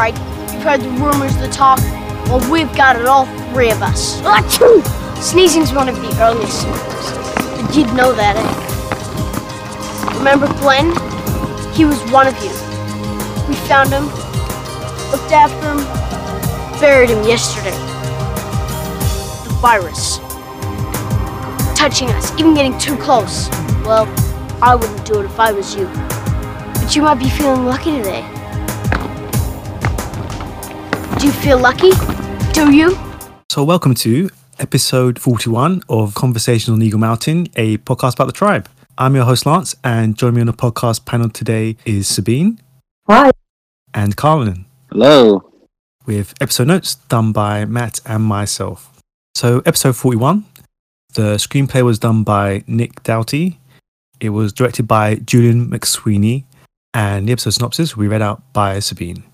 Right. 0.00 0.16
You've 0.50 0.62
heard 0.62 0.80
the 0.80 0.88
rumors, 0.92 1.36
the 1.36 1.48
talk. 1.48 1.78
Well, 2.24 2.40
we've 2.50 2.74
got 2.74 2.96
it, 2.96 3.04
all 3.04 3.26
three 3.52 3.70
of 3.70 3.82
us. 3.82 4.18
Achoo! 4.22 4.82
Sneezing's 5.20 5.74
one 5.74 5.90
of 5.90 5.96
the 5.96 6.08
earliest 6.22 6.62
symptoms. 6.62 7.76
You'd 7.76 7.92
know 7.92 8.14
that, 8.14 8.34
eh? 8.34 10.16
Remember 10.16 10.46
Glenn? 10.54 10.86
He 11.74 11.84
was 11.84 12.00
one 12.10 12.26
of 12.26 12.34
you. 12.42 12.48
We 13.46 13.56
found 13.68 13.90
him, 13.90 14.06
looked 15.12 15.32
after 15.32 15.68
him, 15.68 15.84
buried 16.80 17.10
him 17.10 17.22
yesterday. 17.22 17.76
The 19.44 19.52
virus. 19.60 20.16
Touching 21.76 22.08
us, 22.08 22.32
even 22.38 22.54
getting 22.54 22.78
too 22.78 22.96
close. 22.96 23.50
Well, 23.84 24.06
I 24.62 24.76
wouldn't 24.76 25.04
do 25.04 25.20
it 25.20 25.26
if 25.26 25.38
I 25.38 25.52
was 25.52 25.74
you. 25.76 25.84
But 26.80 26.96
you 26.96 27.02
might 27.02 27.18
be 27.18 27.28
feeling 27.28 27.66
lucky 27.66 27.98
today. 27.98 28.39
Do 31.20 31.26
you 31.26 31.32
feel 31.34 31.58
lucky? 31.58 31.90
Do 32.54 32.72
you? 32.72 32.98
So, 33.50 33.62
welcome 33.62 33.94
to 33.96 34.30
episode 34.58 35.18
41 35.18 35.82
of 35.90 36.14
Conversations 36.14 36.74
on 36.74 36.80
Eagle 36.80 36.98
Mountain, 36.98 37.48
a 37.56 37.76
podcast 37.76 38.14
about 38.14 38.24
the 38.24 38.32
tribe. 38.32 38.70
I'm 38.96 39.14
your 39.14 39.26
host, 39.26 39.44
Lance, 39.44 39.76
and 39.84 40.16
joining 40.16 40.36
me 40.36 40.40
on 40.40 40.46
the 40.46 40.54
podcast 40.54 41.04
panel 41.04 41.28
today 41.28 41.76
is 41.84 42.08
Sabine. 42.08 42.58
Hi. 43.06 43.32
And 43.92 44.16
Carlin. 44.16 44.64
Hello. 44.90 45.44
With 46.06 46.32
episode 46.40 46.68
notes 46.68 46.94
done 46.94 47.32
by 47.32 47.66
Matt 47.66 48.00
and 48.06 48.24
myself. 48.24 48.90
So, 49.34 49.60
episode 49.66 49.96
41, 49.96 50.46
the 51.12 51.34
screenplay 51.34 51.82
was 51.84 51.98
done 51.98 52.24
by 52.24 52.64
Nick 52.66 53.02
Doughty. 53.02 53.60
It 54.20 54.30
was 54.30 54.54
directed 54.54 54.88
by 54.88 55.16
Julian 55.16 55.70
McSweeney, 55.70 56.44
and 56.94 57.28
the 57.28 57.32
episode 57.32 57.50
synopsis 57.50 57.94
we 57.94 58.08
read 58.08 58.22
out 58.22 58.54
by 58.54 58.78
Sabine. 58.78 59.24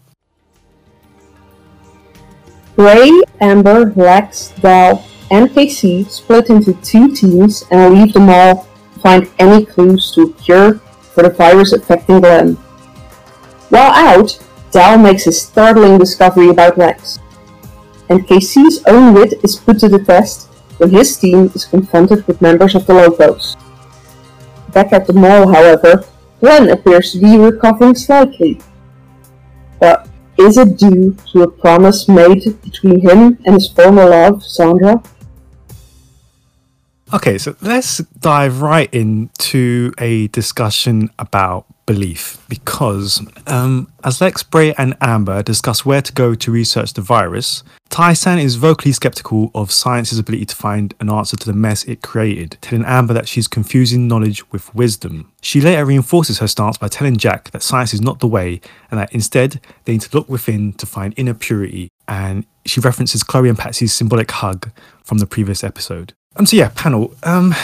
Bray, 2.77 3.11
Amber, 3.41 3.93
Lex, 3.97 4.53
Dal, 4.61 5.03
and 5.31 5.49
KC 5.49 6.09
split 6.11 6.51
into 6.51 6.75
two 6.83 7.15
teams 7.15 7.65
and 7.71 7.95
leave 7.95 8.13
them 8.13 8.29
all 8.29 8.69
to 8.95 9.01
find 9.01 9.31
any 9.39 9.65
clues 9.65 10.13
to 10.13 10.23
a 10.23 10.33
cure 10.35 10.75
for 11.15 11.23
the 11.23 11.31
virus 11.31 11.73
affecting 11.73 12.21
Glenn. 12.21 12.55
While 13.71 13.93
out, 13.93 14.39
Dal 14.71 14.99
makes 14.99 15.27
a 15.27 15.33
startling 15.33 15.99
discovery 15.99 16.51
about 16.51 16.77
Lex. 16.77 17.19
And 18.11 18.27
KC's 18.29 18.85
own 18.87 19.15
wit 19.15 19.43
is 19.43 19.57
put 19.57 19.81
to 19.81 19.89
the 19.89 20.05
test 20.05 20.49
when 20.77 20.91
his 20.91 21.17
team 21.17 21.51
is 21.55 21.65
confronted 21.65 22.27
with 22.27 22.43
members 22.43 22.75
of 22.75 22.87
the 22.87 22.93
Locos. 22.93 23.57
Back 24.73 24.93
at 24.93 25.07
the 25.07 25.15
mall, 25.15 25.49
however, 25.49 26.05
Glenn 26.41 26.69
appears 26.69 27.13
to 27.13 27.19
be 27.19 27.39
recovering 27.39 27.95
slightly. 27.95 28.61
But 29.81 30.09
is 30.39 30.59
it 30.59 30.79
due 30.79 31.17
to 31.33 31.43
a 31.43 31.51
promise 31.51 32.09
made 32.09 32.45
between 32.63 33.01
him 33.01 33.39
and 33.45 33.55
his 33.55 33.69
former 33.69 34.09
love, 34.09 34.43
Zandra? 34.43 35.05
Okay, 37.13 37.39
so 37.39 37.55
let's 37.63 37.99
dive 37.99 38.61
right 38.63 38.93
into 38.93 39.93
a 39.99 40.27
discussion 40.29 41.09
about 41.19 41.67
belief 41.87 42.45
because 42.49 43.25
um, 43.47 43.91
as 44.05 44.21
Lex, 44.21 44.43
Bray, 44.43 44.75
and 44.75 44.97
Amber 45.01 45.43
discuss 45.43 45.87
where 45.87 46.03
to 46.03 46.13
go 46.13 46.35
to 46.35 46.51
research 46.51 46.93
the 46.93 47.01
virus, 47.01 47.63
Tai-San 47.89 48.39
is 48.39 48.57
vocally 48.57 48.93
skeptical 48.93 49.51
of 49.55 49.71
science's 49.71 50.19
ability 50.19 50.45
to 50.47 50.57
find 50.57 50.95
an 51.01 51.11
answer 51.11 51.37
to 51.37 51.47
the 51.47 51.53
mess 51.53 51.85
it 51.85 52.03
created, 52.03 52.59
telling 52.61 52.85
Amber 52.85 53.15
that 53.15 53.29
she's 53.29 53.49
confusing 53.49 54.09
knowledge 54.09 54.51
with 54.51 54.75
wisdom. 54.75 55.33
She 55.41 55.61
later 55.61 55.85
reinforces 55.85 56.41
her 56.41 56.49
stance 56.49 56.77
by 56.77 56.89
telling 56.89 57.17
Jack 57.17 57.53
that 57.53 57.63
science 57.63 57.95
is 57.95 58.01
not 58.01 58.19
the 58.19 58.27
way 58.27 58.61
and 58.91 59.01
that 59.01 59.13
instead 59.15 59.61
they 59.85 59.93
need 59.93 60.03
to 60.03 60.17
look 60.17 60.29
within 60.29 60.73
to 60.75 60.87
find 60.87 61.15
inner 61.17 61.35
purity, 61.35 61.89
and 62.09 62.45
she 62.67 62.81
references 62.81 63.23
Chloe 63.23 63.49
and 63.49 63.59
Patsy's 63.59 63.95
symbolic 63.95 64.31
hug 64.31 64.71
from 65.05 65.19
the 65.19 65.27
previous 65.27 65.63
episode. 65.63 66.15
Um, 66.37 66.47
so 66.47 66.57
yeah, 66.57 66.71
panel. 66.75 67.15
Um, 67.23 67.55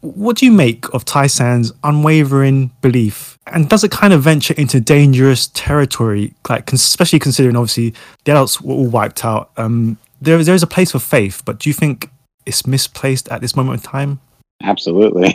what 0.00 0.36
do 0.36 0.46
you 0.46 0.52
make 0.52 0.92
of 0.92 1.04
Tai-San's 1.04 1.72
unwavering 1.84 2.70
belief, 2.80 3.38
and 3.46 3.68
does 3.68 3.84
it 3.84 3.90
kind 3.90 4.12
of 4.12 4.22
venture 4.22 4.54
into 4.54 4.80
dangerous 4.80 5.48
territory? 5.48 6.34
Like, 6.48 6.72
especially 6.72 7.18
considering 7.18 7.56
obviously 7.56 7.94
the 8.24 8.32
adults 8.32 8.60
were 8.60 8.74
all 8.74 8.88
wiped 8.88 9.24
out. 9.24 9.50
Um, 9.56 9.98
there 10.20 10.42
there 10.42 10.54
is 10.54 10.62
a 10.62 10.66
place 10.66 10.92
for 10.92 10.98
faith, 10.98 11.42
but 11.44 11.58
do 11.58 11.68
you 11.68 11.74
think 11.74 12.10
it's 12.46 12.66
misplaced 12.66 13.28
at 13.28 13.40
this 13.40 13.54
moment 13.54 13.84
in 13.84 13.90
time? 13.90 14.20
Absolutely. 14.64 15.34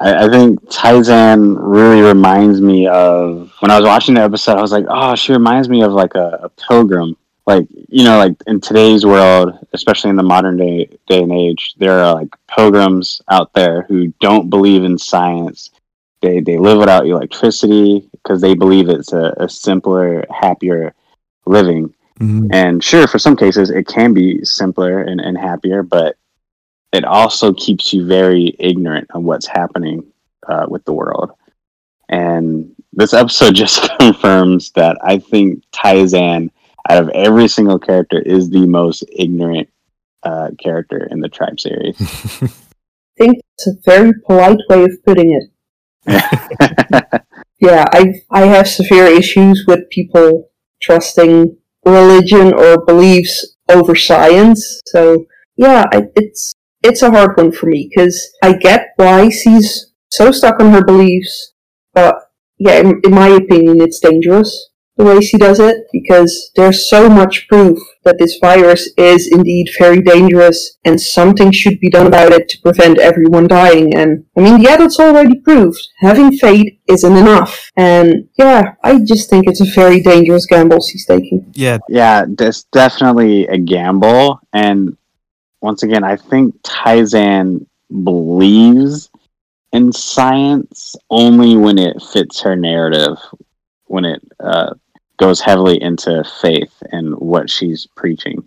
I, 0.00 0.24
I, 0.24 0.28
think 0.30 0.58
Tai-San 0.70 1.54
really 1.54 2.00
reminds 2.00 2.62
me 2.62 2.86
of 2.86 3.52
when 3.60 3.70
I 3.70 3.78
was 3.78 3.86
watching 3.86 4.14
the 4.14 4.22
episode. 4.22 4.56
I 4.56 4.62
was 4.62 4.72
like, 4.72 4.86
oh, 4.88 5.14
she 5.14 5.32
reminds 5.32 5.68
me 5.68 5.82
of 5.82 5.92
like 5.92 6.14
a, 6.14 6.40
a 6.44 6.48
pilgrim 6.48 7.14
like 7.46 7.66
you 7.88 8.04
know 8.04 8.18
like 8.18 8.34
in 8.46 8.60
today's 8.60 9.04
world 9.04 9.58
especially 9.72 10.10
in 10.10 10.16
the 10.16 10.22
modern 10.22 10.56
day 10.56 10.88
day 11.06 11.22
and 11.22 11.32
age 11.32 11.74
there 11.78 12.00
are 12.00 12.14
like 12.14 12.28
pilgrims 12.48 13.20
out 13.28 13.52
there 13.52 13.82
who 13.82 14.12
don't 14.20 14.50
believe 14.50 14.84
in 14.84 14.98
science. 14.98 15.70
They 16.22 16.40
they 16.40 16.58
live 16.58 16.78
without 16.78 17.06
electricity 17.06 18.08
because 18.12 18.40
they 18.40 18.54
believe 18.54 18.88
it's 18.88 19.12
a, 19.12 19.34
a 19.38 19.48
simpler 19.48 20.24
happier 20.30 20.94
living. 21.46 21.94
Mm-hmm. 22.20 22.52
and 22.52 22.82
sure 22.82 23.08
for 23.08 23.18
some 23.18 23.34
cases 23.34 23.70
it 23.70 23.88
can 23.88 24.14
be 24.14 24.44
simpler 24.44 25.00
and, 25.00 25.20
and 25.20 25.36
happier 25.36 25.82
but 25.82 26.16
it 26.92 27.04
also 27.04 27.52
keeps 27.54 27.92
you 27.92 28.06
very 28.06 28.54
ignorant 28.60 29.10
of 29.12 29.24
what's 29.24 29.48
happening 29.48 30.06
uh, 30.46 30.64
with 30.68 30.84
the 30.84 30.92
world. 30.92 31.32
And 32.08 32.72
this 32.92 33.12
episode 33.12 33.54
just 33.64 33.90
confirms 33.98 34.70
that 34.72 34.96
i 35.02 35.18
think 35.18 35.62
Tai-San 35.72 36.50
out 36.88 37.02
of 37.02 37.08
every 37.10 37.48
single 37.48 37.78
character 37.78 38.20
is 38.20 38.50
the 38.50 38.66
most 38.66 39.04
ignorant 39.12 39.68
uh, 40.22 40.50
character 40.62 41.08
in 41.10 41.20
the 41.20 41.28
tribe 41.28 41.60
series. 41.60 41.96
I 42.42 42.48
think 43.18 43.40
it's 43.56 43.66
a 43.66 43.76
very 43.84 44.12
polite 44.26 44.58
way 44.68 44.84
of 44.84 45.04
putting 45.04 45.32
it. 45.32 45.50
yeah, 47.60 47.84
I 47.92 48.14
I 48.30 48.42
have 48.42 48.68
severe 48.68 49.06
issues 49.06 49.64
with 49.66 49.88
people 49.90 50.50
trusting 50.82 51.56
religion 51.86 52.52
or 52.52 52.84
beliefs 52.84 53.56
over 53.70 53.94
science. 53.94 54.82
So 54.86 55.26
yeah, 55.56 55.84
I, 55.92 56.04
it's 56.16 56.52
it's 56.82 57.02
a 57.02 57.10
hard 57.10 57.36
one 57.36 57.52
for 57.52 57.66
me 57.66 57.88
because 57.88 58.20
I 58.42 58.54
get 58.54 58.88
why 58.96 59.30
she's 59.30 59.92
so 60.10 60.30
stuck 60.30 60.60
on 60.60 60.72
her 60.72 60.84
beliefs, 60.84 61.54
but 61.94 62.16
yeah, 62.58 62.80
in, 62.80 63.00
in 63.04 63.14
my 63.14 63.28
opinion, 63.28 63.80
it's 63.80 64.00
dangerous 64.00 64.70
the 64.96 65.04
way 65.04 65.20
she 65.20 65.36
does 65.36 65.58
it 65.58 65.86
because 65.92 66.52
there's 66.54 66.88
so 66.88 67.08
much 67.08 67.48
proof 67.48 67.78
that 68.04 68.18
this 68.18 68.38
virus 68.40 68.88
is 68.96 69.28
indeed 69.32 69.66
very 69.78 70.00
dangerous 70.00 70.78
and 70.84 71.00
something 71.00 71.50
should 71.50 71.80
be 71.80 71.90
done 71.90 72.06
about 72.06 72.32
it 72.32 72.48
to 72.48 72.60
prevent 72.62 72.98
everyone 72.98 73.48
dying. 73.48 73.94
And 73.94 74.24
I 74.36 74.40
mean, 74.40 74.60
yeah, 74.60 74.76
that's 74.76 75.00
already 75.00 75.40
proved. 75.40 75.80
Having 76.00 76.38
faith 76.38 76.78
isn't 76.86 77.16
enough. 77.16 77.70
And 77.76 78.28
yeah, 78.38 78.74
I 78.84 79.00
just 79.00 79.28
think 79.28 79.46
it's 79.48 79.60
a 79.60 79.74
very 79.74 80.00
dangerous 80.00 80.46
gamble 80.46 80.80
she's 80.80 81.06
taking. 81.06 81.52
Yeah. 81.54 81.78
Yeah, 81.88 82.26
it's 82.38 82.64
definitely 82.64 83.48
a 83.48 83.58
gamble. 83.58 84.40
And 84.52 84.96
once 85.60 85.82
again, 85.82 86.04
I 86.04 86.16
think 86.16 86.54
Tai-San 86.62 87.66
believes 87.90 89.10
in 89.72 89.92
science 89.92 90.94
only 91.10 91.56
when 91.56 91.78
it 91.78 92.00
fits 92.00 92.42
her 92.42 92.54
narrative 92.54 93.16
when 93.86 94.04
it 94.04 94.22
uh, 94.40 94.74
goes 95.18 95.40
heavily 95.40 95.80
into 95.80 96.24
faith 96.40 96.82
and 96.92 97.14
what 97.16 97.50
she's 97.50 97.86
preaching. 97.96 98.46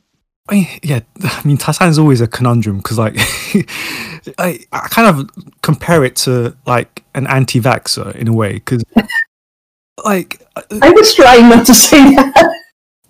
I 0.49 0.53
mean, 0.53 0.67
yeah, 0.81 0.99
I 1.23 1.41
mean, 1.45 1.57
Tai-San 1.57 1.89
is 1.89 1.99
always 1.99 2.21
a 2.21 2.27
conundrum 2.27 2.77
because, 2.77 2.97
like, 2.97 3.15
I, 4.37 4.59
I 4.71 4.87
kind 4.89 5.07
of 5.07 5.29
compare 5.61 6.05
it 6.05 6.15
to 6.17 6.55
like 6.65 7.03
an 7.15 7.27
anti-vaxxer 7.27 8.15
in 8.15 8.29
a 8.29 8.33
way 8.33 8.53
because, 8.53 8.83
like, 10.05 10.41
I 10.55 10.89
was 10.91 11.13
trying 11.13 11.49
not 11.49 11.65
to 11.65 11.73
say 11.73 12.15
that. 12.15 12.53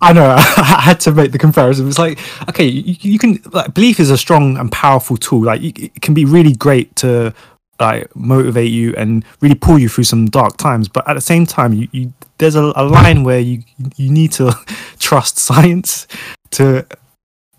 I 0.00 0.12
know 0.12 0.30
I 0.38 0.80
had 0.82 1.00
to 1.00 1.12
make 1.12 1.32
the 1.32 1.38
comparison. 1.38 1.88
It's 1.88 1.98
like, 1.98 2.18
okay, 2.48 2.66
you, 2.66 2.96
you 3.00 3.18
can 3.18 3.40
like 3.52 3.74
belief 3.74 4.00
is 4.00 4.10
a 4.10 4.18
strong 4.18 4.56
and 4.56 4.70
powerful 4.70 5.16
tool. 5.16 5.44
Like, 5.44 5.62
it 5.62 6.00
can 6.02 6.14
be 6.14 6.24
really 6.24 6.54
great 6.54 6.94
to 6.96 7.34
like 7.80 8.14
motivate 8.16 8.70
you 8.70 8.94
and 8.96 9.24
really 9.40 9.54
pull 9.54 9.78
you 9.78 9.88
through 9.88 10.04
some 10.04 10.26
dark 10.26 10.56
times. 10.56 10.88
But 10.88 11.08
at 11.08 11.14
the 11.14 11.20
same 11.20 11.46
time, 11.46 11.72
you, 11.72 11.88
you 11.92 12.12
there's 12.38 12.54
a, 12.54 12.72
a 12.76 12.84
line 12.84 13.24
where 13.24 13.40
you 13.40 13.62
you 13.96 14.10
need 14.10 14.32
to 14.32 14.52
trust 14.98 15.38
science 15.38 16.06
to. 16.52 16.86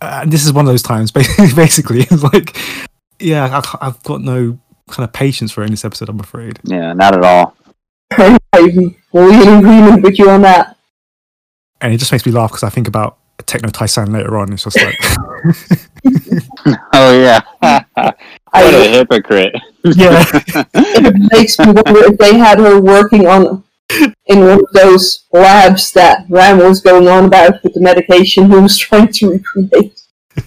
Uh, 0.02 0.22
and 0.24 0.32
this 0.32 0.46
is 0.46 0.54
one 0.54 0.66
of 0.66 0.72
those 0.72 0.82
times. 0.82 1.12
Basically, 1.56 2.02
it's 2.10 2.24
like, 2.24 2.56
yeah, 3.20 3.62
I, 3.62 3.88
I've 3.88 4.02
got 4.04 4.22
no 4.22 4.58
kind 4.90 5.04
of 5.08 5.12
patience 5.12 5.52
for 5.52 5.62
it 5.62 5.66
in 5.66 5.72
this 5.72 5.84
episode. 5.84 6.08
I'm 6.08 6.22
afraid. 6.22 6.58
Yeah, 6.64 6.94
not 6.94 7.16
at 7.16 7.24
all. 7.24 7.54
I'm 8.12 8.38
fully 8.54 9.36
in 9.36 9.60
agreement 9.60 10.04
with 10.04 10.18
you 10.18 10.30
on 10.30 10.42
that. 10.44 10.78
and 11.82 11.94
it 11.94 11.98
just 11.98 12.12
makes 12.14 12.26
me 12.26 12.32
laugh 12.32 12.50
because 12.52 12.64
I 12.64 12.70
think 12.70 12.88
about 12.88 13.18
Techno 13.46 13.70
Tai-San 13.70 14.12
later 14.12 14.38
on. 14.38 14.54
It's 14.54 14.64
just 14.64 14.78
like, 14.82 14.96
Oh 16.94 17.20
yeah, 17.20 17.42
what 17.62 18.74
a 18.74 18.90
hypocrite. 18.90 19.54
Yeah, 19.84 20.24
it 20.74 21.32
makes 21.32 21.58
me 21.60 21.68
wonder 21.68 22.12
if 22.12 22.18
they 22.18 22.38
had 22.38 22.60
her 22.60 22.80
working 22.80 23.28
on 23.28 23.64
in 24.28 24.40
one 24.42 24.60
of 24.60 24.72
those 24.74 25.26
labs 25.32 25.92
that 25.94 26.26
Ram 26.30 26.60
was 26.60 26.82
going 26.82 27.08
on 27.08 27.26
about 27.26 27.64
with 27.64 27.74
the 27.74 27.80
medication 27.80 28.52
he 28.52 28.58
was 28.58 28.78
trying 28.88 29.12
to 29.14 29.32
recreate. 29.32 30.00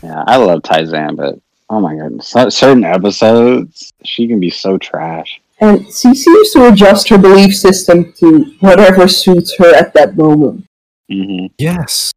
Yeah, 0.02 0.24
I 0.26 0.36
love 0.36 0.62
Tai-San, 0.62 1.16
but 1.16 1.38
oh 1.70 1.80
my 1.80 1.96
god, 1.96 2.22
cer- 2.22 2.50
certain 2.50 2.84
episodes 2.84 3.92
she 4.04 4.28
can 4.28 4.38
be 4.40 4.50
so 4.50 4.78
trash. 4.78 5.40
And 5.60 5.86
she 5.86 6.14
seems 6.14 6.50
to 6.52 6.68
adjust 6.68 7.08
her 7.08 7.18
belief 7.18 7.54
system 7.56 8.12
to 8.14 8.44
whatever 8.60 9.06
suits 9.08 9.56
her 9.58 9.74
at 9.74 9.94
that 9.94 10.16
moment. 10.16 10.66
hmm 11.10 11.46
yes. 11.58 12.12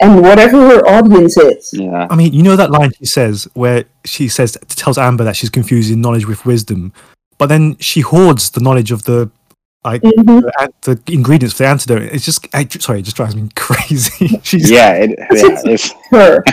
And 0.00 0.22
whatever 0.22 0.58
her 0.68 0.80
audience 0.86 1.36
is. 1.36 1.70
Yeah, 1.72 2.06
I 2.10 2.14
mean, 2.16 2.32
you 2.32 2.42
know 2.42 2.54
that 2.56 2.70
line 2.70 2.92
she 2.98 3.06
says 3.06 3.48
where 3.54 3.84
she 4.04 4.28
says 4.28 4.56
tells 4.68 4.96
Amber 4.98 5.24
that 5.24 5.36
she's 5.36 5.50
confusing 5.50 6.00
knowledge 6.00 6.26
with 6.26 6.44
wisdom, 6.46 6.92
but 7.38 7.46
then 7.46 7.76
she 7.78 8.00
hoards 8.00 8.50
the 8.50 8.60
knowledge 8.60 8.92
of 8.92 9.02
the 9.04 9.30
like 9.84 10.02
Mhm. 10.02 10.42
the, 10.82 10.94
the 11.04 11.12
ingredients 11.14 11.56
for 11.56 11.62
the 11.64 11.68
antidote. 11.68 12.02
It's 12.02 12.24
just 12.24 12.46
I, 12.54 12.66
sorry, 12.68 13.00
it 13.00 13.02
just 13.02 13.16
drives 13.16 13.34
me 13.34 13.48
crazy. 13.56 14.38
she's 14.44 14.70
yeah, 14.70 14.92
it, 14.94 15.10
yeah. 15.18 15.26
It's, 15.72 15.92
Her. 16.10 16.44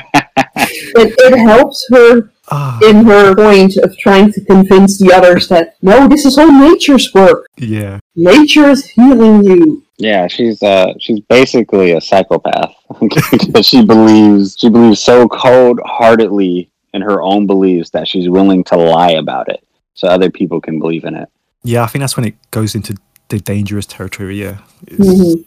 it, 0.56 1.14
it 1.18 1.38
helps 1.40 1.88
her 1.92 2.32
ah, 2.50 2.80
in 2.84 3.06
her 3.06 3.36
point 3.36 3.78
of 3.78 3.98
trying 3.98 4.32
to 4.34 4.44
convince 4.46 4.98
the 5.00 5.12
others 5.14 5.48
that 5.50 5.76
no, 5.82 6.08
this 6.08 6.26
is 6.26 6.38
all 6.38 6.52
nature's 6.52 7.14
work. 7.14 7.48
yeah, 7.58 8.00
Nature 8.16 8.70
is 8.70 8.86
healing 8.86 9.44
you. 9.44 9.84
Yeah, 9.98 10.28
she's 10.28 10.62
uh, 10.62 10.94
she's 11.00 11.20
basically 11.22 11.94
a 11.94 12.02
psychopath 12.02 12.74
because 13.00 13.66
she 13.66 13.84
believes 13.86 14.56
she 14.58 14.70
believes 14.70 15.02
so 15.02 15.28
cold 15.28 15.80
heartedly 15.86 16.70
in 16.94 17.02
her 17.02 17.22
own 17.22 17.46
beliefs 17.48 17.90
that 17.92 18.08
she's 18.08 18.30
willing 18.30 18.64
to 18.66 18.78
lie 18.78 19.12
about 19.12 19.50
it 19.50 19.62
so 19.94 20.08
other 20.08 20.30
people 20.30 20.60
can 20.62 20.80
believe 20.80 21.04
in 21.06 21.16
it. 21.16 21.30
yeah. 21.64 21.84
I 21.84 21.88
think 21.88 22.02
that's 22.02 22.16
when 22.18 22.26
it 22.26 22.36
goes 22.52 22.76
into 22.76 22.96
the 23.30 23.40
dangerous 23.40 23.86
territory. 23.86 24.42
Yeah, 24.42 24.58
It's- 24.88 25.08
Mhm. 25.08 25.46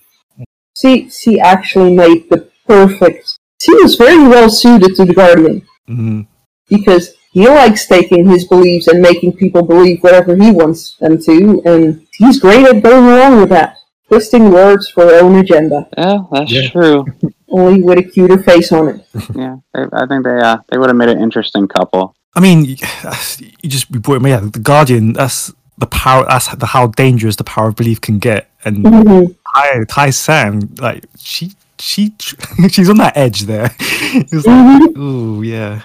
She 0.81 1.11
she 1.11 1.41
actually 1.41 1.93
made 1.95 2.31
the 2.31 2.49
perfect. 2.67 3.37
She 3.61 3.73
was 3.83 3.97
very 3.97 4.23
well 4.29 4.49
suited 4.49 4.95
to 4.97 5.05
the 5.05 5.13
Guardian 5.15 5.63
mhm. 5.89 6.27
because 6.69 7.15
he 7.33 7.49
likes 7.49 7.87
taking 7.87 8.29
his 8.29 8.47
beliefs 8.47 8.87
and 8.87 9.03
making 9.03 9.33
people 9.33 9.63
believe 9.63 10.01
whatever 10.03 10.37
he 10.37 10.51
wants 10.53 10.97
them 11.01 11.21
to, 11.23 11.63
and 11.65 12.07
he's 12.13 12.39
great 12.39 12.65
at 12.67 12.83
going 12.83 13.07
along 13.07 13.41
with 13.41 13.49
that, 13.49 13.78
twisting 14.09 14.51
words 14.51 14.91
for 14.91 15.05
their 15.05 15.23
own 15.23 15.37
agenda, 15.39 15.87
Yeah, 15.97 16.19
that's 16.33 16.51
Yeah. 16.53 16.71
true. 16.71 17.05
only 17.51 17.83
with 17.83 17.99
a 17.99 18.03
cuter 18.03 18.39
face 18.43 18.73
on 18.73 18.89
it. 18.89 19.07
Yeah, 19.35 19.57
I, 19.75 19.85
I 19.93 20.07
think 20.07 20.25
they 20.25 20.39
uh, 20.39 20.59
they 20.71 20.79
would 20.79 20.89
have 20.91 20.97
made 20.97 21.09
an 21.09 21.21
interesting 21.21 21.67
couple. 21.69 22.15
I 22.35 22.41
mean, 22.41 22.65
you 22.65 22.77
you 23.63 23.69
just 23.71 23.91
you 23.91 24.01
brought 24.01 24.23
yeah, 24.27 24.41
the 24.41 24.59
Guardian. 24.59 25.13
That's 25.15 25.53
the 25.79 25.87
power. 25.87 26.27
That's 26.29 26.49
the 26.55 26.67
how 26.67 26.89
dangerous 26.89 27.37
the 27.37 27.45
power 27.45 27.69
of 27.69 27.77
belief 27.77 28.01
can 28.01 28.19
get. 28.19 28.51
And 28.65 28.85
Mhm. 28.85 29.35
Tai 29.55 29.85
Tai 29.89 30.11
San, 30.11 30.69
like 30.79 31.05
she 31.19 31.53
she 31.79 32.13
she's 32.69 32.91
on 32.91 32.97
that 32.99 33.17
edge 33.17 33.43
there. 33.43 33.71
It's 33.81 34.33
like, 34.33 34.45
Mhm. 34.47 34.97
ooh 34.99 35.43
yeah, 35.43 35.83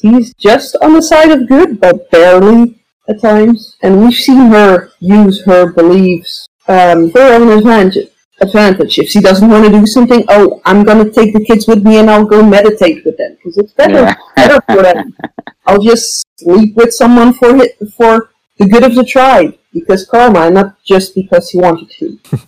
He's 0.00 0.32
just 0.34 0.76
on 0.80 0.92
the 0.94 1.02
side 1.02 1.30
of 1.30 1.48
good, 1.48 1.80
but 1.80 2.10
barely 2.10 2.80
at 3.08 3.20
times. 3.20 3.76
And 3.82 4.00
we've 4.00 4.14
seen 4.14 4.50
her 4.50 4.90
use 5.00 5.42
her 5.44 5.72
beliefs 5.72 6.46
um, 6.68 7.10
for 7.10 7.20
her 7.20 7.34
own 7.34 7.48
advantage. 7.58 8.08
Advantage. 8.40 8.98
If 8.98 9.08
she 9.08 9.20
doesn't 9.20 9.48
want 9.48 9.64
to 9.64 9.70
do 9.70 9.84
something, 9.86 10.24
oh, 10.28 10.60
I'm 10.64 10.84
gonna 10.84 11.10
take 11.10 11.32
the 11.34 11.44
kids 11.44 11.66
with 11.66 11.82
me 11.84 11.98
and 11.98 12.08
I'll 12.08 12.24
go 12.24 12.40
meditate 12.42 13.04
with 13.04 13.16
them 13.16 13.34
because 13.34 13.58
it's 13.58 13.72
better, 13.72 13.94
Yeah. 13.94 14.14
better 14.36 14.60
for 14.70 14.82
them. 14.82 15.14
I'll 15.66 15.82
just 15.82 16.24
sleep 16.38 16.76
with 16.76 16.94
someone 16.94 17.32
for 17.32 17.56
it 17.56 17.76
for 17.96 18.30
the 18.58 18.66
good 18.68 18.84
of 18.84 18.94
the 18.94 19.04
tribe 19.04 19.58
because 19.72 20.06
karma, 20.06 20.50
not 20.50 20.82
just 20.84 21.14
because 21.16 21.50
he 21.50 21.58
wanted 21.58 21.90
to. 21.98 22.18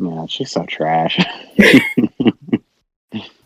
Yeah, 0.00 0.26
she's 0.26 0.50
so 0.50 0.64
trash. 0.66 1.16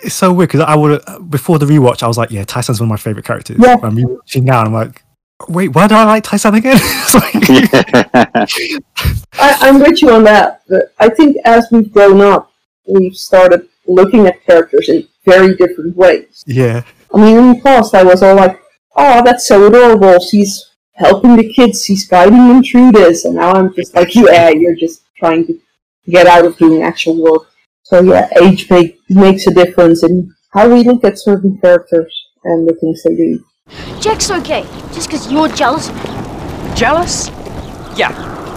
it's 0.01 0.15
so 0.15 0.33
weird 0.33 0.49
because 0.49 0.61
I 0.61 0.75
would 0.75 1.03
before 1.29 1.59
the 1.59 1.67
rewatch 1.67 2.03
I 2.03 2.07
was 2.09 2.17
like, 2.17 2.31
yeah, 2.31 2.45
Tai-San's 2.45 2.81
one 2.81 2.87
of 2.87 2.91
my 2.91 2.97
favorite 2.97 3.27
characters. 3.27 3.59
Yeah. 3.61 3.77
I'm 3.83 3.97
rewatching 3.97 4.45
now 4.45 4.61
and 4.61 4.69
I'm 4.69 4.73
like, 4.73 5.03
wait, 5.49 5.69
why 5.75 5.87
do 5.87 5.95
I 5.95 6.05
like 6.05 6.25
Tai-San 6.25 6.55
again? 6.55 6.79
It's 6.83 7.15
like- 7.15 8.81
I, 9.39 9.57
I'm 9.69 9.79
with 9.81 10.01
you 10.03 10.11
on 10.13 10.25
that. 10.25 10.63
I 10.99 11.09
think 11.09 11.37
as 11.45 11.67
we've 11.71 11.93
grown 11.93 12.21
up, 12.21 12.53
we've 12.87 13.15
started 13.17 13.69
looking 13.87 14.27
at 14.27 14.45
characters 14.45 14.89
in 14.89 15.07
very 15.25 15.55
different 15.57 15.97
ways. 15.97 16.43
yeah, 16.47 16.83
I 17.15 17.19
mean, 17.19 17.37
in 17.37 17.53
the 17.55 17.61
past, 17.61 17.95
I 17.95 18.03
was 18.03 18.23
all 18.23 18.35
like, 18.37 18.61
"Oh, 18.97 19.23
that's 19.25 19.47
so 19.47 19.67
adorable. 19.67 20.19
She's 20.21 20.71
helping 20.95 21.37
the 21.37 21.53
kids. 21.53 21.85
She's 21.85 22.07
guiding 22.09 22.49
them 22.49 22.63
through 22.63 22.93
this." 22.93 23.25
And 23.25 23.35
now 23.37 23.53
I'm 23.53 23.75
just 23.75 23.95
like, 23.95 24.15
"Yeah, 24.15 24.51
you're 24.51 24.75
just 24.77 25.03
trying 25.17 25.47
to 25.47 25.59
get 26.09 26.27
out 26.27 26.45
of 26.45 26.57
doing 26.57 26.83
actual 26.83 27.17
work." 27.23 27.49
So 27.83 28.01
yeah, 28.03 28.29
age 28.43 28.69
make, 28.71 28.99
makes 29.09 29.47
a 29.47 29.55
difference 29.55 30.03
in 30.03 30.33
how 30.53 30.69
we 30.69 30.83
look 30.85 31.05
at 31.05 31.19
certain 31.19 31.59
characters 31.61 32.13
and 32.45 32.67
the 32.69 32.75
things 32.75 33.03
they 33.05 33.15
do. 33.15 33.45
Jack's 34.01 34.31
okay, 34.31 34.63
just 34.95 35.09
because 35.09 35.33
you're 35.33 35.49
jealous. 35.49 35.89
Jealous? 36.79 37.29
Yeah, 37.99 38.11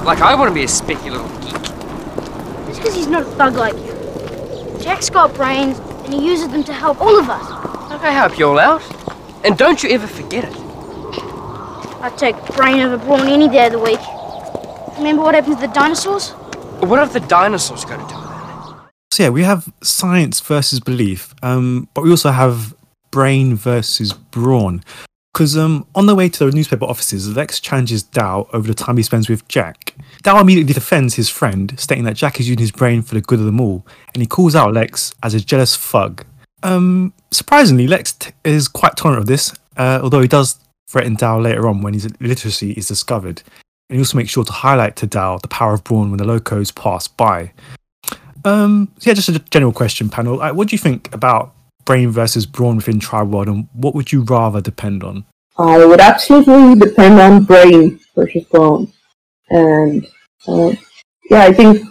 like 0.05 0.21
I 0.21 0.35
want 0.35 0.49
to 0.49 0.53
be 0.53 0.63
a 0.63 0.67
specky 0.67 1.09
little 1.09 1.27
geek. 1.39 2.67
Just 2.67 2.79
because 2.79 2.93
he's 2.93 3.07
not 3.07 3.23
a 3.23 3.25
thug 3.25 3.55
like 3.55 3.73
you. 3.73 4.79
Jack's 4.79 5.09
got 5.09 5.33
brains, 5.33 5.79
and 5.79 6.13
he 6.13 6.23
uses 6.23 6.49
them 6.49 6.63
to 6.65 6.73
help 6.73 7.01
all 7.01 7.17
of 7.19 7.29
us. 7.29 7.49
Like 7.89 8.01
I 8.01 8.11
help 8.11 8.37
you 8.37 8.47
all 8.47 8.59
out. 8.59 8.83
And 9.43 9.57
don't 9.57 9.81
you 9.81 9.89
ever 9.89 10.05
forget 10.05 10.43
it. 10.43 10.55
I'd 12.01 12.15
take 12.17 12.35
Brain 12.55 12.81
over 12.81 12.97
Brawn 13.03 13.27
any 13.27 13.49
day 13.49 13.65
of 13.65 13.71
the 13.71 13.79
week. 13.79 13.99
Remember 14.97 15.23
what 15.23 15.33
happened 15.33 15.59
to 15.59 15.67
the 15.67 15.73
dinosaurs? 15.73 16.29
What 16.81 16.99
have 16.99 17.11
the 17.13 17.21
dinosaurs 17.21 17.85
got 17.85 17.97
to 17.97 18.13
do 18.13 18.21
with 18.21 18.29
it? 18.29 18.91
So 19.11 19.23
yeah, 19.23 19.29
we 19.29 19.43
have 19.43 19.73
science 19.81 20.39
versus 20.39 20.79
belief, 20.79 21.33
um, 21.41 21.89
but 21.93 22.03
we 22.03 22.11
also 22.11 22.29
have 22.31 22.75
brain 23.11 23.55
versus 23.55 24.13
brawn. 24.13 24.83
Because 25.33 25.57
um, 25.57 25.85
on 25.95 26.05
the 26.07 26.15
way 26.15 26.27
to 26.27 26.45
the 26.45 26.51
newspaper 26.51 26.85
offices, 26.85 27.35
Lex 27.35 27.59
challenges 27.59 28.03
Dal 28.03 28.49
over 28.51 28.67
the 28.67 28.73
time 28.73 28.97
he 28.97 29.03
spends 29.03 29.29
with 29.29 29.47
Jack. 29.47 29.93
Dal 30.23 30.39
immediately 30.39 30.73
defends 30.73 31.15
his 31.15 31.29
friend, 31.29 31.79
stating 31.79 32.03
that 32.05 32.15
Jack 32.15 32.39
is 32.39 32.49
using 32.49 32.59
his 32.59 32.71
brain 32.71 33.01
for 33.01 33.13
the 33.13 33.21
good 33.21 33.39
of 33.39 33.45
them 33.45 33.61
all, 33.61 33.85
and 34.13 34.21
he 34.21 34.27
calls 34.27 34.55
out 34.55 34.73
Lex 34.73 35.13
as 35.21 35.33
a 35.33 35.39
jealous 35.39 35.77
thug. 35.77 36.25
Um, 36.63 37.13
surprisingly, 37.31 37.87
Lex 37.87 38.13
t- 38.13 38.31
is 38.43 38.67
quite 38.67 38.97
tolerant 38.97 39.21
of 39.21 39.27
this, 39.27 39.53
uh, 39.77 39.99
although 40.01 40.21
he 40.21 40.27
does 40.27 40.59
threaten 40.89 41.15
Dal 41.15 41.39
later 41.39 41.67
on 41.67 41.81
when 41.81 41.93
his 41.93 42.05
illiteracy 42.19 42.71
is 42.71 42.87
discovered. 42.87 43.43
And 43.89 43.95
he 43.95 43.99
also 43.99 44.17
makes 44.17 44.31
sure 44.31 44.43
to 44.43 44.51
highlight 44.51 44.95
to 44.97 45.07
Dal 45.07 45.37
the 45.37 45.47
power 45.47 45.73
of 45.73 45.83
brawn 45.83 46.09
when 46.09 46.17
the 46.17 46.25
locos 46.25 46.71
pass 46.71 47.07
by. 47.07 47.53
Um, 48.43 48.91
so 48.97 49.09
yeah, 49.09 49.13
just 49.13 49.29
a 49.29 49.39
general 49.39 49.71
question, 49.71 50.09
panel. 50.09 50.39
What 50.53 50.67
do 50.67 50.73
you 50.73 50.79
think 50.79 51.13
about 51.13 51.53
brain 51.89 52.11
versus 52.11 52.45
brawn 52.45 52.75
within 52.75 52.99
Tribe 52.99 53.33
World, 53.33 53.47
and 53.47 53.67
what 53.73 53.95
would 53.95 54.11
you 54.11 54.21
rather 54.21 54.61
depend 54.61 55.03
on? 55.03 55.25
I 55.57 55.83
would 55.83 55.99
absolutely 55.99 56.79
depend 56.79 57.19
on 57.19 57.45
brain 57.45 57.99
versus 58.15 58.43
brawn, 58.43 58.93
And 59.49 60.05
uh, 60.47 60.73
yeah, 61.31 61.45
I 61.45 61.51
think, 61.51 61.81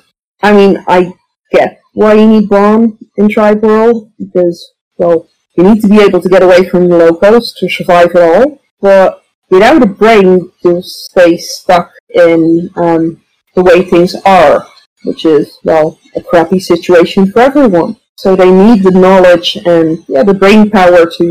I 0.40 0.52
mean, 0.52 0.84
I 0.86 1.12
get 1.50 1.80
why 1.94 2.12
you 2.12 2.28
need 2.28 2.48
brawn 2.48 2.96
in 3.16 3.28
Tribe 3.28 3.64
World 3.64 4.12
because, 4.20 4.72
well, 4.98 5.28
you 5.56 5.64
need 5.64 5.80
to 5.82 5.88
be 5.88 6.00
able 6.00 6.20
to 6.20 6.28
get 6.28 6.44
away 6.44 6.68
from 6.68 6.88
the 6.88 6.96
locos 6.96 7.52
to 7.54 7.68
survive 7.68 8.14
at 8.14 8.22
all. 8.22 8.60
But 8.80 9.24
without 9.50 9.82
a 9.82 9.86
brain, 9.86 10.52
you'll 10.62 10.82
stay 10.84 11.38
stuck 11.38 11.90
in 12.14 12.70
um, 12.76 13.20
the 13.56 13.64
way 13.64 13.82
things 13.82 14.14
are, 14.24 14.64
which 15.02 15.24
is, 15.24 15.58
well, 15.64 15.98
a 16.14 16.22
crappy 16.22 16.60
situation 16.60 17.32
for 17.32 17.40
everyone. 17.40 17.96
So 18.18 18.34
they 18.34 18.50
need 18.50 18.82
the 18.82 18.90
knowledge 18.90 19.56
and 19.64 20.04
yeah, 20.08 20.24
the 20.24 20.34
brain 20.34 20.70
power 20.70 21.06
to 21.18 21.24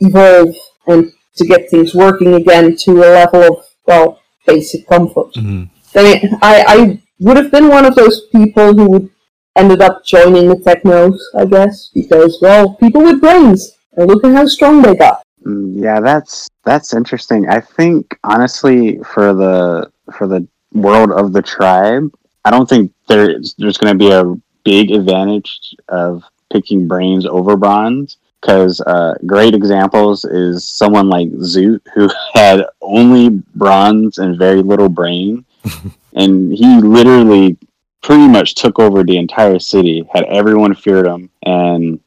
evolve 0.00 0.54
and 0.86 1.10
to 1.36 1.46
get 1.46 1.70
things 1.70 1.94
working 1.94 2.34
again 2.34 2.76
to 2.84 2.90
a 3.06 3.08
level 3.20 3.42
of 3.50 3.56
well 3.86 4.20
basic 4.46 4.86
comfort. 4.86 5.32
Mhm. 5.34 5.70
I 5.96 6.04
I, 6.42 6.54
I 6.74 6.78
would 7.20 7.38
have 7.38 7.50
been 7.50 7.68
one 7.68 7.86
of 7.86 7.94
those 7.94 8.16
people 8.36 8.74
who 8.74 8.86
would 8.90 9.08
ended 9.56 9.80
up 9.80 10.04
joining 10.04 10.48
the 10.48 10.58
technos, 10.58 11.18
I 11.34 11.46
guess, 11.46 11.90
because 11.94 12.38
well, 12.42 12.74
people 12.74 13.02
with 13.02 13.22
brains 13.22 13.72
and 13.96 14.06
look 14.06 14.22
at 14.24 14.34
how 14.34 14.46
strong 14.46 14.82
they 14.82 14.96
got. 14.96 15.22
Mm, 15.46 15.80
yeah, 15.82 15.98
that's 16.00 16.50
that's 16.64 16.92
interesting. 16.92 17.48
I 17.48 17.60
think 17.60 18.18
honestly, 18.22 18.98
for 19.12 19.32
the 19.32 19.90
for 20.12 20.26
the 20.26 20.46
world 20.74 21.10
of 21.10 21.32
the 21.32 21.40
tribe, 21.40 22.12
I 22.44 22.50
don't 22.50 22.68
think 22.68 22.92
there's 23.08 23.54
there's 23.56 23.78
going 23.78 23.96
to 23.96 24.04
be 24.06 24.12
a 24.12 24.34
big 24.64 24.90
advantage 24.90 25.74
of 25.88 26.24
picking 26.54 26.86
brains 26.86 27.26
over 27.26 27.56
bronze. 27.56 28.16
Because 28.40 28.80
uh, 28.82 29.14
great 29.24 29.54
examples 29.54 30.26
is 30.26 30.68
someone 30.68 31.08
like 31.08 31.30
Zoot, 31.30 31.80
who 31.94 32.10
had 32.34 32.62
only 32.82 33.30
bronze 33.54 34.18
and 34.18 34.38
very 34.38 34.62
little 34.62 34.90
brain, 34.90 35.46
and 36.14 36.52
he 36.52 36.80
literally 36.82 37.56
pretty 38.02 38.28
much 38.28 38.54
took 38.54 38.78
over 38.78 39.02
the 39.02 39.16
entire 39.16 39.58
city, 39.58 40.06
had 40.12 40.24
everyone 40.24 40.74
feared 40.74 41.06
him, 41.06 41.30
and 41.42 41.98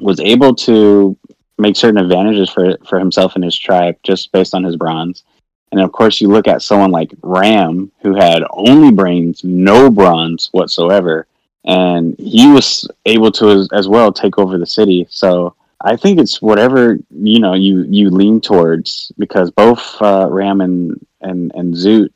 was 0.00 0.18
able 0.18 0.52
to 0.52 1.16
make 1.58 1.76
certain 1.76 1.98
advantages 1.98 2.50
for 2.50 2.76
for 2.84 2.98
himself 2.98 3.36
and 3.36 3.44
his 3.44 3.56
tribe 3.56 3.96
just 4.02 4.32
based 4.32 4.52
on 4.52 4.64
his 4.64 4.74
bronze. 4.74 5.22
And 5.70 5.80
of 5.80 5.92
course, 5.92 6.20
you 6.20 6.26
look 6.26 6.48
at 6.48 6.62
someone 6.62 6.90
like 6.90 7.12
Ram, 7.22 7.92
who 8.02 8.14
had 8.16 8.42
only 8.50 8.90
brains, 8.90 9.44
no 9.44 9.90
bronze 9.90 10.48
whatsoever, 10.50 11.28
and 11.64 12.16
he 12.18 12.50
was 12.50 12.88
able 13.06 13.30
to 13.32 13.50
as, 13.50 13.68
as 13.72 13.88
well 13.88 14.12
take 14.12 14.38
over 14.38 14.58
the 14.58 14.66
city. 14.66 15.06
So 15.10 15.54
I 15.80 15.96
think 15.96 16.18
it's 16.18 16.40
whatever 16.40 16.98
you 17.10 17.40
know 17.40 17.54
you 17.54 17.84
you 17.88 18.10
lean 18.10 18.40
towards 18.40 19.12
because 19.18 19.50
both 19.50 20.00
uh, 20.00 20.28
Ram 20.30 20.60
and 20.60 21.04
and 21.20 21.52
and 21.54 21.74
Zoot 21.74 22.10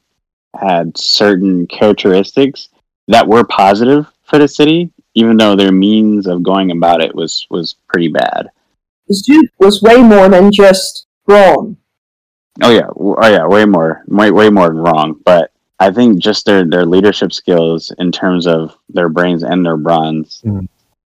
had 0.59 0.97
certain 0.97 1.67
characteristics 1.67 2.69
that 3.09 3.27
were 3.27 3.45
positive 3.45 4.07
for 4.25 4.39
the 4.39 4.49
city, 4.49 4.91
even 5.15 5.37
though 5.37 5.57
their 5.57 5.73
means 5.73 6.27
of 6.27 6.43
going 6.43 6.71
about 6.71 7.03
it 7.03 7.15
was 7.15 7.47
was 7.51 7.77
pretty 7.89 8.09
bad. 8.09 8.49
Zoot 9.11 9.49
was 9.59 9.83
way 9.83 10.03
more 10.03 10.29
than 10.29 10.53
just 10.53 11.07
wrong. 11.27 11.77
Oh 12.63 12.71
yeah, 12.71 12.89
oh 12.97 13.29
yeah, 13.29 13.47
way 13.47 13.65
more, 13.65 14.03
way 14.09 14.31
way 14.31 14.51
more 14.51 14.69
than 14.69 14.79
wrong. 14.79 15.21
But 15.25 15.53
I 15.81 15.91
think 15.91 16.19
just 16.19 16.45
their 16.45 16.65
their 16.65 16.85
leadership 16.85 17.33
skills 17.33 17.93
in 17.99 18.11
terms 18.11 18.47
of 18.47 18.77
their 18.89 19.09
brains 19.09 19.43
and 19.43 19.65
their 19.65 19.77
bronze 19.77 20.43
Mhm. 20.45 20.69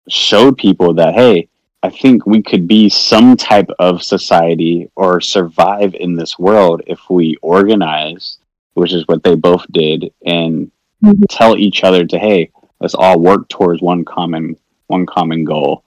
showed 0.10 0.57
people 0.57 0.93
that 0.95 1.13
hey, 1.13 1.48
I 1.84 1.89
think 1.89 2.25
we 2.25 2.41
could 2.41 2.67
be 2.67 2.89
some 2.89 3.38
type 3.38 3.69
of 3.77 4.01
society 4.01 4.89
or 4.95 5.22
survive 5.22 5.93
in 5.95 6.15
this 6.15 6.39
world 6.39 6.81
if 6.88 7.00
we 7.10 7.38
organize, 7.41 8.38
which 8.74 8.91
is 8.91 9.07
what 9.07 9.24
they 9.24 9.36
both 9.36 9.65
did, 9.72 10.12
and 10.25 10.72
Mhm. 11.03 11.24
tell 11.29 11.55
each 11.57 11.84
other 11.84 12.03
to 12.05 12.17
hey, 12.17 12.50
let's 12.79 12.95
all 12.95 13.19
work 13.19 13.48
towards 13.50 13.81
one 13.81 14.03
common 14.03 14.55
one 14.88 15.05
common 15.05 15.43
goal. 15.45 15.84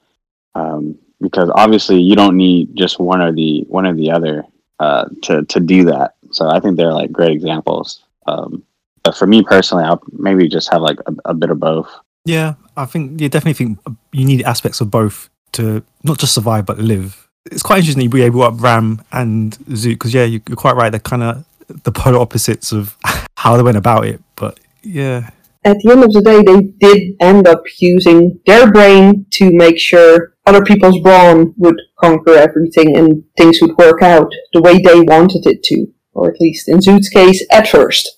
Um, 0.55 0.97
because 1.21 1.51
obviously 1.55 2.01
you 2.01 2.15
don't 2.15 2.37
need 2.37 2.77
just 2.77 3.01
one 3.01 3.21
or 3.21 3.33
the 3.33 3.65
one 3.69 3.87
or 3.87 3.95
the 3.95 4.11
other 4.11 4.45
uh, 4.79 5.07
to 5.23 5.45
to 5.47 5.59
do 5.59 5.85
that. 5.85 6.15
So 6.31 6.49
I 6.49 6.61
think 6.61 6.77
they're 6.77 6.93
like 6.93 7.11
great 7.11 7.33
examples. 7.33 8.05
Um, 8.29 8.63
but 9.09 9.17
for 9.17 9.27
me 9.27 9.43
personally, 9.43 9.85
I'll 9.85 10.03
maybe 10.13 10.49
just 10.49 10.71
have 10.73 10.83
like 10.83 10.99
a, 11.07 11.13
a 11.33 11.35
bit 11.35 11.51
of 11.51 11.59
both. 11.59 11.89
Yeah, 12.27 12.55
I 12.77 12.85
think 12.85 13.21
you 13.21 13.29
definitely 13.31 13.55
think 13.55 13.79
you 14.13 14.25
need 14.27 14.43
aspects 14.43 14.81
of 14.83 14.91
both 14.91 15.31
to 15.53 15.83
not 16.05 16.19
just 16.19 16.35
survive 16.35 16.67
but 16.67 16.79
live. 16.79 17.29
It's 17.51 17.63
quite 17.63 17.79
interesting 17.79 18.03
you 18.03 18.11
be 18.11 18.23
able 18.23 18.43
up 18.43 18.61
Ram 18.61 19.01
and 19.13 19.57
Zoot 19.71 19.95
because 19.95 20.13
yeah, 20.13 20.25
you- 20.25 20.43
you're 20.47 20.57
quite 20.57 20.77
right. 20.77 20.91
They're 20.91 21.01
kind 21.01 21.23
of 21.23 21.45
the 21.85 21.93
polar 21.93 22.19
opposites 22.19 22.71
of 22.73 22.97
how 23.39 23.57
they 23.57 23.63
went 23.63 23.79
about 23.79 24.05
it. 24.07 24.21
But 24.37 24.61
yeah, 24.83 25.31
At 25.65 25.79
the 25.83 25.91
end 25.93 26.05
of 26.05 26.13
the 26.13 26.21
day, 26.21 26.43
they 26.43 26.61
did 26.87 27.17
end 27.21 27.49
up 27.49 27.63
using 27.81 28.39
their 28.47 28.71
brain 28.71 29.25
to 29.39 29.51
make 29.51 29.79
sure 29.79 30.35
other 30.45 30.63
people's 30.65 31.01
brawn 31.01 31.55
would 31.57 31.81
conquer 31.99 32.35
everything 32.35 32.95
and 32.97 33.25
things 33.39 33.59
would 33.63 33.77
work 33.79 34.03
out 34.03 34.31
the 34.53 34.61
way 34.61 34.75
they 34.83 35.01
wanted 35.01 35.47
it 35.47 35.63
to. 35.65 35.87
Or 36.13 36.31
at 36.31 36.41
least 36.41 36.69
in 36.69 36.79
Zoot's 36.79 37.09
case, 37.09 37.41
at 37.51 37.69
first. 37.69 38.18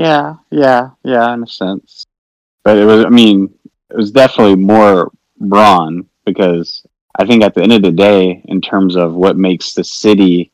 Yeah, 0.00 0.36
yeah, 0.50 0.90
yeah, 1.04 1.34
in 1.34 1.42
a 1.42 1.46
sense. 1.46 2.06
But 2.64 2.78
it 2.78 2.86
was, 2.86 3.04
I 3.04 3.10
mean, 3.10 3.52
it 3.90 3.96
was 3.96 4.10
definitely 4.10 4.56
more 4.56 5.12
brawn 5.38 6.06
because 6.24 6.82
I 7.18 7.26
think 7.26 7.42
at 7.42 7.52
the 7.54 7.62
end 7.62 7.72
of 7.72 7.82
the 7.82 7.92
day, 7.92 8.42
in 8.46 8.62
terms 8.62 8.96
of 8.96 9.12
what 9.12 9.36
makes 9.36 9.74
the 9.74 9.84
city, 9.84 10.52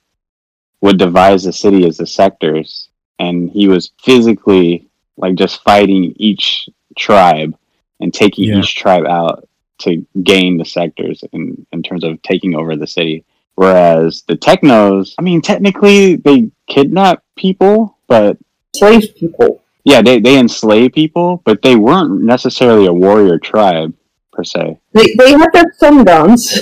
what 0.81 0.99
divides 0.99 1.45
the 1.45 1.53
city 1.53 1.87
is 1.87 1.99
the 1.99 2.09
sectors. 2.09 2.89
And 3.21 3.49
he 3.49 3.69
was 3.69 3.93
physically 4.03 4.89
like 5.17 5.37
just 5.37 5.63
fighting 5.63 6.13
each 6.17 6.69
tribe 6.99 7.57
and 8.01 8.13
taking 8.13 8.49
Yeah. 8.49 8.59
each 8.59 8.75
tribe 8.75 9.07
out 9.07 9.49
to 9.79 10.05
gain 10.25 10.59
the 10.59 10.65
sectors 10.65 11.23
in, 11.33 11.65
in 11.71 11.85
terms 11.85 12.03
of 12.03 12.21
taking 12.23 12.57
over 12.57 12.75
the 12.75 12.87
city. 12.87 13.25
Whereas 13.55 14.25
the 14.27 14.37
technos, 14.37 15.15
I 15.21 15.23
mean, 15.23 15.41
technically 15.41 16.17
they 16.17 16.51
kidnap 16.67 17.23
people, 17.37 17.97
but 18.09 18.39
Slave 18.79 19.15
people. 19.17 19.63
yeah, 19.85 20.03
they, 20.03 20.21
they 20.21 20.39
enslave 20.39 20.93
people, 20.93 21.43
but 21.45 21.63
they 21.63 21.77
weren't 21.77 22.23
necessarily 22.23 22.87
a 22.87 22.93
warrior 22.93 23.39
tribe 23.39 23.95
per 24.33 24.45
se. 24.45 24.79
They, 24.93 25.07
they 25.19 25.33
had 25.33 25.53
their 25.53 25.73
sun 25.79 26.05
guns. 26.05 26.59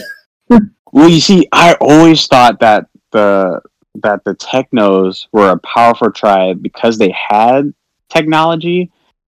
Well, 0.92 1.08
you 1.08 1.20
see, 1.20 1.48
I 1.50 1.74
always 1.80 2.24
thought 2.28 2.60
that 2.60 2.86
the 3.10 3.60
that 4.04 4.22
the 4.22 4.34
technos 4.34 5.26
were 5.32 5.50
a 5.50 5.58
powerful 5.58 6.12
tribe 6.12 6.62
because 6.62 6.98
they 6.98 7.10
had 7.10 7.74
technology, 8.08 8.92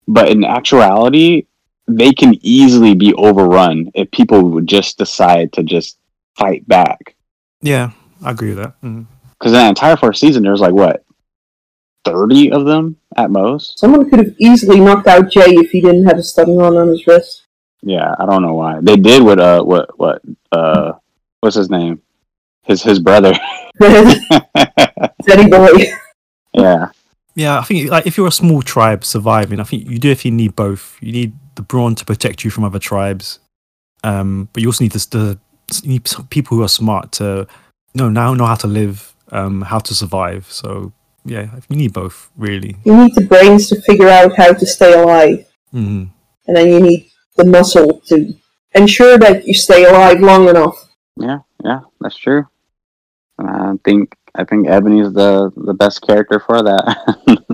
but 0.07 0.29
in 0.29 0.43
actuality, 0.43 1.47
they 1.87 2.13
can 2.13 2.35
easily 2.43 2.93
be 2.93 3.11
overrun 3.15 3.89
if 3.95 4.11
people 4.11 4.43
would 4.51 4.67
just 4.67 4.99
decide 4.99 5.51
to 5.53 5.63
just 5.63 5.97
fight 6.35 6.67
back. 6.67 7.15
yeah, 7.61 7.89
I 8.23 8.29
agree 8.31 8.49
with 8.49 8.59
that. 8.59 8.79
Mm. 8.83 9.07
Because 9.39 9.53
in 9.53 9.57
that 9.57 9.69
entire 9.69 9.97
first 9.97 10.19
season, 10.19 10.43
there 10.43 10.51
was 10.51 10.61
like 10.61 10.73
what 10.73 11.03
thirty 12.11 12.51
of 12.51 12.65
them 12.65 12.97
at 13.15 13.31
most. 13.31 13.79
Someone 13.79 14.09
could 14.09 14.19
have 14.19 14.35
easily 14.39 14.79
knocked 14.79 15.07
out 15.07 15.29
Jay 15.29 15.45
if 15.47 15.71
he 15.71 15.81
didn't 15.81 16.05
have 16.05 16.17
a 16.17 16.23
stun 16.23 16.55
run 16.55 16.77
on 16.77 16.87
his 16.89 17.05
wrist. 17.07 17.43
Yeah, 17.81 18.15
I 18.19 18.25
don't 18.25 18.41
know 18.41 18.53
why 18.53 18.79
they 18.81 18.95
did 18.95 19.21
what 19.23 19.39
uh 19.39 19.61
what 19.63 19.97
what 19.99 20.21
uh 20.51 20.93
what's 21.41 21.55
his 21.55 21.69
name 21.69 22.01
his 22.63 22.81
his 22.83 22.99
brother 22.99 23.33
Teddy 23.81 25.49
boy. 25.49 25.69
yeah 26.53 26.89
Yeah, 27.35 27.59
I 27.59 27.63
think 27.63 27.89
like 27.89 28.07
if 28.07 28.17
you're 28.17 28.27
a 28.27 28.31
small 28.31 28.61
tribe 28.61 29.05
surviving, 29.05 29.59
I 29.59 29.63
think 29.63 29.87
you 29.87 29.99
do 29.99 30.09
if 30.09 30.25
you 30.25 30.31
need 30.31 30.55
both. 30.55 30.97
You 31.01 31.11
need 31.11 31.33
the 31.55 31.61
brawn 31.61 31.95
to 31.95 32.05
protect 32.05 32.43
you 32.43 32.49
from 32.49 32.63
other 32.63 32.79
tribes, 32.79 33.39
um, 34.03 34.49
but 34.53 34.61
you 34.61 34.69
also 34.69 34.83
need 34.83 34.93
the, 34.93 35.07
the 35.11 35.39
you 35.83 35.89
need 35.93 36.09
people 36.29 36.57
who 36.57 36.63
are 36.63 36.69
smart 36.69 37.11
to 37.13 37.47
know 37.93 38.09
now 38.09 38.33
know 38.33 38.45
how 38.45 38.55
to 38.55 38.67
live, 38.67 39.13
um, 39.31 39.61
how 39.61 39.79
to 39.79 39.93
survive. 39.93 40.51
So 40.51 40.93
yeah, 41.27 41.47
you 41.69 41.75
need 41.75 41.93
both 41.93 42.31
really. 42.37 42.75
You 42.85 42.95
need 42.97 43.15
the 43.15 43.25
brains 43.25 43.69
to 43.69 43.81
figure 43.81 44.09
out 44.09 44.35
how 44.37 44.53
to 44.53 44.65
stay 44.65 44.93
alive. 44.93 45.45
hmm 45.71 46.05
And 46.47 46.55
then 46.55 46.67
you 46.73 46.79
need 46.79 47.01
the 47.35 47.45
muscle 47.45 48.01
to 48.09 48.33
ensure 48.73 49.17
that 49.19 49.45
you 49.47 49.53
stay 49.53 49.83
alive 49.85 50.19
long 50.19 50.47
enough. 50.49 50.77
yeah 51.17 51.39
yeah 51.63 51.81
that's 52.01 52.17
true. 52.17 52.43
And 53.37 53.49
I 53.49 53.73
think 53.85 54.15
I 54.35 54.43
think 54.43 54.67
Ebony's 54.67 55.11
the 55.13 55.51
the 55.69 55.73
best 55.73 56.01
character 56.07 56.39
for 56.39 56.63
that. 56.63 56.83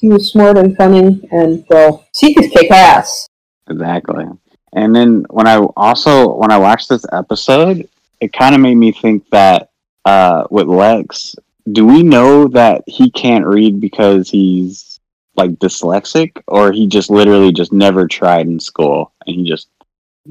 He 0.00 0.08
was 0.08 0.30
smart 0.32 0.56
and 0.56 0.74
cunning, 0.78 1.20
and, 1.30 1.62
well, 1.68 2.06
he 2.16 2.32
could 2.34 2.50
kick 2.50 2.70
ass. 2.70 3.28
exactly. 3.68 4.24
And 4.72 4.96
then 4.96 5.26
when 5.28 5.46
I 5.46 5.56
also 5.76 6.34
when 6.40 6.50
I 6.50 6.56
watched 6.56 6.88
this 6.88 7.04
episode, 7.12 7.86
it 8.20 8.32
kind 8.32 8.54
of 8.54 8.62
made 8.62 8.76
me 8.76 8.92
think 8.92 9.28
that 9.30 9.68
uh, 10.06 10.44
with 10.50 10.68
Lex, 10.68 11.36
do 11.72 11.86
we 11.86 12.02
know 12.02 12.48
that 12.48 12.82
he 12.86 13.10
can't 13.10 13.46
read 13.46 13.80
because 13.80 14.30
he's 14.30 15.00
like 15.36 15.52
dyslexic, 15.52 16.42
or 16.48 16.72
he 16.72 16.86
just 16.86 17.10
literally 17.10 17.52
just 17.52 17.72
never 17.72 18.06
tried 18.06 18.46
in 18.46 18.60
school 18.60 19.12
and 19.26 19.36
he 19.36 19.48
just 19.48 19.68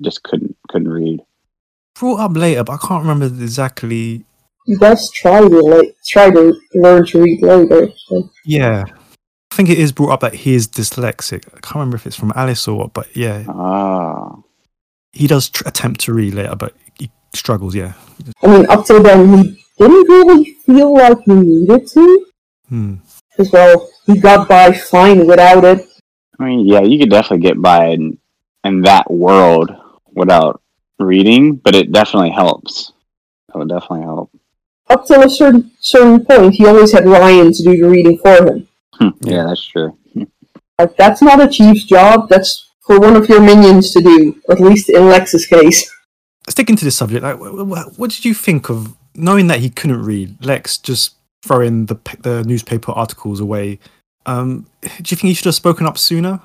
just 0.02 0.24
couldn't 0.24 0.56
couldn't 0.70 0.90
read? 0.90 1.22
Brought 1.96 2.20
up 2.20 2.36
later, 2.36 2.64
but 2.64 2.74
I 2.74 2.88
can't 2.88 3.02
remember 3.02 3.26
exactly. 3.26 4.24
you 4.66 4.78
guys 4.78 5.10
try 5.12 5.40
to, 5.42 5.48
like, 5.48 5.96
try 6.08 6.30
to 6.30 6.54
learn 6.76 7.06
to 7.08 7.22
read 7.22 7.42
later. 7.42 7.92
So. 8.08 8.30
Yeah, 8.46 8.86
I 9.52 9.56
think 9.56 9.70
it 9.70 9.80
is 9.80 9.92
brought 9.92 10.12
up 10.12 10.20
that 10.22 10.36
he 10.36 10.54
is 10.56 10.68
dyslexic. 10.68 11.48
I 11.48 11.60
can't 11.60 11.76
remember 11.76 11.98
if 11.98 12.08
it's 12.08 12.16
from 12.16 12.32
Alice 12.36 12.68
or 12.68 12.78
what, 12.78 12.94
but 12.94 13.16
yeah, 13.16 13.44
Ah, 13.50 14.38
he 15.12 15.28
does 15.28 15.50
tr- 15.50 15.68
attempt 15.68 16.02
to 16.02 16.14
read 16.14 16.36
later, 16.36 16.56
but 16.56 16.74
he 16.98 17.12
struggles. 17.36 17.76
Yeah. 17.76 17.94
I 18.44 18.48
mean, 18.48 18.66
up 18.70 18.86
till 18.86 19.02
then, 19.04 19.38
he 19.44 19.59
didn't 19.88 20.08
really 20.10 20.54
feel 20.66 20.94
like 20.94 21.18
he 21.26 21.34
needed 21.34 21.88
to. 21.88 22.26
Hmm. 22.68 22.96
As 23.38 23.52
well, 23.52 23.90
he 24.06 24.20
got 24.20 24.48
by 24.48 24.72
fine 24.74 25.26
without 25.26 25.64
it. 25.64 25.88
I 26.40 26.46
mean, 26.46 26.66
yeah, 26.68 26.82
you 26.82 27.00
could 27.00 27.10
definitely 27.10 27.48
get 27.48 27.62
by 27.62 27.88
in 27.88 28.18
in 28.64 28.82
that 28.82 29.10
world 29.10 29.72
without 30.14 30.62
reading, 31.00 31.56
but 31.56 31.76
it 31.76 31.92
definitely 31.92 32.32
helps. 32.32 32.92
It 33.54 33.58
would 33.58 33.70
definitely 33.70 34.02
help. 34.06 34.32
Up 34.90 35.06
till 35.06 35.24
a 35.24 35.30
certain 35.30 35.72
certain 35.80 36.26
point, 36.26 36.56
he 36.56 36.66
always 36.66 36.92
had 36.92 37.06
Ryan 37.08 37.54
to 37.54 37.64
do 37.64 37.78
the 37.78 37.90
reading 37.90 38.18
for 38.18 38.46
him. 38.46 38.68
Hmm, 38.94 39.10
yeah, 39.22 39.44
that's 39.46 39.66
true. 39.66 39.98
Like, 40.78 40.96
that's 40.96 41.22
not 41.22 41.42
a 41.42 41.48
chief's 41.48 41.84
job, 41.84 42.30
that's 42.30 42.70
for 42.82 43.00
one 43.00 43.16
of 43.16 43.28
your 43.28 43.42
minions 43.42 43.92
to 43.92 44.02
do, 44.02 44.42
at 44.50 44.60
least 44.62 44.90
in 44.90 45.08
Lex's 45.10 45.46
case. 45.46 45.90
sticking 46.48 46.76
to 46.78 46.86
this 46.86 46.96
subject, 46.96 47.22
like, 47.22 47.38
wh- 47.38 47.68
wh- 47.68 48.00
what 48.00 48.10
did 48.12 48.26
you 48.26 48.34
think 48.34 48.70
of 48.70 48.96
knowing 49.16 49.48
that 49.48 49.60
he 49.60 49.70
couldn't 49.70 50.04
read? 50.04 50.44
Lex 50.46 50.78
just 50.78 51.16
throwing 51.44 51.86
the 51.88 51.96
the 52.22 52.44
newspaper 52.44 52.92
articles 52.92 53.40
away. 53.40 53.80
Um, 54.26 54.68
do 54.82 54.88
you 55.08 55.18
think 55.18 55.22
he 55.22 55.34
should 55.34 55.46
have 55.46 55.56
spoken 55.56 55.86
up 55.88 55.98
sooner? 55.98 56.42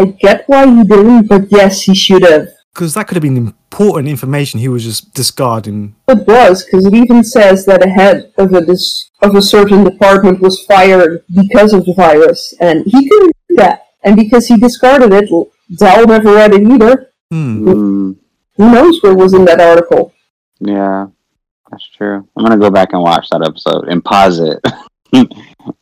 I 0.00 0.06
get 0.06 0.44
why 0.48 0.66
he 0.66 0.82
didn't, 0.84 1.28
but 1.28 1.50
yes, 1.52 1.82
he 1.82 1.94
should 1.94 2.22
have. 2.22 2.48
Because 2.74 2.94
that 2.94 3.06
could 3.06 3.16
have 3.16 3.22
been 3.22 3.36
important 3.36 4.08
information 4.08 4.58
he 4.58 4.68
was 4.68 4.84
just 4.84 5.12
discarding. 5.12 5.94
It 6.08 6.26
was, 6.26 6.64
because 6.64 6.86
it 6.86 6.94
even 6.94 7.22
says 7.22 7.66
that 7.66 7.84
a 7.84 7.88
head 7.90 8.32
of 8.38 8.54
a, 8.54 8.64
dis- 8.64 9.10
of 9.20 9.34
a 9.34 9.42
certain 9.42 9.84
department 9.84 10.40
was 10.40 10.64
fired 10.64 11.22
because 11.34 11.74
of 11.74 11.84
the 11.84 11.92
virus, 11.92 12.54
and 12.60 12.82
he 12.86 13.08
couldn't 13.08 13.32
do 13.50 13.56
that. 13.56 13.88
And 14.02 14.16
because 14.16 14.46
he 14.46 14.56
discarded 14.56 15.12
it, 15.12 15.28
Dal 15.76 16.06
never 16.06 16.32
read 16.34 16.54
it 16.54 16.62
either. 16.66 17.12
Hmm. 17.30 17.68
Mm, 17.68 18.16
Who 18.56 18.72
knows 18.72 19.02
what 19.02 19.16
was 19.16 19.34
in 19.34 19.44
that 19.44 19.60
article? 19.60 20.12
yeah, 20.60 21.08
that's 21.72 21.88
true. 21.88 22.28
I'm 22.36 22.44
gonna 22.44 22.58
go 22.58 22.70
back 22.70 22.92
and 22.92 23.02
watch 23.02 23.28
that 23.30 23.42
episode 23.44 23.88
and 23.88 24.04
pause 24.04 24.38
it 24.38 24.60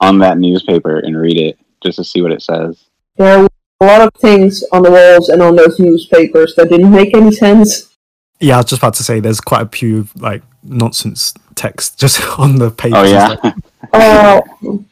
on 0.00 0.18
that 0.20 0.38
newspaper 0.38 1.00
and 1.00 1.20
read 1.20 1.37
it 1.37 1.59
just 1.82 1.97
to 1.97 2.04
see 2.04 2.23
what 2.23 2.32
it 2.32 2.40
says. 2.42 2.87
There 3.16 3.40
were 3.42 3.49
a 3.80 3.85
lot 3.87 4.00
of 4.02 4.11
things 4.20 4.64
on 4.73 4.82
the 4.82 4.90
walls 4.90 5.28
and 5.28 5.42
on 5.42 5.56
those 5.56 5.78
newspapers 5.78 6.54
that 6.56 6.68
didn't 6.70 6.90
make 6.92 7.14
any 7.16 7.32
sense. 7.32 7.94
Yeah, 8.38 8.54
I 8.54 8.59
was 8.59 8.66
just 8.66 8.80
about 8.80 8.94
to 8.94 9.02
say 9.02 9.20
there's 9.20 9.40
quite 9.40 9.62
a 9.62 9.68
few 9.68 10.09
like 10.16 10.42
nonsense 10.62 11.35
text 11.56 11.99
just 11.99 12.20
on 12.38 12.56
the 12.56 12.70
pages. 12.70 12.97
Oh 12.97 13.04
yeah, 13.04 13.37
like- 13.42 13.54
Uh, 13.92 14.40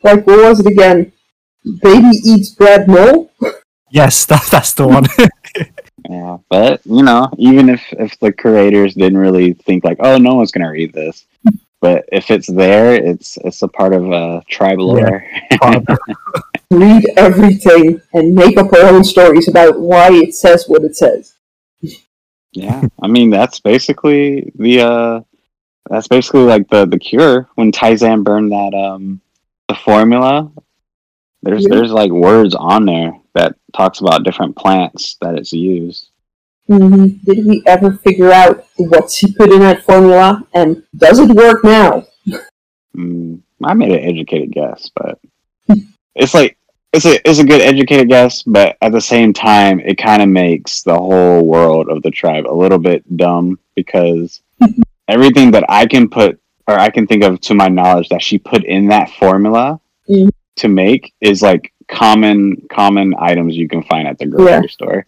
like, 0.03 0.27
what 0.27 0.39
was 0.49 0.59
it 0.59 0.67
again? 0.67 1.13
Baby 1.83 2.09
eats 2.25 2.51
bread, 2.51 2.89
no? 2.89 3.31
yes, 3.91 4.25
that, 4.25 4.43
that's 4.51 4.75
the 4.75 4.89
one. 4.89 5.05
Yeah. 6.09 6.39
But 6.49 6.81
you 6.87 7.03
know, 7.03 7.29
even 7.39 7.69
if 7.69 7.83
if 7.93 8.19
the 8.19 8.33
creators 8.33 8.95
didn't 8.95 9.19
really 9.19 9.53
think 9.53 9.85
like, 9.85 9.99
oh, 10.01 10.17
no 10.17 10.35
one's 10.35 10.51
gonna 10.51 10.71
read 10.71 10.93
this, 10.93 11.27
but 11.81 12.05
if 12.11 12.31
it's 12.31 12.47
there, 12.47 12.95
it's 12.95 13.37
it's 13.45 13.63
a 13.63 13.69
part 13.69 13.93
of 13.93 14.11
uh, 14.11 14.41
tribe 14.49 14.79
lore. 14.79 15.25
Read 16.71 17.07
everything 17.17 17.99
and 18.13 18.35
make 18.35 18.59
up 18.59 18.71
our 18.75 18.91
own 18.95 19.03
stories 19.03 19.49
about 19.49 19.81
why 19.81 20.09
it 20.13 20.35
says 20.35 20.67
what 20.67 20.83
it 20.85 20.95
says. 20.97 21.35
Yeah, 22.53 22.83
I 23.03 23.07
mean 23.07 23.31
that's 23.31 23.61
basically 23.61 24.53
the 24.55 24.81
uh 24.81 25.21
that's 25.89 26.09
basically 26.09 26.43
like 26.43 26.69
the 26.69 26.85
the 26.87 26.99
cure 26.99 27.49
when 27.55 27.73
Tai-San 27.73 28.23
burned 28.23 28.53
that 28.53 28.75
um 28.75 29.21
the 29.69 29.75
formula. 29.75 30.51
There's 31.43 31.63
Yeah. 31.63 31.69
there's 31.71 31.93
like 31.93 32.11
words 32.11 32.55
on 32.55 32.85
there 32.85 33.19
that 33.39 33.55
talks 33.75 34.01
about 34.01 34.25
different 34.25 34.57
plants 34.57 35.17
that 35.21 35.35
it's 35.37 35.53
used. 35.53 36.11
hmm 36.67 37.07
Did 37.25 37.47
we 37.47 37.63
ever 37.67 37.93
figure 37.93 38.33
out 38.33 38.67
what 38.77 39.11
she 39.11 39.33
put 39.33 39.53
in 39.53 39.61
that 39.61 39.83
formula 39.85 40.43
and 40.55 40.83
does 40.97 41.19
it 41.19 41.31
work 41.31 41.65
now? 41.65 42.05
Mm, 42.97 43.41
I 43.65 43.75
made 43.75 43.93
an 43.93 44.01
educated 44.01 44.51
guess, 44.53 44.91
but 44.95 45.19
it's 46.15 46.35
like 46.35 46.57
it's 46.93 47.05
a 47.05 47.15
it's 47.29 47.39
a 47.39 47.45
good 47.45 47.61
educated 47.61 48.09
guess, 48.09 48.43
but 48.43 48.77
at 48.83 48.93
the 48.93 49.01
same 49.01 49.33
time, 49.33 49.79
it 49.81 49.97
kind 49.99 50.23
of 50.23 50.29
makes 50.29 50.83
the 50.83 50.97
whole 50.97 51.45
world 51.47 51.89
of 51.89 52.03
the 52.03 52.11
tribe 52.11 52.47
a 52.47 52.55
little 52.63 52.79
bit 52.79 53.03
dumb 53.17 53.59
because 53.77 54.43
everything 55.09 55.51
that 55.53 55.65
I 55.69 55.87
can 55.87 56.09
put 56.09 56.41
or 56.67 56.79
I 56.79 56.91
can 56.91 57.07
think 57.07 57.23
of 57.25 57.41
to 57.43 57.55
my 57.55 57.69
knowledge 57.69 58.09
that 58.09 58.23
she 58.23 58.39
put 58.39 58.65
in 58.65 58.89
that 58.89 59.11
formula 59.11 59.81
Mhm. 60.11 60.31
To 60.59 60.69
make 60.69 61.13
is 61.21 61.41
like 61.43 61.73
common 61.89 62.57
common 62.71 63.15
items 63.19 63.57
you 63.57 63.69
can 63.69 63.83
find 63.85 64.09
at 64.09 64.19
the 64.19 64.27
grocery 64.27 64.53
Yeah. 64.53 64.67
store. 64.69 65.07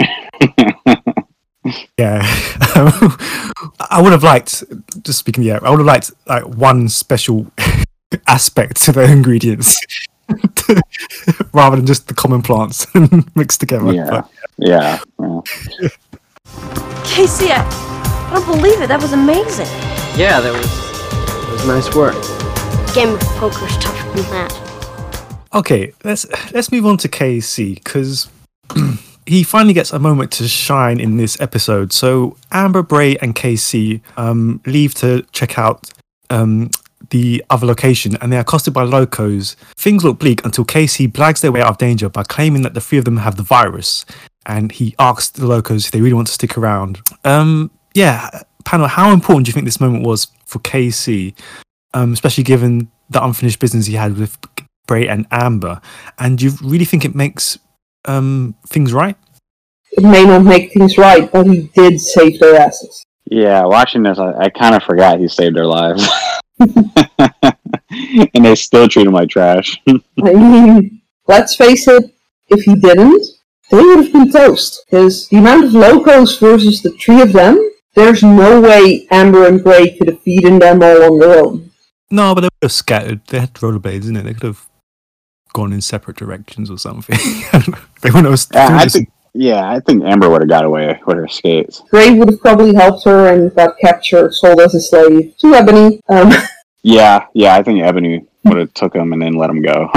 yeah, 1.98 2.22
I 3.90 4.00
would 4.02 4.12
have 4.12 4.22
liked. 4.22 4.64
Just 5.02 5.18
speaking, 5.20 5.42
yeah, 5.44 5.58
I 5.62 5.70
would 5.70 5.78
have 5.78 5.86
liked 5.86 6.10
like 6.26 6.44
one 6.46 6.88
special 6.88 7.46
aspect 8.26 8.82
to 8.84 8.92
the 8.92 9.04
ingredients. 9.04 9.78
Rather 11.52 11.76
than 11.76 11.86
just 11.86 12.08
the 12.08 12.14
common 12.14 12.42
plants 12.42 12.86
mixed 13.34 13.60
together. 13.60 13.92
yeah, 13.92 14.10
But, 14.10 14.30
yeah, 14.58 14.98
yeah. 15.20 15.40
KC, 17.08 17.48
I, 17.50 17.64
I 18.30 18.34
don't 18.34 18.46
believe 18.46 18.80
it. 18.82 18.88
That 18.88 19.00
was 19.00 19.12
amazing. 19.12 19.66
Yeah, 20.18 20.40
that 20.40 20.52
was 20.52 20.66
that 20.66 21.48
was 21.52 21.66
nice 21.66 21.94
work. 21.94 22.14
Game 22.94 23.14
of 23.14 23.20
poker's 23.38 23.76
tougher 23.78 24.08
than 24.20 24.30
that. 24.32 24.67
Okay, 25.54 25.92
let's 26.04 26.26
let's 26.52 26.70
move 26.70 26.86
on 26.86 26.98
to 26.98 27.08
KC 27.08 27.76
because 27.76 28.28
he 29.26 29.42
finally 29.42 29.74
gets 29.74 29.92
a 29.92 29.98
moment 29.98 30.30
to 30.32 30.48
shine 30.48 31.00
in 31.00 31.16
this 31.16 31.40
episode. 31.40 31.92
So 31.92 32.36
Amber, 32.52 32.82
Bray, 32.82 33.16
and 33.16 33.34
KC 33.34 34.00
um, 34.16 34.60
leave 34.66 34.94
to 34.94 35.24
check 35.32 35.58
out 35.58 35.90
um, 36.30 36.70
the 37.10 37.42
other 37.48 37.66
location, 37.66 38.16
and 38.20 38.32
they're 38.32 38.40
accosted 38.40 38.74
by 38.74 38.82
locos. 38.82 39.56
Things 39.76 40.04
look 40.04 40.18
bleak 40.18 40.44
until 40.44 40.64
KC 40.64 41.10
blags 41.10 41.40
their 41.40 41.52
way 41.52 41.60
out 41.60 41.68
of 41.68 41.78
danger 41.78 42.08
by 42.08 42.24
claiming 42.24 42.62
that 42.62 42.74
the 42.74 42.80
three 42.80 42.98
of 42.98 43.04
them 43.04 43.18
have 43.18 43.36
the 43.36 43.42
virus, 43.42 44.04
and 44.44 44.72
he 44.72 44.94
asks 44.98 45.30
the 45.30 45.46
locos 45.46 45.86
if 45.86 45.92
they 45.92 46.00
really 46.00 46.14
want 46.14 46.26
to 46.26 46.32
stick 46.32 46.58
around. 46.58 47.00
Um, 47.24 47.70
yeah, 47.94 48.28
panel, 48.64 48.86
how 48.86 49.12
important 49.12 49.46
do 49.46 49.50
you 49.50 49.54
think 49.54 49.64
this 49.64 49.80
moment 49.80 50.04
was 50.04 50.26
for 50.44 50.58
KC, 50.58 51.34
um, 51.94 52.12
especially 52.12 52.44
given 52.44 52.90
the 53.10 53.24
unfinished 53.24 53.58
business 53.58 53.86
he 53.86 53.94
had 53.94 54.18
with 54.18 54.36
Bray 54.88 55.06
and 55.06 55.26
Amber, 55.30 55.80
and 56.18 56.42
you 56.42 56.52
really 56.64 56.84
think 56.84 57.04
it 57.04 57.14
makes 57.14 57.58
um, 58.06 58.56
things 58.66 58.92
right? 58.92 59.16
It 59.92 60.02
may 60.02 60.24
not 60.24 60.42
make 60.42 60.72
things 60.72 60.98
right, 60.98 61.30
but 61.30 61.46
he 61.46 61.70
did 61.74 62.00
save 62.00 62.40
their 62.40 62.56
asses. 62.60 63.04
Yeah, 63.30 63.64
watching 63.64 64.02
this, 64.02 64.18
I, 64.18 64.32
I 64.32 64.48
kind 64.48 64.74
of 64.74 64.82
forgot 64.82 65.20
he 65.20 65.28
saved 65.28 65.56
their 65.56 65.66
lives. 65.66 66.08
and 66.58 68.44
they 68.44 68.54
still 68.54 68.88
treat 68.88 69.06
him 69.06 69.12
like 69.12 69.28
trash. 69.28 69.80
I 69.88 70.32
mean, 70.32 71.02
let's 71.26 71.54
face 71.54 71.86
it, 71.86 72.14
if 72.48 72.64
he 72.64 72.74
didn't, 72.74 73.26
they 73.70 73.82
would 73.82 74.04
have 74.04 74.12
been 74.12 74.32
toast. 74.32 74.84
Because 74.86 75.28
the 75.28 75.36
amount 75.36 75.64
of 75.64 75.74
locos 75.74 76.38
versus 76.38 76.82
the 76.82 76.90
three 76.92 77.20
of 77.20 77.32
them, 77.32 77.70
there's 77.94 78.22
no 78.22 78.60
way 78.60 79.06
Amber 79.10 79.46
and 79.46 79.62
Bray 79.62 79.96
could 79.96 80.08
have 80.08 80.24
beaten 80.24 80.58
them 80.58 80.82
all 80.82 81.02
on 81.02 81.18
their 81.18 81.44
own. 81.44 81.70
No, 82.10 82.34
but 82.34 82.42
they 82.42 82.46
would 82.46 82.66
have 82.66 82.72
scattered. 82.72 83.26
They 83.26 83.40
had 83.40 83.52
rollerblades, 83.54 84.02
didn't 84.02 84.16
it? 84.16 84.22
They 84.22 84.34
could 84.34 84.42
have 84.44 84.68
gone 85.58 85.72
in 85.72 85.80
separate 85.80 86.16
directions 86.16 86.70
or 86.70 86.78
something. 86.78 87.16
I 87.18 87.50
don't 87.52 87.68
know. 87.68 87.78
they 88.02 88.10
wouldn't. 88.10 88.46
Yeah, 88.54 88.66
I 88.68 88.70
have- 88.82 88.92
think, 88.92 89.10
yeah, 89.34 89.68
I 89.68 89.80
think 89.80 90.04
Amber 90.04 90.28
would 90.30 90.40
have 90.42 90.48
got 90.48 90.64
away 90.64 90.98
with 91.04 91.16
her 91.16 91.26
skates. 91.28 91.82
Bray 91.90 92.10
would 92.14 92.30
have 92.30 92.40
probably 92.40 92.74
helped 92.74 93.04
her 93.04 93.32
and 93.32 93.52
got 93.56 93.76
captured, 93.78 94.32
sold 94.34 94.60
as 94.60 94.74
a 94.76 94.80
slave 94.80 95.36
to 95.38 95.54
Ebony. 95.54 96.00
Um, 96.08 96.30
Yeah, 96.84 97.26
yeah, 97.34 97.56
I 97.56 97.62
think 97.64 97.82
Ebony 97.82 98.24
would 98.44 98.56
have 98.56 98.72
took 98.72 98.94
him 98.94 99.12
and 99.12 99.20
then 99.20 99.32
let 99.34 99.50
him 99.50 99.60
go. 99.62 99.90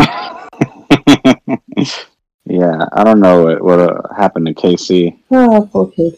yeah, 2.46 2.86
I 2.92 3.04
don't 3.04 3.20
know 3.20 3.44
what 3.44 3.64
would 3.64 3.80
have 3.80 4.06
happened 4.18 4.48
to 4.48 4.54
KC. 4.56 5.16
oh, 5.30 5.70
poor 5.72 5.92
kid. 5.92 6.16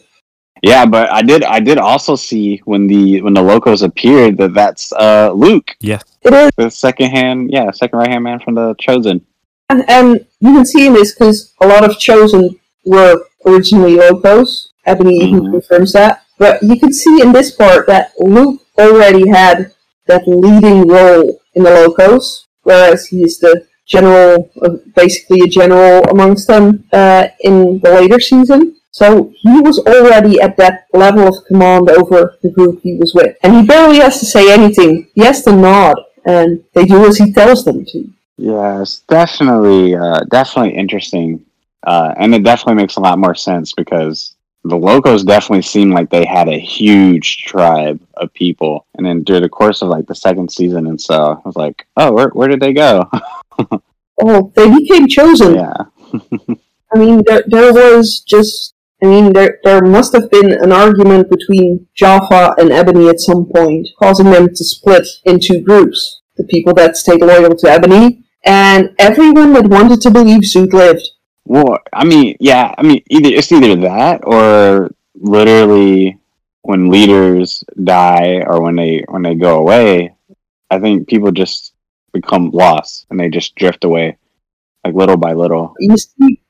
Yeah, 0.62 0.86
but 0.86 1.12
I 1.12 1.20
did, 1.20 1.44
I 1.44 1.60
did 1.60 1.76
also 1.78 2.16
see 2.16 2.62
when 2.64 2.86
the 2.86 3.20
when 3.20 3.34
the 3.34 3.42
locos 3.42 3.82
appeared 3.82 4.38
that 4.38 4.54
that's 4.54 4.90
uh 4.94 5.30
Luke, 5.34 5.68
yes. 5.80 6.02
It 6.22 6.32
is, 6.32 6.50
the 6.56 6.70
second 6.70 7.10
hand, 7.10 7.50
yeah, 7.52 7.70
second 7.70 7.98
right 7.98 8.08
hand 8.08 8.24
man 8.24 8.40
from 8.40 8.54
the 8.54 8.74
Chosen. 8.80 9.24
And, 9.70 9.84
and 9.88 10.26
you 10.40 10.52
can 10.54 10.64
see 10.64 10.86
in 10.86 10.92
this 10.94 11.14
because 11.14 11.52
a 11.60 11.66
lot 11.66 11.84
of 11.88 11.98
Chosen 11.98 12.58
were 12.84 13.24
originally 13.46 13.96
locos. 13.96 14.70
Ebony 14.86 15.16
even 15.16 15.40
Mhm. 15.40 15.52
confirms 15.52 15.92
that. 15.92 16.22
But 16.38 16.62
you 16.62 16.78
can 16.78 16.92
see 16.92 17.22
in 17.22 17.32
this 17.32 17.50
part 17.50 17.86
that 17.86 18.12
Luke 18.18 18.60
already 18.78 19.28
had 19.28 19.72
that 20.06 20.26
leading 20.26 20.86
role 20.86 21.40
in 21.54 21.62
the 21.62 21.70
locos, 21.70 22.46
whereas 22.64 23.06
he 23.06 23.22
is 23.22 23.38
the 23.38 23.64
general, 23.86 24.50
uh, 24.62 24.70
basically 24.94 25.40
a 25.40 25.46
general 25.46 26.02
amongst 26.10 26.46
them 26.48 26.84
uh, 26.92 27.28
in 27.40 27.78
the 27.80 27.90
later 27.92 28.20
season. 28.20 28.76
So 28.90 29.32
he 29.42 29.60
was 29.60 29.78
already 29.78 30.40
at 30.40 30.56
that 30.58 30.86
level 30.92 31.26
of 31.26 31.34
command 31.48 31.90
over 31.90 32.36
the 32.42 32.50
group 32.50 32.80
he 32.82 32.96
was 32.96 33.14
with. 33.14 33.36
And 33.42 33.56
he 33.56 33.62
barely 33.66 33.98
has 33.98 34.18
to 34.20 34.26
say 34.26 34.52
anything. 34.52 35.08
He 35.14 35.22
has 35.24 35.42
to 35.44 35.52
nod, 35.52 35.96
and 36.24 36.62
they 36.74 36.84
do 36.84 37.06
as 37.06 37.16
he 37.18 37.32
tells 37.32 37.64
them 37.64 37.84
to. 37.86 38.08
Yeah, 38.36 38.82
it's 38.82 39.00
definitely 39.00 39.94
uh, 39.94 40.20
definitely 40.30 40.74
interesting, 40.74 41.44
uh, 41.86 42.14
and 42.16 42.34
it 42.34 42.42
definitely 42.42 42.82
makes 42.82 42.96
a 42.96 43.00
lot 43.00 43.18
more 43.18 43.34
sense 43.34 43.72
because 43.72 44.34
the 44.64 44.76
locos 44.76 45.22
definitely 45.24 45.62
seem 45.62 45.90
like 45.92 46.10
they 46.10 46.24
had 46.24 46.48
a 46.48 46.58
huge 46.58 47.44
tribe 47.44 48.00
of 48.16 48.32
people, 48.34 48.86
and 48.96 49.06
then 49.06 49.22
during 49.22 49.42
the 49.42 49.48
course 49.48 49.82
of 49.82 49.88
like 49.88 50.06
the 50.06 50.14
second 50.14 50.50
season 50.50 50.86
and 50.86 51.00
so, 51.00 51.40
I 51.44 51.48
was 51.48 51.56
like, 51.56 51.86
oh, 51.96 52.12
where 52.12 52.28
where 52.30 52.48
did 52.48 52.60
they 52.60 52.72
go? 52.72 53.08
Oh, 54.22 54.52
they 54.54 54.72
became 54.72 55.08
chosen. 55.08 55.56
yeah, 55.56 55.74
I 56.94 56.98
mean, 56.98 57.22
there, 57.26 57.42
there 57.48 57.72
was 57.72 58.20
just, 58.26 58.74
I 59.02 59.06
mean, 59.06 59.32
there, 59.32 59.58
there 59.64 59.82
must 59.82 60.12
have 60.12 60.30
been 60.30 60.52
an 60.52 60.70
argument 60.70 61.28
between 61.28 61.86
Jaffa 61.94 62.54
and 62.58 62.70
Ebony 62.70 63.08
at 63.08 63.20
some 63.20 63.46
point, 63.52 63.88
causing 64.00 64.30
them 64.30 64.48
to 64.48 64.64
split 64.64 65.06
into 65.24 65.60
groups. 65.60 66.20
The 66.36 66.44
people 66.44 66.72
that 66.74 66.96
stayed 66.96 67.22
loyal 67.22 67.56
to 67.56 67.68
Ebony, 67.68 68.23
and 68.44 68.94
everyone 68.98 69.52
that 69.54 69.66
wanted 69.68 70.00
to 70.02 70.10
believe 70.10 70.42
Zoot 70.42 70.72
lived. 70.72 71.02
well, 71.44 71.78
I 71.92 72.04
mean, 72.04 72.36
yeah, 72.40 72.74
I 72.76 72.82
mean, 72.82 73.02
either 73.10 73.28
it's 73.30 73.52
either 73.52 73.76
that 73.82 74.22
or 74.24 74.90
literally 75.14 76.18
when 76.62 76.88
leaders 76.90 77.62
die 77.82 78.42
or 78.46 78.62
when 78.62 78.76
they 78.76 79.04
when 79.08 79.22
they 79.22 79.34
go 79.34 79.58
away, 79.58 80.14
I 80.70 80.78
think 80.80 81.08
people 81.08 81.30
just 81.32 81.74
become 82.12 82.50
lost 82.50 83.06
and 83.10 83.18
they 83.20 83.28
just 83.28 83.54
drift 83.56 83.84
away, 83.84 84.16
like 84.84 84.94
little 84.94 85.16
by 85.16 85.32
little. 85.32 85.74
You 85.78 85.96
see, 85.96 86.40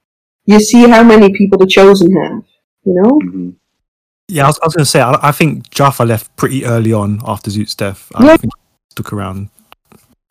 you 0.47 0.61
see 0.61 0.89
how 0.89 1.03
many 1.03 1.33
people 1.33 1.59
the 1.59 1.67
Chosen 1.67 2.15
have, 2.17 2.43
you 2.85 2.95
know? 2.95 3.19
hmm 3.21 3.51
Yeah, 4.29 4.45
I 4.45 4.47
was, 4.49 4.59
I 4.63 4.67
was 4.67 4.75
going 4.75 4.85
to 4.85 4.91
say, 4.91 5.01
I, 5.01 5.29
I 5.29 5.33
think 5.33 5.71
Jaffa 5.71 6.05
left 6.05 6.35
pretty 6.37 6.65
early 6.65 6.93
on 6.93 7.21
after 7.27 7.51
Zoot's 7.51 7.75
death. 7.75 8.11
I 8.15 8.25
Yeah. 8.25 8.37
think 8.37 8.53
he 8.55 8.61
stuck 8.91 9.13
around. 9.13 9.49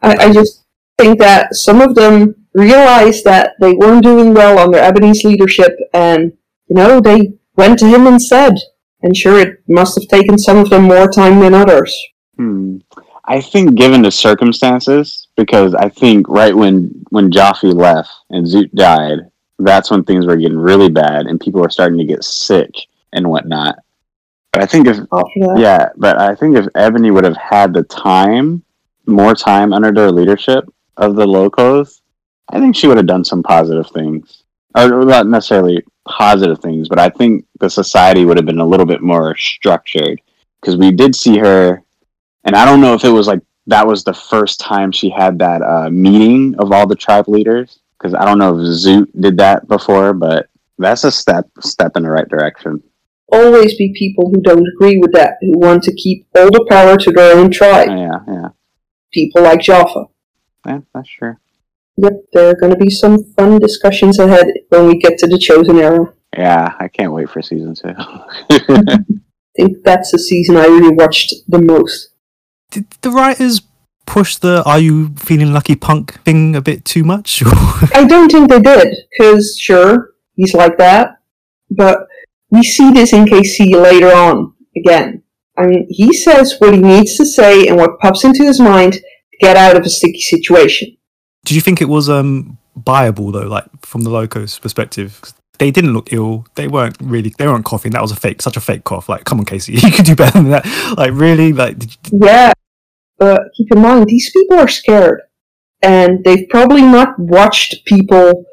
I, 0.01 0.15
I 0.15 0.33
just 0.33 0.62
think 1.03 1.19
that 1.19 1.53
some 1.53 1.81
of 1.81 1.95
them 1.95 2.35
realized 2.53 3.25
that 3.25 3.53
they 3.59 3.73
weren't 3.73 4.03
doing 4.03 4.33
well 4.33 4.57
under 4.57 4.77
Ebony's 4.77 5.23
leadership, 5.23 5.75
and 5.93 6.31
you 6.67 6.75
know 6.75 7.01
they 7.01 7.33
went 7.55 7.77
to 7.79 7.87
him 7.87 8.07
instead. 8.07 8.53
And 9.01 9.15
sure, 9.15 9.37
it 9.37 9.61
must 9.67 9.99
have 9.99 10.07
taken 10.07 10.37
some 10.37 10.57
of 10.57 10.69
them 10.69 10.83
more 10.83 11.11
time 11.11 11.41
than 11.41 11.53
others. 11.53 11.93
Hmm. 12.37 12.77
I 13.25 13.41
think, 13.41 13.75
given 13.75 14.01
the 14.01 14.11
circumstances, 14.11 15.27
because 15.35 15.75
I 15.75 15.89
think 15.89 16.27
right 16.29 16.55
when 16.55 17.05
when 17.09 17.31
Jaffa 17.31 17.67
left 17.67 18.11
and 18.29 18.45
Zoot 18.45 18.71
died, 18.71 19.19
that's 19.59 19.91
when 19.91 20.03
things 20.03 20.25
were 20.25 20.37
getting 20.37 20.57
really 20.57 20.89
bad 20.89 21.25
and 21.25 21.39
people 21.39 21.61
were 21.61 21.69
starting 21.69 21.97
to 21.99 22.05
get 22.05 22.23
sick 22.23 22.71
and 23.11 23.29
whatnot. 23.29 23.75
But 24.53 24.63
I 24.63 24.65
think 24.67 24.87
if 24.87 24.97
After 24.97 25.39
that, 25.47 25.55
yeah, 25.57 25.89
but 25.97 26.19
I 26.19 26.35
think 26.35 26.55
if 26.55 26.67
Ebony 26.75 27.11
would 27.11 27.23
have 27.25 27.37
had 27.37 27.73
the 27.73 27.83
time, 27.83 28.63
more 29.05 29.35
time 29.35 29.73
under 29.73 29.91
their 29.91 30.11
leadership 30.11 30.72
of 30.97 31.15
the 31.15 31.25
locos, 31.25 32.01
I 32.49 32.59
think 32.59 32.75
she 32.75 32.87
would 32.87 32.97
have 32.97 33.07
done 33.07 33.25
some 33.25 33.43
positive 33.43 33.89
things, 33.91 34.43
or 34.75 35.05
not 35.05 35.27
necessarily 35.27 35.83
positive 36.07 36.59
things, 36.59 36.89
but 36.89 36.99
I 36.99 37.09
think 37.09 37.45
the 37.59 37.69
society 37.69 38.25
would 38.25 38.37
have 38.37 38.45
been 38.45 38.59
a 38.59 38.65
little 38.65 38.85
bit 38.85 39.01
more 39.01 39.35
structured 39.35 40.21
because 40.61 40.77
we 40.77 40.91
did 40.91 41.15
see 41.15 41.37
her, 41.37 41.83
and 42.43 42.55
I 42.55 42.65
don't 42.65 42.81
know 42.81 42.93
if 42.93 43.03
it 43.03 43.09
was 43.09 43.27
like 43.27 43.41
that 43.67 43.87
was 43.87 44.03
the 44.03 44.13
first 44.13 44.59
time 44.59 44.91
she 44.91 45.09
had 45.09 45.39
that 45.39 45.61
uh, 45.61 45.89
meeting 45.89 46.55
of 46.59 46.71
all 46.71 46.85
the 46.85 46.95
tribe 46.95 47.27
leaders 47.27 47.79
because 47.97 48.13
I 48.13 48.25
don't 48.25 48.37
know 48.37 48.59
if 48.59 48.65
Zoot 48.65 49.07
did 49.19 49.37
that 49.37 49.67
before, 49.67 50.13
but 50.13 50.47
that's 50.77 51.05
a 51.05 51.11
step 51.11 51.49
step 51.61 51.95
in 51.95 52.03
the 52.03 52.11
right 52.11 52.27
direction. 52.27 52.83
always 53.31 53.77
be 53.77 53.93
people 53.97 54.29
who 54.29 54.41
don't 54.41 54.67
agree 54.75 54.97
with 54.97 55.13
that, 55.13 55.37
who 55.41 55.57
want 55.57 55.83
to 55.83 55.93
keep 55.95 56.27
all 56.35 56.47
the 56.47 56.65
power 56.69 56.97
to 56.97 57.11
their 57.11 57.37
own 57.37 57.49
tribe. 57.51 57.89
Yeah, 57.89 58.19
yeah, 58.27 58.47
People 59.11 59.43
like 59.43 59.61
Jaffa. 59.61 60.05
Yeah, 60.65 60.79
that's 60.93 61.09
true. 61.09 61.37
Yep, 61.97 62.13
there 62.33 62.49
are 62.49 62.55
going 62.55 62.71
to 62.71 62.77
be 62.77 62.89
some 62.89 63.23
fun 63.35 63.59
discussions 63.59 64.17
ahead 64.19 64.47
when 64.69 64.87
we 64.87 64.97
get 64.97 65.17
to 65.19 65.27
the 65.27 65.37
Chosen 65.37 65.77
Era. 65.77 66.13
Yeah, 66.35 66.73
I 66.79 66.87
can't 66.87 67.13
wait 67.13 67.29
for 67.29 67.41
season 67.41 67.75
two. 67.75 67.93
I 67.95 68.97
think 69.55 69.83
that's 69.83 70.11
the 70.11 70.17
season 70.17 70.57
I 70.57 70.65
really 70.65 70.95
watched 70.95 71.33
the 71.47 71.61
most. 71.61 72.09
Did 72.71 72.89
the 73.01 73.11
writers 73.11 73.61
push 74.07 74.37
the 74.37 74.63
"Are 74.65 74.79
you 74.79 75.13
feeling 75.15 75.53
lucky, 75.53 75.75
punk" 75.75 76.19
thing 76.23 76.55
a 76.55 76.61
bit 76.61 76.85
too 76.85 77.03
much? 77.03 77.43
I 77.93 78.05
don't 78.07 78.31
think 78.31 78.49
they 78.49 78.59
did, 78.59 78.95
because 79.11 79.55
sure, 79.59 80.13
he's 80.35 80.55
like 80.55 80.77
that, 80.79 81.19
but 81.69 82.07
we 82.49 82.63
see 82.63 82.91
this 82.91 83.13
in 83.13 83.25
KC 83.25 83.75
later 83.75 84.11
on 84.11 84.53
again. 84.75 85.21
I 85.55 85.67
mean, 85.67 85.85
he 85.89 86.11
says 86.13 86.55
what 86.59 86.73
he 86.73 86.79
needs 86.79 87.15
to 87.17 87.25
say 87.25 87.67
and 87.67 87.77
what 87.77 87.99
pops 87.99 88.23
into 88.23 88.43
his 88.43 88.59
mind 88.59 88.93
to 88.93 89.01
get 89.39 89.57
out 89.57 89.75
of 89.77 89.83
a 89.85 89.89
sticky 89.89 90.21
situation. 90.21 90.95
Did 91.45 91.55
you 91.55 91.61
think 91.61 91.81
it 91.81 91.89
was 91.89 92.09
um 92.09 92.57
buyable 92.77 93.31
though, 93.33 93.47
like 93.47 93.65
from 93.85 94.01
the 94.01 94.09
locos' 94.09 94.59
perspective? 94.59 95.19
They 95.59 95.69
didn't 95.71 95.93
look 95.93 96.11
ill. 96.11 96.45
They 96.55 96.67
weren't 96.67 96.97
really. 97.01 97.33
They 97.37 97.47
weren't 97.47 97.65
coughing. 97.65 97.91
That 97.91 98.01
was 98.01 98.11
a 98.11 98.15
fake, 98.15 98.41
such 98.41 98.57
a 98.57 98.61
fake 98.61 98.83
cough. 98.85 99.07
Like, 99.07 99.23
come 99.25 99.39
on, 99.39 99.45
KC, 99.45 99.69
you 99.83 99.91
could 99.91 100.05
do 100.05 100.15
better 100.15 100.39
than 100.41 100.49
that. 100.49 100.65
Like, 100.97 101.11
really? 101.13 101.53
Like, 101.53 101.77
did 101.77 101.95
you- 102.11 102.19
Yeah, 102.25 102.53
but 103.19 103.41
keep 103.55 103.71
in 103.71 103.79
mind, 103.81 104.07
these 104.07 104.31
people 104.31 104.57
are 104.59 104.67
scared. 104.67 105.21
And 105.81 106.23
they've 106.23 106.47
probably 106.49 106.81
not 106.81 107.19
watched 107.19 107.85
people 107.85 108.45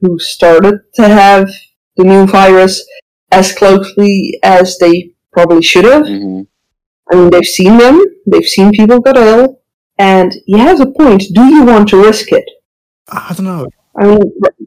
who 0.00 0.18
started 0.18 0.80
to 0.94 1.08
have 1.08 1.50
the 1.96 2.04
new 2.04 2.26
virus 2.26 2.86
as 3.32 3.52
closely 3.52 4.38
as 4.42 4.78
they 4.78 5.10
probably 5.32 5.62
should 5.62 5.84
have. 5.84 6.06
hmm 6.06 6.42
I 7.12 7.16
mean, 7.16 7.30
they've 7.30 7.44
seen 7.44 7.76
them, 7.78 8.02
they've 8.26 8.44
seen 8.48 8.72
people 8.72 8.98
get 9.00 9.16
ill, 9.16 9.60
and 9.98 10.34
he 10.46 10.58
has 10.58 10.80
a 10.80 10.86
point. 10.86 11.22
Do 11.34 11.44
you 11.44 11.64
want 11.64 11.88
to 11.90 12.02
risk 12.02 12.32
it? 12.32 12.44
I 13.08 13.32
don't 13.36 13.46
know. 13.46 13.66
I 13.98 14.06
mean, 14.06 14.20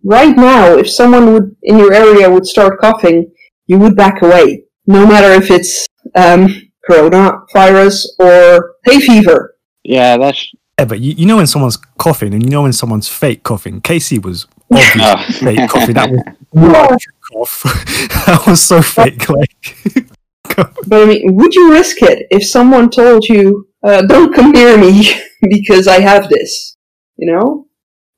right 0.03 0.35
now, 0.35 0.75
if 0.77 0.89
someone 0.89 1.33
would 1.33 1.55
in 1.63 1.77
your 1.77 1.93
area 1.93 2.29
would 2.29 2.45
start 2.47 2.79
coughing, 2.79 3.31
you 3.67 3.77
would 3.77 3.95
back 3.95 4.21
away, 4.21 4.63
no 4.87 5.05
matter 5.05 5.31
if 5.33 5.51
it's 5.51 5.85
um, 6.15 6.47
coronavirus 6.89 8.05
or 8.19 8.75
hay 8.85 8.99
fever. 8.99 9.55
Yeah, 9.83 10.17
that's 10.17 10.49
Yeah, 10.79 10.85
but 10.85 10.99
you, 10.99 11.13
you 11.13 11.25
know 11.25 11.37
when 11.37 11.47
someone's 11.47 11.77
coughing, 11.97 12.33
and 12.33 12.43
you 12.43 12.49
know 12.49 12.63
when 12.63 12.73
someone's 12.73 13.07
fake 13.07 13.43
coughing. 13.43 13.81
KC 13.81 14.23
was 14.23 14.47
obviously 14.71 15.01
Oh. 15.03 15.17
fake 15.55 15.69
coughing. 15.69 15.95
That 15.95 16.09
was 16.09 16.21
not 16.53 16.91
a 16.93 16.97
true 16.97 17.13
cough. 17.31 17.63
that 18.25 18.43
was 18.47 18.61
so 18.61 18.81
fake. 18.81 19.29
Like, 19.29 20.07
But 20.55 21.01
I 21.03 21.05
mean, 21.05 21.35
would 21.35 21.53
you 21.53 21.71
risk 21.71 22.01
it 22.01 22.25
if 22.31 22.47
someone 22.47 22.89
told 22.89 23.25
you, 23.25 23.67
uh, 23.83 24.01
"Don't 24.03 24.33
come 24.33 24.51
near 24.51 24.77
me 24.77 25.03
because 25.49 25.87
I 25.87 25.99
have 26.01 26.29
this"? 26.29 26.75
You 27.17 27.31
know, 27.33 27.67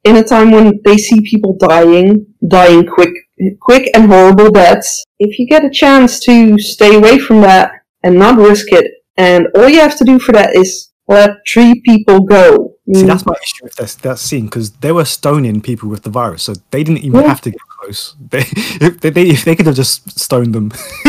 in 0.04 0.16
a 0.18 0.24
time 0.24 0.52
when 0.52 0.80
they 0.86 0.98
see 0.98 1.22
people 1.22 1.56
dying, 1.58 2.26
dying 2.48 2.86
quick, 2.88 3.14
quick 3.60 3.90
and 3.96 4.08
horrible 4.12 4.50
deaths. 4.52 5.04
If 5.20 5.38
you 5.40 5.48
get 5.48 5.66
a 5.66 5.70
chance 5.70 6.20
to 6.22 6.58
stay 6.60 6.96
away 6.96 7.18
from 7.20 7.42
that 7.42 7.72
and 8.04 8.18
not 8.18 8.38
risk 8.38 8.68
it, 8.72 8.86
and 9.18 9.48
all 9.56 9.70
you 9.70 9.80
have 9.80 9.98
to 9.98 10.04
do 10.04 10.20
for 10.20 10.32
that 10.34 10.56
is 10.56 10.90
let 11.08 11.32
three 11.52 11.82
people 11.86 12.22
go. 12.22 12.76
see, 12.94 13.04
Mm, 13.04 13.08
that's 13.08 13.26
my 13.26 13.34
issue 13.44 13.64
with 13.64 13.76
this, 13.76 13.96
that 13.96 14.18
scene 14.20 14.46
because 14.46 14.72
they 14.84 14.92
were 14.92 15.06
stoning 15.06 15.62
people 15.62 15.88
with 15.90 16.04
the 16.04 16.10
virus, 16.10 16.44
so 16.44 16.54
they 16.72 16.84
didn't 16.84 17.04
even 17.04 17.22
Yeah. 17.22 17.28
have 17.28 17.42
to 17.42 17.52
get 17.52 17.62
close. 17.80 18.16
They, 18.30 18.40
if 18.88 19.00
they, 19.02 19.10
they, 19.12 19.30
if 19.30 19.44
they 19.46 19.56
could 19.56 19.66
have 19.68 19.76
just 19.76 20.20
stoned 20.20 20.54
them, 20.56 20.72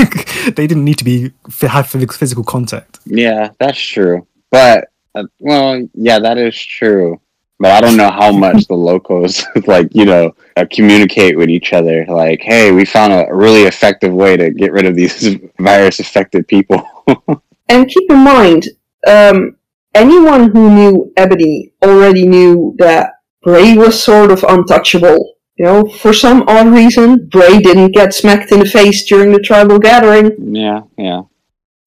they 0.57 0.67
didn't 0.67 0.85
need 0.85 0.99
to 0.99 1.05
be 1.05 1.33
have 1.63 1.89
physical 1.89 2.15
physical 2.17 2.45
contact. 2.45 3.01
yeah, 3.07 3.51
that's 3.59 3.81
true. 3.81 4.27
But 4.53 4.91
uh, 5.15 5.25
well, 5.41 5.89
yeah, 5.95 6.21
that 6.21 6.39
is 6.39 6.57
true. 6.57 7.21
But 7.59 7.73
I 7.73 7.81
don't 7.81 7.97
know 7.97 8.11
how 8.11 8.33
much 8.33 8.67
the 8.67 8.75
locos 8.75 9.45
like 9.67 9.89
you 9.95 10.05
know 10.05 10.35
uh, 10.57 10.67
communicate 10.71 11.37
with 11.37 11.49
each 11.49 11.73
other. 11.73 12.05
Like, 12.07 12.41
hey, 12.43 12.71
we 12.71 12.85
found 12.85 13.13
a 13.13 13.35
really 13.35 13.63
effective 13.63 14.13
way 14.13 14.37
to 14.37 14.51
get 14.51 14.73
rid 14.73 14.87
of 14.87 14.95
these 14.95 15.37
virus 15.59 15.99
affected 15.99 16.47
people. 16.47 16.87
And 17.69 17.89
keep 17.89 18.11
in 18.11 18.19
mind, 18.19 18.69
um, 19.07 19.57
anyone 19.95 20.51
who 20.51 20.69
knew 20.69 21.13
Ebony 21.17 21.73
already 21.83 22.29
knew 22.29 22.75
that 22.79 23.15
Bray 23.43 23.79
was 23.79 24.03
sort 24.03 24.31
of 24.31 24.45
untouchable. 24.47 25.37
You 25.57 25.65
know, 25.65 25.89
for 25.89 26.13
some 26.13 26.45
odd 26.49 26.67
reason, 26.67 27.29
Bray 27.29 27.61
didn't 27.61 27.93
get 27.93 28.13
smacked 28.13 28.53
in 28.53 28.59
the 28.59 28.67
face 28.67 29.07
during 29.09 29.33
the 29.33 29.39
tribal 29.39 29.79
gathering. 29.79 30.33
yeah, 30.55 30.83
yeah, 30.99 31.23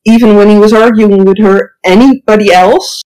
Even 0.06 0.36
when 0.36 0.50
he 0.50 0.58
was 0.58 0.74
arguing 0.74 1.26
with 1.26 1.40
her, 1.40 1.74
anybody 1.84 2.52
else 2.52 3.02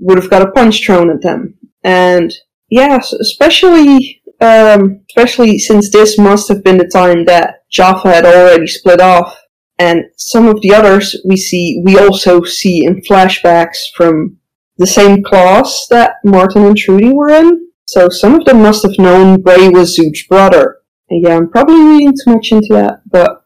would 0.00 0.18
have 0.18 0.30
got 0.30 0.42
a 0.42 0.50
punch 0.50 0.84
thrown 0.84 1.10
at 1.10 1.22
them. 1.22 1.54
And 1.84 2.32
yes, 2.68 3.12
especially, 3.12 4.22
um, 4.40 5.04
especially 5.10 5.58
since 5.58 5.90
this 5.90 6.18
must 6.18 6.48
have 6.48 6.64
been 6.64 6.78
the 6.78 6.90
time 6.92 7.24
that 7.26 7.62
Jaffa 7.70 8.08
had 8.08 8.24
already 8.24 8.66
split 8.66 9.00
off 9.00 9.38
and 9.78 10.04
some 10.16 10.46
of 10.46 10.60
the 10.62 10.72
others 10.72 11.16
we 11.24 11.36
see 11.36 11.82
we 11.84 11.98
also 11.98 12.42
see 12.42 12.84
in 12.84 13.00
flashbacks 13.02 13.78
from 13.96 14.36
the 14.78 14.86
same 14.86 15.22
class 15.22 15.86
that 15.90 16.14
Martin 16.24 16.64
and 16.64 16.76
Trudy 16.76 17.12
were 17.12 17.30
in. 17.30 17.68
So 17.86 18.08
some 18.08 18.34
of 18.34 18.44
them 18.44 18.62
must 18.62 18.84
have 18.84 18.98
known 18.98 19.42
Bray 19.42 19.68
was 19.68 19.96
Zoot's 19.96 20.26
brother. 20.26 20.78
And 21.10 21.22
yeah, 21.22 21.36
I'm 21.36 21.50
probably 21.50 21.82
reading 21.82 22.12
too 22.12 22.34
much 22.34 22.52
into 22.52 22.68
that, 22.70 23.00
but 23.06 23.44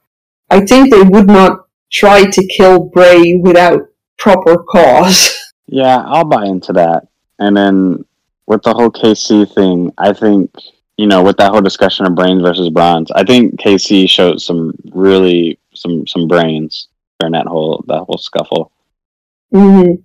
I 0.50 0.64
think 0.64 0.90
they 0.90 1.02
would 1.02 1.26
not 1.26 1.65
try 1.90 2.24
to 2.24 2.46
kill 2.46 2.84
Bray 2.84 3.34
without 3.34 3.88
proper 4.18 4.62
cause. 4.62 5.34
yeah. 5.66 6.02
I'll 6.06 6.24
buy 6.24 6.46
into 6.46 6.72
that. 6.74 7.08
And 7.38 7.56
then 7.56 8.04
with 8.46 8.62
the 8.62 8.72
whole 8.72 8.90
KC 8.90 9.52
thing, 9.54 9.92
I 9.98 10.12
think 10.12 10.50
you 10.96 11.06
know 11.06 11.22
with 11.22 11.36
that 11.36 11.50
whole 11.50 11.60
discussion 11.60 12.06
of 12.06 12.14
brains 12.14 12.42
versus 12.42 12.70
bronze, 12.70 13.10
I 13.10 13.24
think 13.24 13.60
KC 13.60 14.08
showed 14.08 14.40
some 14.40 14.72
really 14.92 15.58
some 15.74 16.06
some 16.06 16.26
brains 16.26 16.88
during 17.20 17.32
that 17.32 17.46
whole 17.46 17.84
that 17.88 18.04
whole 18.04 18.18
scuffle. 18.18 18.72
Mm-hmm. 19.52 20.02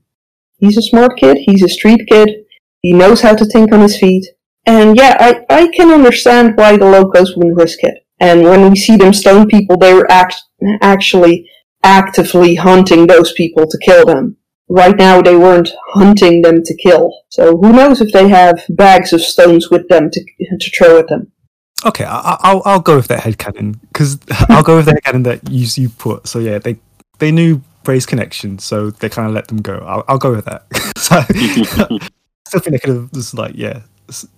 He's 0.58 0.78
a 0.78 0.82
smart 0.82 1.18
kid. 1.18 1.38
He's 1.46 1.64
a 1.64 1.70
street 1.70 2.02
kid. 2.08 2.46
He 2.82 2.94
knows 2.94 3.22
how 3.22 3.36
to 3.36 3.46
think 3.46 3.72
on 3.74 3.82
his 3.82 3.98
feet. 3.98 4.26
And 4.66 4.96
yeah, 4.96 5.18
I, 5.20 5.46
I 5.50 5.68
can 5.68 5.90
understand 5.90 6.56
why 6.56 6.78
the 6.78 6.86
locos 6.86 7.36
wouldn't 7.36 7.58
risk 7.58 7.80
it. 7.82 8.06
And 8.20 8.44
when 8.44 8.70
we 8.70 8.76
see 8.76 8.96
them 8.96 9.14
stone 9.14 9.48
people, 9.48 9.78
they 9.78 9.94
were 9.94 10.10
act- 10.10 10.44
actually 10.82 11.50
actively 11.84 12.56
hunting 12.56 13.08
those 13.08 13.34
people 13.34 13.68
to 13.68 13.78
kill 13.82 14.06
them. 14.06 14.38
Right 14.70 14.96
now, 14.96 15.22
they 15.22 15.36
weren't 15.36 15.70
hunting 15.94 16.42
them 16.42 16.64
to 16.64 16.78
kill. 16.78 17.12
So 17.30 17.58
who 17.58 17.74
knows 17.74 18.00
if 18.00 18.14
they 18.14 18.30
have 18.30 18.64
bags 18.70 19.12
of 19.12 19.22
stones 19.22 19.70
with 19.70 19.88
them 19.90 20.10
to, 20.10 20.22
to 20.60 20.72
throw 20.78 21.00
at 21.00 21.08
them. 21.10 21.32
Okay, 21.86 22.06
I, 22.06 22.18
I- 22.18 22.38
I'll 22.42 22.62
I'll 22.66 22.80
go 22.80 22.96
with 22.96 23.08
that 23.08 23.24
headcanon 23.24 23.80
because 23.92 24.20
I'll 24.50 24.64
go 24.64 24.78
with 24.78 24.86
the 24.86 24.94
headcanon 24.94 25.24
that 25.26 25.50
you 25.50 25.68
you 25.76 25.90
put. 25.90 26.28
So 26.28 26.40
yeah, 26.40 26.60
they 26.60 26.78
they 27.20 27.32
knew 27.32 27.62
Bray's 27.84 28.06
connection, 28.06 28.60
so 28.60 28.92
they 28.92 29.10
kind 29.10 29.28
of 29.28 29.34
let 29.34 29.48
them 29.48 29.58
go. 29.62 29.78
I'll, 29.80 30.04
I'll 30.08 30.18
go 30.20 30.32
with 30.32 30.46
that. 30.46 30.66
so, 30.98 31.18
I 31.18 31.24
still 32.48 32.60
think 32.60 32.74
they 32.74 32.80
could 32.80 32.96
have 32.96 33.12
just 33.12 33.34
like 33.34 33.54
yeah, 33.56 33.82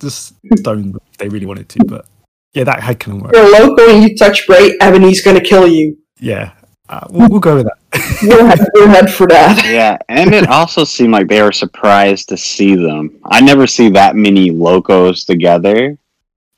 just 0.00 0.34
stoned 0.56 0.94
them 0.94 1.00
if 1.12 1.18
they 1.18 1.28
really 1.28 1.46
wanted 1.46 1.68
to. 1.68 1.84
But 1.84 2.06
yeah, 2.54 2.64
that 2.64 2.80
headcanon 2.80 3.20
worked. 3.22 3.36
You're 3.36 3.50
local 3.52 3.90
and 3.90 4.02
you 4.02 4.16
touch 4.16 4.46
Bray, 4.46 4.76
Ebony's 4.80 5.22
gonna 5.22 5.40
kill 5.42 5.66
you. 5.68 5.98
Yeah, 6.18 6.52
uh, 6.88 7.06
we'll, 7.10 7.28
we'll 7.28 7.40
go 7.40 7.56
with 7.56 7.66
that. 7.66 7.78
We'll 8.22 8.46
have 8.46 8.60
your 8.74 8.88
head 8.88 9.10
for 9.12 9.26
that. 9.28 9.64
yeah, 9.70 9.98
and 10.08 10.34
it 10.34 10.48
also 10.48 10.84
seemed 10.84 11.12
like 11.12 11.28
they 11.28 11.42
were 11.42 11.52
surprised 11.52 12.28
to 12.30 12.36
see 12.36 12.74
them. 12.74 13.18
I 13.24 13.40
never 13.40 13.66
see 13.66 13.88
that 13.90 14.16
many 14.16 14.50
locos 14.50 15.24
together 15.24 15.96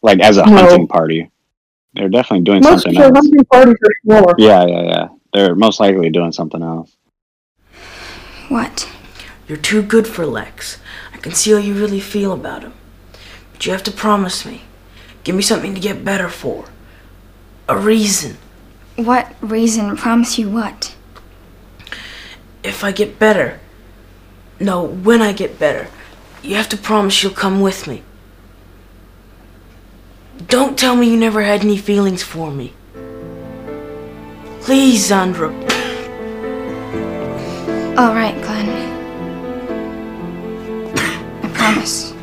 Like 0.02 0.20
as 0.20 0.36
a 0.38 0.44
No. 0.46 0.56
hunting 0.56 0.86
party, 0.88 1.30
they're 1.94 2.08
definitely 2.08 2.44
doing 2.44 2.62
Most 2.62 2.82
something 2.84 2.98
of 3.00 3.04
else. 3.04 3.14
hunting 3.16 3.44
parties 3.46 3.74
are 3.74 3.94
smaller. 4.04 4.34
Yeah, 4.38 4.66
yeah, 4.66 4.82
yeah. 4.82 5.08
They're 5.32 5.54
most 5.54 5.80
likely 5.80 6.10
doing 6.10 6.32
something 6.32 6.62
else. 6.62 6.96
What? 8.48 8.88
You're 9.48 9.58
too 9.58 9.82
good 9.82 10.06
for 10.06 10.26
Lex. 10.26 10.78
I 11.12 11.18
can 11.18 11.32
see 11.32 11.52
how 11.52 11.58
you 11.58 11.74
really 11.74 12.00
feel 12.00 12.32
about 12.32 12.62
him. 12.62 12.74
But 13.52 13.66
you 13.66 13.72
have 13.72 13.82
to 13.84 13.90
promise 13.92 14.44
me. 14.44 14.62
Give 15.24 15.34
me 15.36 15.42
something 15.42 15.74
to 15.74 15.80
get 15.80 16.04
better 16.04 16.28
for. 16.28 16.66
A 17.68 17.76
reason. 17.76 18.38
What 18.96 19.34
reason? 19.40 19.96
Promise 19.96 20.38
you 20.38 20.48
what? 20.48 20.94
If 22.64 22.82
I 22.82 22.92
get 22.92 23.18
better. 23.18 23.60
No, 24.58 24.82
when 24.82 25.20
I 25.20 25.32
get 25.32 25.58
better. 25.58 25.88
You 26.42 26.54
have 26.56 26.68
to 26.70 26.76
promise 26.76 27.22
you'll 27.22 27.32
come 27.32 27.60
with 27.60 27.86
me. 27.86 28.02
Don't 30.48 30.78
tell 30.78 30.96
me 30.96 31.10
you 31.10 31.16
never 31.16 31.42
had 31.42 31.62
any 31.62 31.76
feelings 31.76 32.22
for 32.22 32.50
me. 32.50 32.72
Please, 34.60 35.10
Zandra. 35.10 35.52
All 37.98 38.14
right, 38.14 38.34
Glenn. 38.42 38.68
I 41.42 41.48
promise. 41.54 42.14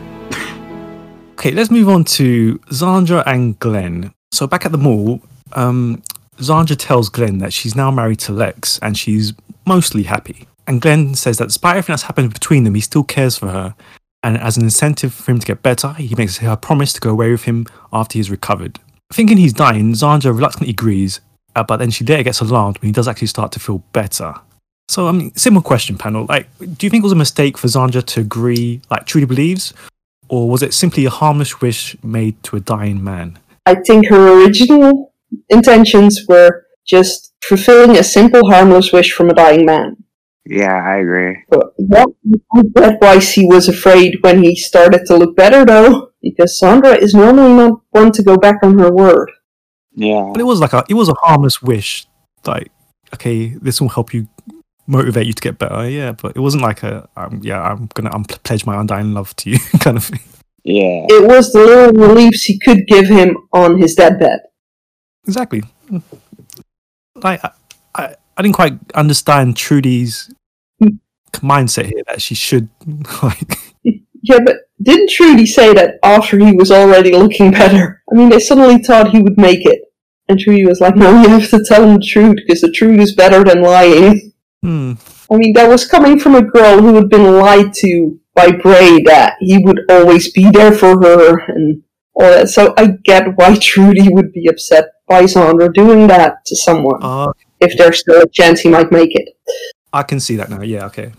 Okay, 1.33 1.51
let's 1.51 1.69
move 1.69 1.89
on 1.89 2.03
to 2.03 2.57
Zandra 2.71 3.23
and 3.25 3.59
Glenn. 3.59 4.13
So 4.31 4.47
back 4.47 4.65
at 4.65 4.71
the 4.71 4.77
mall, 4.77 5.21
um, 5.53 6.01
Zandra 6.37 6.77
tells 6.77 7.09
Glenn 7.09 7.39
that 7.39 7.53
she's 7.53 7.75
now 7.75 7.91
married 7.91 8.19
to 8.19 8.33
Lex 8.33 8.79
and 8.79 8.97
she's 8.97 9.33
mostly 9.65 10.03
happy. 10.03 10.47
And 10.67 10.81
Glenn 10.81 11.15
says 11.15 11.37
that 11.37 11.47
despite 11.47 11.77
everything 11.77 11.93
that's 11.93 12.03
happened 12.03 12.33
between 12.33 12.63
them, 12.63 12.75
he 12.75 12.81
still 12.81 13.03
cares 13.03 13.37
for 13.37 13.49
her. 13.49 13.75
And 14.23 14.37
as 14.37 14.55
an 14.55 14.63
incentive 14.63 15.13
for 15.13 15.31
him 15.31 15.39
to 15.39 15.45
get 15.45 15.61
better, 15.61 15.93
he 15.93 16.15
makes 16.15 16.37
her 16.37 16.55
promise 16.55 16.93
to 16.93 17.01
go 17.01 17.09
away 17.09 17.31
with 17.31 17.43
him 17.43 17.65
after 17.91 18.17
he's 18.17 18.31
recovered. 18.31 18.79
Thinking 19.11 19.37
he's 19.37 19.53
dying, 19.53 19.93
Zandra 19.93 20.33
reluctantly 20.33 20.69
agrees, 20.69 21.19
uh, 21.55 21.63
but 21.63 21.77
then 21.77 21.91
she 21.91 22.05
later 22.05 22.23
gets 22.23 22.39
alarmed 22.39 22.77
when 22.79 22.87
he 22.87 22.93
does 22.93 23.07
actually 23.07 23.27
start 23.27 23.51
to 23.51 23.59
feel 23.59 23.83
better. 23.91 24.35
So, 24.87 25.07
I 25.07 25.11
mean, 25.11 25.35
simple 25.35 25.61
question, 25.61 25.97
panel. 25.97 26.25
Like, 26.27 26.47
do 26.59 26.85
you 26.85 26.89
think 26.89 27.01
it 27.01 27.03
was 27.03 27.11
a 27.11 27.15
mistake 27.15 27.57
for 27.57 27.67
Zandra 27.67 28.03
to 28.05 28.21
agree, 28.21 28.81
like 28.89 29.05
truly 29.05 29.25
believes, 29.25 29.73
or 30.29 30.49
was 30.49 30.63
it 30.63 30.73
simply 30.73 31.05
a 31.05 31.09
harmless 31.09 31.61
wish 31.61 32.01
made 32.03 32.41
to 32.43 32.55
a 32.55 32.59
dying 32.59 33.03
man? 33.03 33.39
I 33.65 33.75
think 33.75 34.07
her 34.09 34.43
original 34.43 35.12
intentions 35.49 36.25
were 36.27 36.65
just 36.85 37.33
fulfilling 37.43 37.97
a 37.97 38.03
simple, 38.03 38.49
harmless 38.49 38.91
wish 38.91 39.11
from 39.13 39.29
a 39.29 39.33
dying 39.33 39.65
man. 39.65 39.97
Yeah, 40.45 40.75
I 40.75 40.97
agree. 40.97 41.37
But 41.49 41.73
yeah, 41.77 42.05
I 42.53 42.61
get 42.75 43.01
why 43.01 43.19
she 43.19 43.45
was 43.45 43.69
afraid 43.69 44.17
when 44.21 44.43
he 44.43 44.55
started 44.55 45.05
to 45.05 45.15
look 45.15 45.35
better, 45.35 45.65
though, 45.65 46.11
because 46.21 46.59
Zandra 46.61 46.97
is 46.97 47.13
normally 47.13 47.53
not 47.53 47.81
one 47.91 48.11
to 48.11 48.23
go 48.23 48.37
back 48.37 48.57
on 48.61 48.77
her 48.79 48.91
word. 48.91 49.31
Yeah. 49.95 50.29
But 50.33 50.41
it 50.41 50.45
was 50.45 50.59
like 50.59 50.73
a, 50.73 50.83
it 50.89 50.95
was 50.95 51.07
a 51.07 51.15
harmless 51.21 51.61
wish. 51.61 52.07
Like, 52.45 52.71
okay, 53.13 53.49
this 53.61 53.79
will 53.79 53.89
help 53.89 54.13
you 54.13 54.27
motivate 54.85 55.27
you 55.27 55.33
to 55.33 55.41
get 55.41 55.59
better. 55.59 55.89
Yeah, 55.89 56.11
but 56.11 56.35
it 56.35 56.39
wasn't 56.39 56.63
like 56.63 56.83
a, 56.83 57.07
um, 57.15 57.39
yeah, 57.41 57.61
I'm 57.61 57.87
gonna 57.93 58.13
um, 58.13 58.25
pledge 58.25 58.65
my 58.65 58.79
undying 58.79 59.13
love 59.13 59.33
to 59.37 59.49
you 59.49 59.59
kind 59.79 59.95
of 59.95 60.03
thing. 60.03 60.19
Yeah. 60.65 61.05
It 61.09 61.27
was 61.27 61.51
the 61.51 61.59
little 61.59 62.07
reliefs 62.07 62.43
he 62.43 62.59
could 62.59 62.87
give 62.87 63.07
him 63.07 63.37
on 63.51 63.79
his 63.79 63.95
deathbed. 63.95 64.39
Exactly. 65.25 65.63
Like, 67.15 67.43
I, 67.43 67.51
I, 67.95 68.15
I 68.37 68.41
didn't 68.41 68.55
quite 68.55 68.79
understand 68.93 69.55
Trudy's 69.55 70.33
mindset 71.35 71.85
here 71.85 72.03
that 72.07 72.21
she 72.21 72.35
should 72.35 72.69
like. 73.23 73.57
Yeah, 74.21 74.39
but 74.45 74.55
didn't 74.81 75.09
Trudy 75.09 75.45
say 75.45 75.73
that 75.73 75.95
after 76.03 76.37
he 76.37 76.53
was 76.53 76.71
already 76.71 77.11
looking 77.11 77.51
better? 77.51 78.01
I 78.11 78.15
mean, 78.15 78.29
they 78.29 78.39
suddenly 78.39 78.81
thought 78.81 79.11
he 79.11 79.21
would 79.21 79.37
make 79.37 79.65
it. 79.65 79.81
And 80.29 80.39
Trudy 80.39 80.65
was 80.65 80.79
like, 80.79 80.95
no, 80.95 81.21
you 81.21 81.27
have 81.27 81.49
to 81.49 81.63
tell 81.67 81.83
him 81.83 81.95
the 81.95 82.05
truth, 82.05 82.37
because 82.37 82.61
the 82.61 82.71
truth 82.71 82.99
is 82.99 83.13
better 83.13 83.43
than 83.43 83.61
lying. 83.61 84.31
Hmm. 84.61 84.93
I 85.29 85.35
mean, 85.35 85.53
that 85.53 85.67
was 85.67 85.85
coming 85.85 86.19
from 86.19 86.35
a 86.35 86.41
girl 86.41 86.81
who 86.81 86.95
had 86.95 87.09
been 87.09 87.37
lied 87.37 87.73
to 87.73 88.19
by 88.33 88.51
Bray 88.51 89.01
that 89.03 89.35
he 89.39 89.57
would 89.57 89.81
always 89.89 90.31
be 90.31 90.49
there 90.49 90.71
for 90.71 91.01
her 91.03 91.39
and 91.47 91.83
all 92.15 92.23
that. 92.29 92.49
So 92.49 92.73
I 92.77 92.87
get 93.03 93.35
why 93.37 93.55
Trudy 93.61 94.09
would 94.09 94.31
be 94.33 94.47
upset 94.47 94.85
by 95.07 95.23
Zandra 95.23 95.73
doing 95.73 96.07
that 96.07 96.45
to 96.45 96.55
someone 96.55 96.99
Uh, 97.01 97.31
if 97.59 97.77
there's 97.77 97.99
still 97.99 98.21
a 98.21 98.27
chance 98.29 98.61
he 98.61 98.69
might 98.69 98.91
make 98.91 99.15
it. 99.15 99.29
I 99.91 100.03
can 100.03 100.19
see 100.19 100.35
that 100.37 100.49
now. 100.49 100.61
Yeah. 100.61 100.85
Okay. 100.85 101.11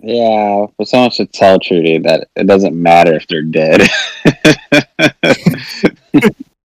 Yeah, 0.00 0.66
but 0.76 0.86
someone 0.86 1.10
should 1.10 1.32
tell 1.32 1.58
Trudy 1.58 1.98
that 1.98 2.28
it 2.36 2.46
doesn't 2.46 2.74
matter 2.80 3.14
if 3.14 3.26
they're 3.26 3.42
dead. 3.42 3.80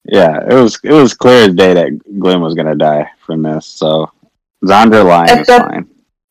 yeah, 0.05 0.39
it 0.49 0.55
was 0.55 0.79
it 0.85 0.93
was 0.93 1.15
clear 1.15 1.49
as 1.49 1.55
day 1.55 1.75
that 1.75 1.91
Glenn 2.21 2.41
was 2.41 2.55
gonna 2.55 2.77
die 2.77 3.09
from 3.25 3.43
this. 3.43 3.67
So 3.67 4.11
Zandra 4.65 5.05
lying 5.05 5.41
is 5.41 5.47
that- 5.49 5.69
fine. 5.69 5.89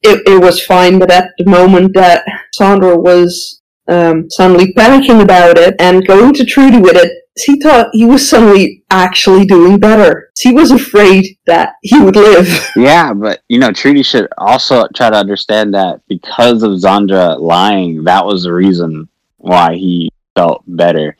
It, 0.07 0.21
it 0.27 0.39
was 0.39 0.63
fine, 0.63 0.99
but 0.99 1.09
at 1.09 1.31
the 1.39 1.45
moment 1.49 1.95
that 1.95 2.23
Zandra 2.59 2.95
was 2.95 3.61
um, 3.87 4.29
suddenly 4.29 4.71
panicking 4.73 5.23
about 5.23 5.57
it 5.57 5.73
and 5.79 6.05
going 6.05 6.31
to 6.35 6.45
Trudy 6.45 6.77
with 6.77 6.95
it, 6.95 7.11
he 7.37 7.59
thought 7.59 7.89
he 7.91 8.05
was 8.05 8.27
suddenly 8.29 8.83
actually 8.89 9.45
doing 9.45 9.77
better. 9.77 10.31
He 10.39 10.53
was 10.53 10.71
afraid 10.71 11.37
that 11.47 11.73
he 11.81 11.99
would 11.99 12.15
live. 12.15 12.47
Yeah, 12.75 13.13
but 13.13 13.41
you 13.49 13.59
know, 13.59 13.71
Trudy 13.71 14.03
should 14.03 14.27
also 14.37 14.87
try 14.95 15.09
to 15.09 15.17
understand 15.17 15.73
that 15.73 16.01
because 16.07 16.63
of 16.63 16.71
Zandra 16.71 17.37
lying, 17.39 18.03
that 18.05 18.25
was 18.25 18.43
the 18.43 18.53
reason 18.53 19.09
why 19.37 19.75
he 19.75 20.11
felt 20.35 20.63
better. 20.67 21.17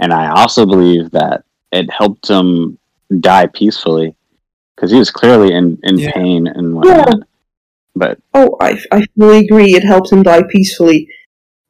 And 0.00 0.12
I 0.12 0.30
also 0.30 0.64
believe 0.64 1.10
that 1.10 1.44
it 1.72 1.90
helped 1.90 2.28
him 2.28 2.78
die 3.20 3.46
peacefully 3.46 4.14
because 4.74 4.90
he 4.90 4.98
was 4.98 5.10
clearly 5.10 5.52
in, 5.52 5.78
in 5.82 5.98
Yeah. 5.98 6.12
pain 6.12 6.46
and 6.46 6.74
whatnot. 6.76 7.20
But 7.94 8.18
Oh, 8.32 8.56
I, 8.60 8.78
I 8.92 9.04
fully 9.18 9.44
agree. 9.44 9.74
It 9.74 9.82
helped 9.84 10.12
him 10.12 10.22
die 10.22 10.44
peacefully. 10.48 11.08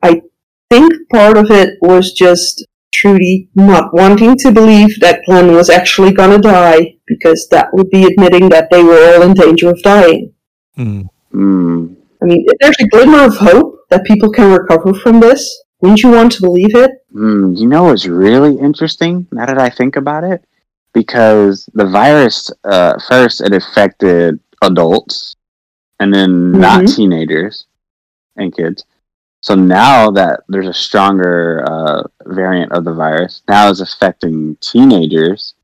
I 0.02 0.22
think 0.70 0.92
part 1.10 1.36
of 1.38 1.50
it 1.50 1.78
was 1.80 2.12
just 2.12 2.66
Trudy 2.92 3.48
not 3.54 3.92
wanting 3.94 4.36
to 4.38 4.50
believe 4.50 4.98
that 5.00 5.20
Glenn 5.26 5.54
was 5.54 5.70
actually 5.70 6.12
gonna 6.12 6.38
die, 6.38 6.96
because 7.06 7.46
that 7.50 7.68
would 7.72 7.90
be 7.90 8.04
admitting 8.04 8.48
that 8.50 8.68
they 8.70 8.82
were 8.82 9.14
all 9.16 9.22
in 9.22 9.34
danger 9.34 9.70
of 9.70 9.82
dying. 9.82 10.32
Hmm. 10.76 11.02
mm, 11.32 11.96
I 12.22 12.24
mean, 12.24 12.44
if 12.46 12.58
there's 12.60 12.76
a 12.80 12.88
glimmer 12.88 13.24
of 13.24 13.36
hope 13.36 13.80
that 13.90 14.04
people 14.04 14.30
can 14.30 14.50
recover 14.52 14.94
from 14.94 15.20
this, 15.20 15.62
wouldn't 15.80 16.02
you 16.02 16.10
want 16.10 16.32
to 16.32 16.40
believe 16.42 16.74
it? 16.74 16.90
mm, 17.14 17.56
you 17.56 17.66
know 17.66 17.84
what's 17.84 18.06
really 18.06 18.58
interesting 18.58 19.26
now 19.32 19.46
that 19.46 19.58
I 19.58 19.70
think 19.70 19.96
about 19.96 20.24
it? 20.24 20.44
Because 20.92 21.68
the 21.74 21.86
virus, 21.86 22.50
uh, 22.64 22.94
first 23.08 23.40
it 23.40 23.52
affected 23.54 24.38
adults 24.62 25.36
and 26.00 26.12
then 26.14 26.52
not 26.52 26.82
Mhm. 26.82 26.96
teenagers 26.96 27.66
and 28.36 28.54
kids. 28.54 28.84
So 29.40 29.54
now 29.54 30.10
that 30.10 30.40
there's 30.48 30.66
a 30.68 30.74
stronger 30.74 31.64
uh, 31.68 32.02
variant 32.26 32.72
of 32.72 32.84
the 32.84 32.92
virus, 32.92 33.42
now 33.48 33.70
it's 33.70 33.80
affecting 33.80 34.56
teenagers 34.60 35.54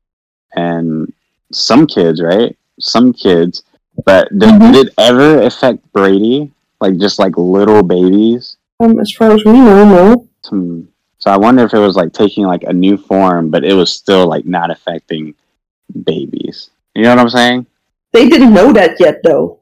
and 0.55 1.11
some 1.51 1.85
kids, 1.85 2.21
right? 2.21 2.57
Some 2.79 3.11
kids. 3.13 3.63
But 4.05 4.29
did, 4.37 4.49
Mhm. 4.49 4.73
did 4.73 4.87
it 4.87 4.93
ever 4.97 5.41
affect 5.41 5.79
Brady? 5.93 6.51
Like 6.81 6.97
just 6.97 7.19
like 7.19 7.37
little 7.37 7.83
babies? 7.83 8.57
Um, 8.79 8.99
as 8.99 9.11
far 9.11 9.31
as 9.31 9.43
we 9.45 9.53
know, 9.53 9.85
no. 9.85 10.27
Hmm. 10.47 10.81
So 11.17 11.31
I 11.31 11.37
wonder 11.37 11.63
if 11.63 11.73
it 11.73 11.79
was 11.79 11.95
like 11.95 12.13
taking 12.13 12.45
like 12.45 12.63
a 12.63 12.73
new 12.73 12.97
form, 12.97 13.49
but 13.49 13.63
it 13.63 13.73
was 13.73 13.91
still 13.91 14.27
like 14.27 14.45
not 14.45 14.69
affecting 14.71 15.33
babies. 16.03 16.69
You 16.93 17.03
know 17.03 17.09
what 17.15 17.19
I'm 17.19 17.29
saying? 17.29 17.65
They 18.13 18.29
didn't 18.29 18.53
know 18.53 18.71
that 18.73 18.99
yet, 18.99 19.21
though. 19.23 19.59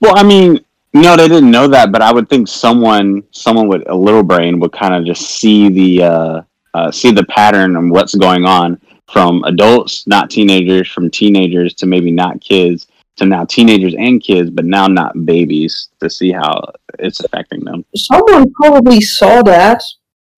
Well, 0.00 0.14
I 0.16 0.22
mean, 0.22 0.60
no, 0.92 1.16
they 1.16 1.28
didn't 1.28 1.50
know 1.50 1.68
that, 1.68 1.92
but 1.92 2.02
I 2.02 2.12
would 2.12 2.28
think 2.28 2.48
someone, 2.48 3.22
someone 3.30 3.68
with 3.68 3.82
a 3.86 3.94
little 3.94 4.22
brain 4.22 4.58
would 4.60 4.72
kind 4.72 4.94
of 4.94 5.04
just 5.04 5.22
see 5.38 5.68
the, 5.68 6.02
uh, 6.04 6.42
uh, 6.74 6.90
see 6.90 7.12
the 7.12 7.24
pattern 7.24 7.76
and 7.76 7.90
what's 7.90 8.14
going 8.14 8.44
on 8.44 8.80
from 9.10 9.42
adults, 9.44 10.06
not 10.06 10.30
teenagers, 10.30 10.88
from 10.88 11.10
teenagers 11.10 11.74
to 11.74 11.86
maybe 11.86 12.10
not 12.10 12.40
kids, 12.40 12.86
to 13.16 13.26
now 13.26 13.44
teenagers 13.44 13.94
and 13.98 14.22
kids, 14.22 14.50
but 14.50 14.64
now 14.64 14.86
not 14.86 15.26
babies, 15.26 15.88
to 16.00 16.08
see 16.08 16.32
how 16.32 16.60
it's 16.98 17.20
affecting 17.20 17.64
them. 17.64 17.84
Someone 17.94 18.52
probably 18.52 19.00
saw 19.00 19.42
that, 19.42 19.82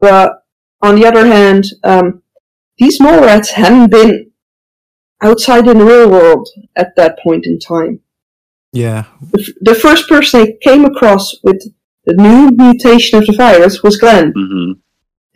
but 0.00 0.44
on 0.80 0.96
the 0.96 1.06
other 1.06 1.26
hand, 1.26 1.64
um, 1.84 2.22
these 2.78 3.00
Mall 3.00 3.20
Rats 3.20 3.50
hadn't 3.50 3.90
been 3.90 4.30
outside 5.22 5.68
in 5.68 5.78
the 5.78 5.84
real 5.84 6.10
world 6.10 6.48
at 6.76 6.96
that 6.96 7.18
point 7.20 7.46
in 7.46 7.58
time. 7.58 8.00
Yeah. 8.72 9.04
The, 9.32 9.40
f- 9.40 9.54
the 9.60 9.74
first 9.74 10.08
person 10.08 10.40
they 10.44 10.56
came 10.62 10.84
across 10.84 11.36
with 11.42 11.60
the 12.06 12.14
new 12.14 12.50
mutation 12.56 13.18
of 13.18 13.26
the 13.26 13.34
virus 13.36 13.82
was 13.82 13.96
Glenn. 13.98 14.32
hmm 14.36 14.72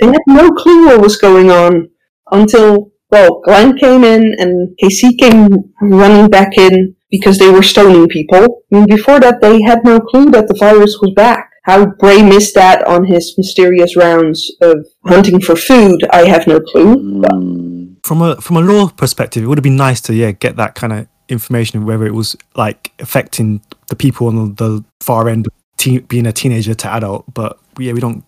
They 0.01 0.07
had 0.07 0.22
no 0.27 0.51
clue 0.51 0.87
what 0.87 1.01
was 1.01 1.16
going 1.16 1.51
on 1.51 1.88
until, 2.33 2.92
well, 3.11 3.40
Glenn 3.44 3.77
came 3.79 4.05
in 4.05 4.35
and 4.38 4.77
KC 4.83 5.18
came 5.18 5.49
running 5.81 6.29
back 6.29 6.57
in 6.59 6.96
because 7.11 7.38
they 7.38 7.51
were 7.51 7.62
stoning 7.62 8.09
people. 8.09 8.62
I 8.72 8.77
mean, 8.77 8.87
before 8.87 9.20
that, 9.20 9.40
they 9.40 9.62
had 9.62 9.85
no 9.85 10.01
clue 10.01 10.27
that 10.33 10.49
the 10.49 10.57
virus 10.59 10.99
was 11.01 11.12
back. 11.14 11.51
How 11.64 11.87
Bray 11.87 12.22
missed 12.22 12.55
that 12.55 12.87
on 12.87 13.05
his 13.07 13.35
mysterious 13.37 13.96
rounds 13.96 14.53
of 14.61 14.87
hunting 15.07 15.40
for 15.40 15.57
food, 15.57 15.99
I 16.11 16.25
have 16.27 16.46
no 16.46 16.59
clue. 16.61 17.20
But 17.20 17.33
Mm. 17.33 17.96
from 18.05 18.22
a 18.22 18.37
from 18.40 18.57
a 18.57 18.61
lore 18.61 18.90
perspective, 18.90 19.42
it 19.42 19.46
would 19.46 19.59
have 19.59 19.64
been 19.70 19.77
nice 19.88 20.01
to 20.03 20.14
yeah 20.14 20.31
get 20.31 20.57
that 20.57 20.75
kind 20.77 20.92
of 20.92 21.07
information, 21.29 21.85
whether 21.85 22.07
it 22.07 22.15
was 22.15 22.37
like 22.55 22.93
affecting 22.99 23.61
the 23.89 23.97
people 23.97 24.29
on 24.29 24.55
the 24.55 24.85
far 25.01 25.29
end, 25.29 25.47
of 25.47 25.53
teen, 25.77 26.01
being 26.03 26.27
a 26.27 26.33
teenager 26.33 26.75
to 26.75 26.89
adult. 26.89 27.25
But 27.33 27.59
yeah, 27.79 27.93
we 27.93 28.01
don't 28.01 28.25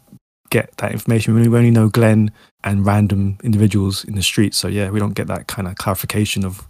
get 0.50 0.76
that 0.78 0.92
information. 0.92 1.34
We 1.34 1.46
only 1.46 1.70
know 1.70 1.88
Glenn 1.88 2.30
and 2.64 2.84
random 2.84 3.38
individuals 3.42 4.04
in 4.04 4.14
the 4.14 4.22
street. 4.22 4.54
So 4.54 4.68
yeah, 4.68 4.90
we 4.90 4.98
don't 4.98 5.14
get 5.14 5.26
that 5.28 5.46
kind 5.46 5.68
of 5.68 5.76
clarification 5.76 6.44
of 6.44 6.66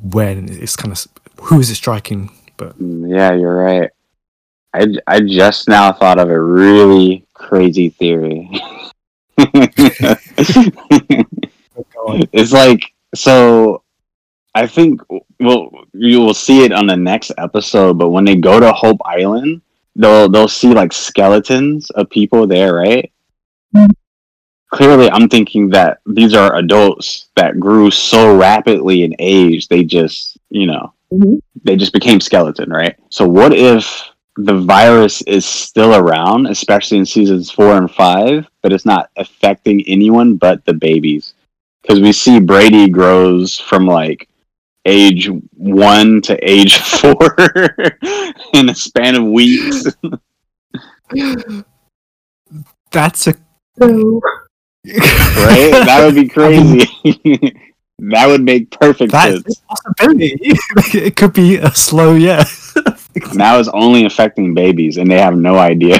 when 0.00 0.48
it's 0.48 0.76
kind 0.76 0.92
of 0.92 1.06
who 1.42 1.60
is 1.60 1.70
it 1.70 1.76
striking. 1.76 2.30
But 2.56 2.78
Mm, 2.78 3.14
Yeah, 3.14 3.34
you're 3.34 3.56
right. 3.56 3.90
I, 4.74 4.86
I 5.06 5.20
just 5.20 5.68
now 5.68 5.92
thought 5.92 6.18
of 6.18 6.28
a 6.28 6.40
really 6.40 7.24
crazy 7.34 7.88
theory. 7.88 8.50
it's 12.32 12.52
like 12.52 12.92
so 13.14 13.82
I 14.54 14.66
think 14.66 15.00
well 15.40 15.70
you 15.92 16.20
will 16.20 16.34
see 16.34 16.64
it 16.64 16.72
on 16.72 16.86
the 16.86 16.96
next 16.96 17.32
episode, 17.38 17.98
but 17.98 18.10
when 18.10 18.24
they 18.24 18.36
go 18.36 18.58
to 18.58 18.72
Hope 18.72 19.00
Island, 19.04 19.60
they'll 19.96 20.28
they'll 20.28 20.48
see 20.48 20.72
like 20.72 20.92
skeletons 20.92 21.90
of 21.90 22.10
people 22.10 22.46
there, 22.46 22.74
right? 22.74 23.12
Clearly 24.70 25.10
I'm 25.10 25.28
thinking 25.28 25.70
that 25.70 26.00
these 26.06 26.34
are 26.34 26.56
adults 26.56 27.28
that 27.36 27.58
grew 27.58 27.90
so 27.90 28.36
rapidly 28.36 29.02
in 29.02 29.14
age 29.18 29.68
they 29.68 29.82
just, 29.84 30.38
you 30.50 30.66
know, 30.66 30.92
Mhm. 31.12 31.40
they 31.64 31.76
just 31.76 31.94
became 31.94 32.20
skeleton, 32.20 32.70
right? 32.70 32.94
So 33.08 33.26
what 33.26 33.54
if 33.54 34.04
the 34.36 34.54
virus 34.54 35.22
is 35.22 35.46
still 35.46 35.94
around, 35.94 36.46
especially 36.46 36.98
in 36.98 37.06
seasons 37.06 37.50
four 37.50 37.76
and 37.76 37.90
five, 37.90 38.46
but 38.62 38.72
it's 38.72 38.84
not 38.84 39.08
affecting 39.16 39.82
anyone 39.86 40.36
but 40.36 40.64
the 40.66 40.74
babies? 40.74 41.32
Because 41.82 42.00
we 42.00 42.12
see 42.12 42.38
Brady 42.38 42.88
grows 42.90 43.58
from 43.58 43.86
like 43.86 44.28
age 44.84 45.30
one 45.54 46.20
to 46.22 46.38
age 46.48 46.78
four 46.78 47.16
in 48.54 48.68
a 48.68 48.74
span 48.74 49.14
of 49.16 49.24
weeks. 49.24 49.84
that's 52.90 53.26
a 53.26 53.34
right? 53.80 54.20
That 55.84 56.02
would 56.04 56.14
be 56.14 56.28
crazy. 56.34 56.86
that 57.98 58.26
would 58.26 58.42
make 58.42 58.70
perfect 58.70 59.12
that's 59.12 59.42
sense. 59.42 59.62
possibility. 59.68 60.36
it 60.42 61.16
could 61.16 61.32
be 61.32 61.56
a 61.56 61.74
slow 61.74 62.14
yeah. 62.14 62.44
Now 63.34 63.58
it's 63.58 63.68
only 63.68 64.04
affecting 64.04 64.54
babies, 64.54 64.96
and 64.96 65.10
they 65.10 65.20
have 65.20 65.36
no 65.36 65.58
idea. 65.58 65.98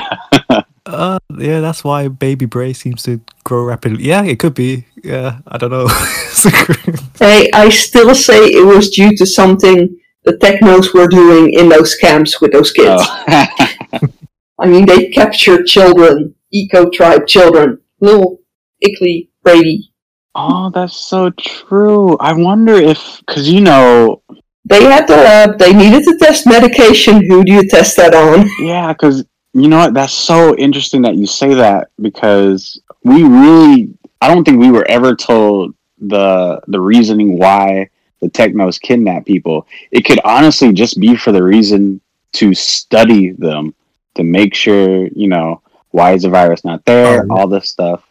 Uh, 0.88 1.18
yeah, 1.36 1.60
that's 1.60 1.84
why 1.84 2.08
baby 2.08 2.46
Bray 2.46 2.72
seems 2.72 3.02
to 3.02 3.20
grow 3.44 3.62
rapidly. 3.64 4.04
Yeah, 4.04 4.24
it 4.24 4.38
could 4.38 4.54
be. 4.54 4.86
Yeah, 5.04 5.40
I 5.46 5.58
don't 5.58 5.70
know. 5.70 5.88
It's 6.40 7.18
hey, 7.18 7.50
I 7.52 7.68
still 7.68 8.14
say 8.14 8.46
it 8.46 8.64
was 8.64 8.90
due 8.90 9.14
to 9.16 9.26
something 9.26 9.98
the 10.24 10.36
technos 10.38 10.94
were 10.94 11.08
doing 11.08 11.52
in 11.52 11.68
those 11.68 11.94
camps 11.96 12.40
with 12.40 12.52
those 12.52 12.70
kids. 12.72 13.02
Oh. 13.04 13.46
I 14.60 14.66
mean, 14.66 14.86
they 14.86 15.10
captured 15.10 15.66
children, 15.66 16.34
eco 16.52 16.88
tribe 16.90 17.26
children, 17.26 17.80
little 18.00 18.40
Ickley 18.84 19.30
Brady. 19.42 19.92
oh, 20.34 20.70
that's 20.72 20.96
so 20.96 21.30
true. 21.30 22.16
I 22.18 22.32
wonder 22.34 22.74
if, 22.74 23.20
because 23.26 23.48
you 23.50 23.60
know, 23.60 24.22
They 24.64 24.84
had 24.84 25.06
the 25.08 25.16
lab. 25.16 25.58
They 25.58 25.72
needed 25.72 26.04
to 26.04 26.18
test 26.18 26.46
medication. 26.46 27.22
Who 27.28 27.44
do 27.44 27.52
you 27.52 27.68
test 27.68 27.96
that 27.96 28.14
on? 28.14 28.48
Yeah, 28.60 28.92
because 28.92 29.24
you 29.62 29.68
know 29.68 29.78
what? 29.78 29.94
That's 29.94 30.12
so 30.12 30.56
interesting 30.56 31.02
that 31.02 31.16
you 31.16 31.26
say 31.26 31.54
that 31.54 31.88
because 32.00 32.80
we 33.04 33.24
really, 33.24 33.88
I 34.20 34.32
don't 34.32 34.44
think 34.44 34.60
we 34.60 34.70
were 34.70 34.86
ever 34.88 35.14
told 35.14 35.74
the 36.00 36.60
the 36.68 36.80
reasoning 36.80 37.38
why 37.38 37.88
the 38.20 38.28
technos 38.28 38.78
kidnap 38.78 39.24
people. 39.26 39.66
It 39.90 40.04
could 40.04 40.20
honestly 40.24 40.72
just 40.72 40.98
be 41.00 41.16
for 41.16 41.32
the 41.32 41.42
reason 41.42 42.00
to 42.34 42.54
study 42.54 43.30
them 43.32 43.74
to 44.14 44.22
make 44.22 44.54
sure 44.54 45.06
you 45.08 45.28
know 45.28 45.62
why 45.90 46.12
is 46.12 46.22
the 46.22 46.28
virus 46.28 46.64
not 46.64 46.84
there, 46.84 47.24
Oh. 47.30 47.34
all 47.36 47.48
this 47.48 47.70
stuff. 47.70 48.04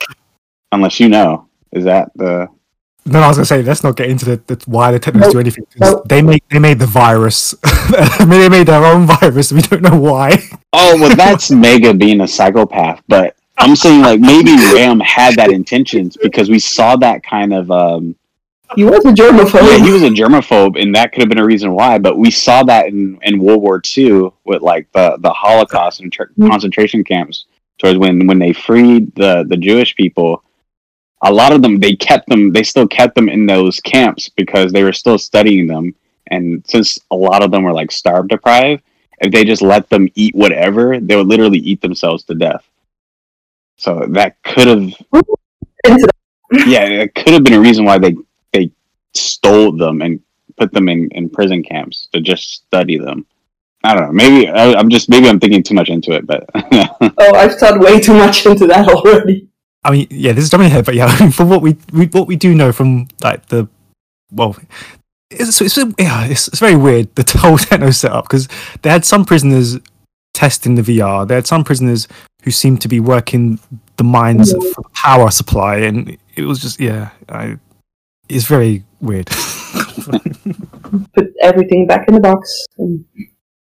Unless 0.72 1.00
you 1.00 1.10
know, 1.10 1.48
is 1.72 1.84
that 1.86 2.12
the 2.16 2.48
No, 3.08 3.20
I 3.22 3.28
was 3.30 3.38
gonna 3.38 3.46
say 3.46 3.64
let's 3.64 3.84
not 3.84 3.96
get 3.96 4.10
into 4.10 4.26
the, 4.26 4.38
the 4.48 4.64
why 4.68 4.92
the 4.92 5.00
technos 5.00 5.32
do 5.32 5.40
anything. 5.40 5.66
Nope. 5.80 6.08
They 6.08 6.22
made 6.22 6.44
they 6.52 6.60
made 6.60 6.80
the 6.80 6.86
virus. 6.86 7.56
I 7.64 8.26
mean, 8.26 8.42
they 8.42 8.50
made 8.50 8.68
their 8.68 8.84
own 8.86 9.06
virus. 9.06 9.52
We 9.52 9.62
don't 9.62 9.82
know 9.82 9.98
why. 10.00 10.38
Oh, 10.74 11.00
well, 11.00 11.16
that's 11.24 11.50
Mega 11.50 11.94
being 11.94 12.22
a 12.22 12.28
psychopath, 12.28 13.02
but 13.08 13.36
I'm 13.58 13.76
saying 13.76 14.02
like 14.02 14.20
maybe 14.20 14.56
Ram 14.74 15.00
had 15.00 15.36
that 15.36 15.52
intentions 15.52 16.18
because 16.22 16.50
we 16.50 16.60
saw 16.60 16.96
that 16.98 17.24
kind 17.24 17.54
of. 17.54 17.72
um 17.72 18.16
He 18.76 18.84
was 18.84 19.06
a 19.06 19.14
germaphobe. 19.14 19.68
Yeah, 19.68 19.84
he 19.86 19.92
was 19.92 20.04
a 20.04 20.10
germaphobe, 20.10 20.80
and 20.82 20.94
that 20.96 21.12
could 21.14 21.22
have 21.22 21.30
been 21.30 21.40
a 21.40 21.46
reason 21.46 21.72
why. 21.74 21.98
But 22.00 22.18
we 22.18 22.30
saw 22.30 22.64
that 22.64 22.88
in, 22.88 23.18
in 23.24 23.40
World 23.40 23.62
War 23.62 23.82
II 23.98 24.32
with 24.44 24.62
like 24.62 24.92
the, 24.92 25.18
the 25.22 25.32
Holocaust 25.32 26.02
and 26.02 26.12
tr- 26.12 26.24
concentration 26.42 27.04
camps. 27.04 27.46
Towards 27.78 27.98
when 28.00 28.28
when 28.28 28.40
they 28.40 28.54
freed 28.54 29.16
the 29.16 29.46
the 29.48 29.56
Jewish 29.58 29.96
people, 29.96 30.44
a 31.24 31.32
lot 31.32 31.52
of 31.52 31.62
them 31.62 31.80
they 31.80 31.96
kept 31.96 32.28
them. 32.30 32.52
They 32.52 32.64
still 32.64 32.88
kept 32.88 33.16
them 33.16 33.30
in 33.30 33.46
those 33.46 33.80
camps 33.80 34.30
because 34.30 34.72
they 34.72 34.84
were 34.84 34.94
still 34.94 35.18
studying 35.18 35.68
them. 35.68 35.96
And 36.30 36.64
since 36.68 37.00
a 37.12 37.16
lot 37.16 37.44
of 37.44 37.52
them 37.52 37.64
were 37.64 37.74
like 37.74 37.92
starve 37.92 38.28
deprived, 38.28 38.84
if 39.20 39.32
they 39.32 39.44
just 39.44 39.62
let 39.62 39.90
them 39.90 40.10
eat 40.16 40.36
whatever, 40.36 41.00
they 41.00 41.16
would 41.16 41.28
literally 41.28 41.60
eat 41.60 41.82
themselves 41.82 42.24
to 42.26 42.36
death. 42.36 42.68
So 43.78 44.06
that 44.10 44.42
could 44.44 44.68
have 44.68 44.94
yeah, 46.52 46.86
it 46.86 47.16
could 47.16 47.34
have 47.34 47.44
been 47.44 47.54
a 47.54 47.60
reason 47.60 47.86
why 47.86 47.98
they 47.98 48.16
they 48.54 48.72
stole 49.14 49.72
them 49.72 50.02
and 50.02 50.22
put 50.58 50.72
them 50.72 50.90
in, 50.90 51.10
in 51.12 51.30
prison 51.30 51.64
camps 51.64 52.08
to 52.14 52.22
just 52.22 52.54
study 52.54 52.98
them. 52.98 53.26
I 53.84 53.94
don't 53.94 54.08
know. 54.08 54.12
Maybe 54.12 54.50
I, 54.50 54.74
I'm 54.74 54.90
just 54.90 55.10
maybe 55.10 55.30
I'm 55.30 55.40
thinking 55.40 55.64
too 55.64 55.76
much 55.76 55.90
into 55.90 56.12
it, 56.14 56.26
but 56.26 56.50
Oh, 56.56 57.36
I've 57.36 57.56
thought 57.56 57.80
way 57.80 58.00
too 58.00 58.14
much 58.14 58.46
into 58.46 58.68
that 58.68 58.88
already. 58.90 59.47
I 59.88 59.92
mean, 59.92 60.08
yeah, 60.10 60.34
this 60.34 60.44
is 60.44 60.50
jumping 60.50 60.68
ahead, 60.68 60.86
but 60.86 60.96
yeah, 60.96 61.06
I 61.06 61.20
mean, 61.22 61.32
from 61.32 61.50
what 61.50 61.62
we, 61.62 61.78
we 61.94 62.08
what 62.08 62.28
we 62.28 62.36
do 62.36 62.54
know 62.54 62.74
from 62.74 63.08
like 63.24 63.46
the 63.46 63.70
well, 64.34 64.58
it's 65.32 65.62
it's 65.62 65.78
yeah, 65.98 66.26
it's, 66.26 66.50
it's 66.50 66.60
very 66.60 66.76
weird 66.76 67.16
the 67.16 67.38
whole 67.40 67.58
techno 67.58 67.92
setup 67.92 68.26
because 68.26 68.50
they 68.82 68.90
had 68.90 69.06
some 69.06 69.24
prisoners 69.24 69.78
testing 70.34 70.76
the 70.76 70.82
VR. 70.82 71.26
They 71.26 71.36
had 71.36 71.48
some 71.48 71.64
prisoners 71.64 72.06
who 72.44 72.52
seemed 72.52 72.82
to 72.82 72.90
be 72.90 73.00
working 73.00 73.60
the 73.96 74.04
mines 74.04 74.52
for 74.52 74.60
the 74.60 74.90
power 74.94 75.32
supply, 75.32 75.78
and 75.78 76.18
it 76.36 76.44
was 76.44 76.60
just 76.60 76.82
yeah, 76.82 77.12
I, 77.30 77.58
it's 78.28 78.46
very 78.46 78.84
weird. 79.00 79.28
Put 81.14 81.34
everything 81.42 81.88
back 81.88 82.10
in 82.10 82.14
the 82.14 82.20
box. 82.20 82.66
And 82.78 83.06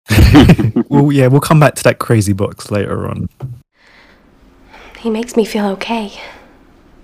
well, 0.88 1.12
yeah, 1.12 1.26
we'll 1.26 1.42
come 1.42 1.60
back 1.60 1.74
to 1.74 1.82
that 1.82 1.98
crazy 1.98 2.32
box 2.32 2.70
later 2.70 3.08
on. 3.08 3.28
He 5.04 5.10
makes 5.10 5.36
me 5.36 5.44
feel 5.44 5.66
okay. 5.76 6.12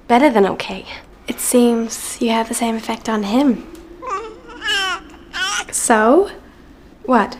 Better 0.09 0.31
than 0.31 0.47
okay. 0.47 0.87
It 1.29 1.39
seems 1.39 2.17
you 2.19 2.31
have 2.31 2.49
the 2.49 2.55
same 2.55 2.75
effect 2.75 3.11
on 3.11 3.25
him. 3.25 3.67
So? 5.71 6.31
What? 7.05 7.37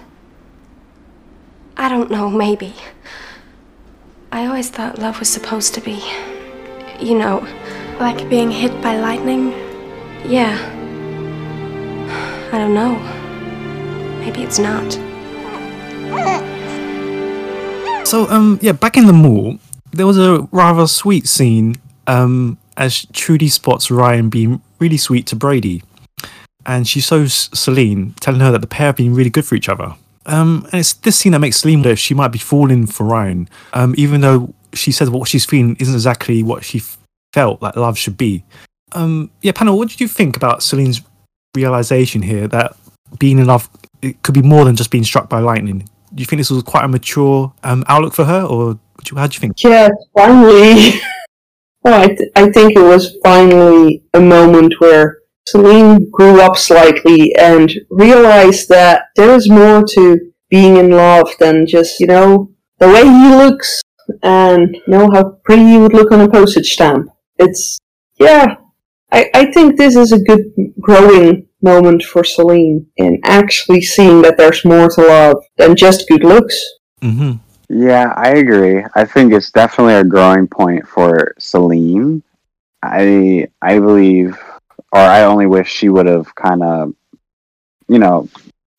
I 1.79 1.89
don't 1.89 2.11
know, 2.11 2.29
maybe. 2.29 2.75
I 4.31 4.45
always 4.45 4.69
thought 4.69 4.99
love 4.99 5.19
was 5.19 5.31
supposed 5.31 5.73
to 5.77 5.81
be, 5.81 5.99
you 7.01 7.17
know, 7.19 7.41
Like 7.99 8.29
being 8.29 8.51
hit 8.51 8.83
by 8.83 8.99
lightning? 8.99 9.53
yeah. 10.29 10.61
I 12.53 12.59
don't 12.59 12.75
know. 12.75 12.97
Maybe 14.21 14.43
it's 14.43 14.59
not. 14.59 14.93
So, 18.07 18.29
um, 18.29 18.59
yeah, 18.61 18.73
back 18.73 18.99
in 18.99 19.07
the 19.07 19.15
mall, 19.15 19.57
there 19.93 20.07
was 20.07 20.19
a 20.19 20.49
rather 20.53 20.87
sweet 20.87 21.27
scene 21.27 21.77
um, 22.07 22.59
as 22.77 23.07
Trudy 23.13 23.49
spots 23.49 23.91
Ryan 23.91 24.29
being 24.29 24.63
really 24.79 24.97
sweet 24.97 25.27
to 25.29 25.37
Brady. 25.37 25.83
And 26.67 26.87
she 26.87 27.01
shows 27.01 27.49
Salene, 27.51 28.15
telling 28.21 28.41
her 28.41 28.51
that 28.53 28.61
the 28.61 28.67
pair 28.67 28.89
have 28.89 28.97
been 28.97 29.15
really 29.15 29.31
good 29.31 29.45
for 29.45 29.55
each 29.55 29.69
other. 29.69 29.95
Um, 30.27 30.67
and 30.73 30.81
it's 30.81 30.93
this 30.93 31.17
scene 31.17 31.33
that 31.33 31.39
makes 31.39 31.63
Salene 31.63 31.77
wonder 31.77 31.91
if 31.91 31.99
she 31.99 32.15
might 32.15 32.29
be 32.29 32.39
falling 32.39 32.87
for 32.87 33.05
Ryan, 33.05 33.49
um, 33.73 33.95
even 33.97 34.21
though 34.21 34.55
she 34.75 34.93
says 34.93 35.11
what 35.11 35.29
she's 35.29 35.47
feeling 35.47 35.77
isn't 35.81 35.95
exactly 35.95 36.43
what 36.43 36.65
she 36.65 36.79
f- 36.79 36.99
felt 37.33 37.61
like 37.63 37.77
love 37.77 37.99
should 37.99 38.17
be. 38.17 38.45
Um, 38.93 39.31
yeah, 39.41 39.53
panel, 39.53 39.79
what 39.79 39.89
did 39.89 40.01
you 40.01 40.09
think 40.09 40.37
about 40.37 40.61
Salene's 40.61 41.01
realization 41.57 42.23
here 42.23 42.47
that 42.49 42.77
being 43.19 43.39
in 43.39 43.47
love 43.47 43.69
it 44.03 44.23
could 44.23 44.35
be 44.35 44.43
more 44.43 44.65
than 44.65 44.77
just 44.77 44.91
being 44.91 45.05
struck 45.05 45.29
by 45.29 45.41
lightning? 45.41 45.89
Do 46.15 46.21
you 46.21 46.27
think 46.27 46.41
this 46.41 46.51
was 46.51 46.63
quite 46.63 46.85
a 46.85 46.89
mature 46.89 47.53
um, 47.63 47.85
outlook 47.89 48.15
for 48.15 48.25
her, 48.25 48.43
or 48.43 48.79
you, 49.09 49.17
how 49.17 49.27
do 49.27 49.35
you 49.35 49.41
think? 49.41 49.63
yeah, 49.63 49.89
finally. 50.17 51.01
well, 51.85 52.03
I, 52.03 52.09
th- 52.09 52.31
I 52.37 52.51
think 52.51 52.77
it 52.77 52.83
was 52.83 53.17
finally 53.23 54.03
a 54.15 54.21
moment 54.21 54.75
where 54.79 55.21
Salene 55.49 56.11
grew 56.11 56.41
up 56.41 56.57
slightly 56.57 57.35
and 57.37 57.73
realized 57.91 58.69
that 58.69 59.05
there 59.17 59.35
is 59.35 59.49
more 59.51 59.85
to 59.95 60.33
being 60.49 60.77
in 60.77 60.91
love 60.91 61.31
than 61.39 61.67
just, 61.67 62.01
you 62.01 62.07
know, 62.07 62.51
the 62.79 62.89
way 62.89 63.03
he 63.03 63.35
looks 63.35 63.81
and, 64.23 64.75
you 64.75 64.83
know, 64.87 65.11
how 65.13 65.39
pretty 65.45 65.65
he 65.65 65.79
would 65.79 65.95
look 65.95 66.13
on 66.13 66.21
a 66.21 66.29
postage 66.29 66.73
stamp. 66.73 67.09
It's, 67.39 67.79
yeah, 68.19 68.57
I, 69.13 69.31
I 69.35 69.53
think 69.53 69.77
this 69.77 69.97
is 69.97 70.13
a 70.13 70.21
good 70.21 70.53
growing 70.81 71.49
moment 71.63 72.03
for 72.03 72.23
Salene 72.23 72.87
in 72.97 73.21
actually 73.25 73.83
seeing 73.83 74.23
that 74.23 74.37
there's 74.37 74.65
more 74.65 74.89
to 74.89 75.01
love 75.01 75.37
than 75.57 75.77
just 75.77 76.09
good 76.09 76.25
looks. 76.25 76.59
hmm 77.03 77.33
Yeah, 77.69 78.13
I 78.17 78.31
agree. 78.31 78.85
I 78.95 79.05
think 79.05 79.33
it's 79.33 79.51
definitely 79.51 79.95
a 79.95 80.05
growing 80.05 80.47
point 80.47 80.87
for 80.87 81.35
Salene. 81.39 82.23
I 82.83 83.49
I 83.61 83.79
believe, 83.79 84.39
or 84.93 85.01
I 85.01 85.25
only 85.25 85.47
wish 85.47 85.71
she 85.71 85.89
would 85.89 86.07
have 86.07 86.35
kind 86.35 86.63
of, 86.63 86.95
you 87.89 87.99
know, 87.99 88.29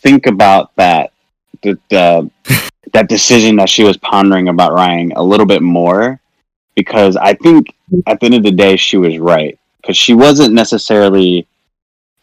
think 0.01 0.25
about 0.25 0.75
that 0.77 1.11
the, 1.61 1.77
the 1.89 2.32
that 2.93 3.09
decision 3.09 3.57
that 3.57 3.69
she 3.69 3.84
was 3.84 3.97
pondering 3.97 4.47
about 4.47 4.73
Ryan 4.73 5.11
a 5.15 5.23
little 5.23 5.45
bit 5.45 5.61
more, 5.61 6.19
because 6.75 7.15
I 7.15 7.34
think 7.34 7.75
at 8.07 8.19
the 8.19 8.25
end 8.25 8.36
of 8.36 8.43
the 8.43 8.51
day 8.51 8.75
she 8.75 8.97
was 8.97 9.19
right 9.19 9.59
because 9.82 9.97
she 9.97 10.13
wasn't 10.13 10.53
necessarily 10.53 11.47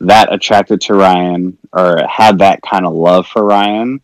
that 0.01 0.33
attracted 0.33 0.81
to 0.83 0.95
Ryan 0.95 1.59
or 1.73 2.07
had 2.09 2.39
that 2.39 2.63
kind 2.63 2.87
of 2.87 2.95
love 2.95 3.27
for 3.27 3.45
Ryan 3.45 4.01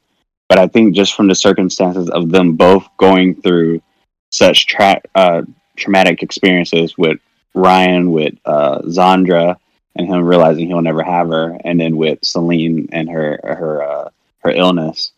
but 0.48 0.58
I 0.58 0.66
think 0.66 0.94
just 0.94 1.14
from 1.14 1.26
the 1.26 1.34
circumstances 1.34 2.08
of 2.10 2.30
them 2.30 2.54
both 2.54 2.86
going 2.96 3.40
through 3.40 3.82
such 4.30 4.66
tra- 4.66 5.02
uh, 5.14 5.42
traumatic 5.76 6.22
experiences 6.22 6.96
with 6.98 7.18
Ryan, 7.54 8.10
with 8.12 8.34
uh, 8.44 8.80
Zandra, 8.82 9.56
and 9.96 10.06
him 10.06 10.24
realizing 10.24 10.66
he'll 10.66 10.82
never 10.82 11.02
have 11.02 11.28
her, 11.28 11.58
and 11.64 11.80
then 11.80 11.96
with 11.96 12.20
Salene 12.22 12.88
and 12.92 13.08
her 13.08 13.40
her 13.42 13.82
uh, 13.82 14.10
her 14.40 14.50
illness, 14.50 15.12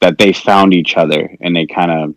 that 0.00 0.18
they 0.18 0.32
found 0.32 0.74
each 0.74 0.96
other 0.96 1.34
and 1.40 1.54
they 1.54 1.66
kind 1.66 1.90
of 1.90 2.14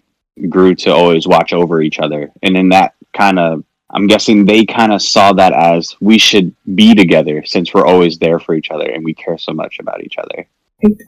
grew 0.50 0.74
to 0.74 0.92
always 0.92 1.28
watch 1.28 1.54
over 1.54 1.82
each 1.82 2.00
other, 2.00 2.32
and 2.44 2.56
then 2.56 2.70
that 2.70 2.96
kind 3.14 3.40
of 3.40 3.64
I'm 3.92 4.08
guessing 4.08 4.46
they 4.46 4.66
kind 4.66 4.94
of 4.94 5.02
saw 5.02 5.34
that 5.34 5.54
as 5.54 5.96
we 6.00 6.18
should 6.18 6.56
be 6.76 6.94
together 6.94 7.44
since 7.46 7.74
we're 7.74 7.86
always 7.86 8.18
there 8.18 8.40
for 8.40 8.54
each 8.54 8.70
other 8.72 8.90
and 8.90 9.04
we 9.04 9.14
care 9.14 9.38
so 9.38 9.52
much 9.52 9.80
about 9.80 10.04
each 10.04 10.18
other. 10.18 10.48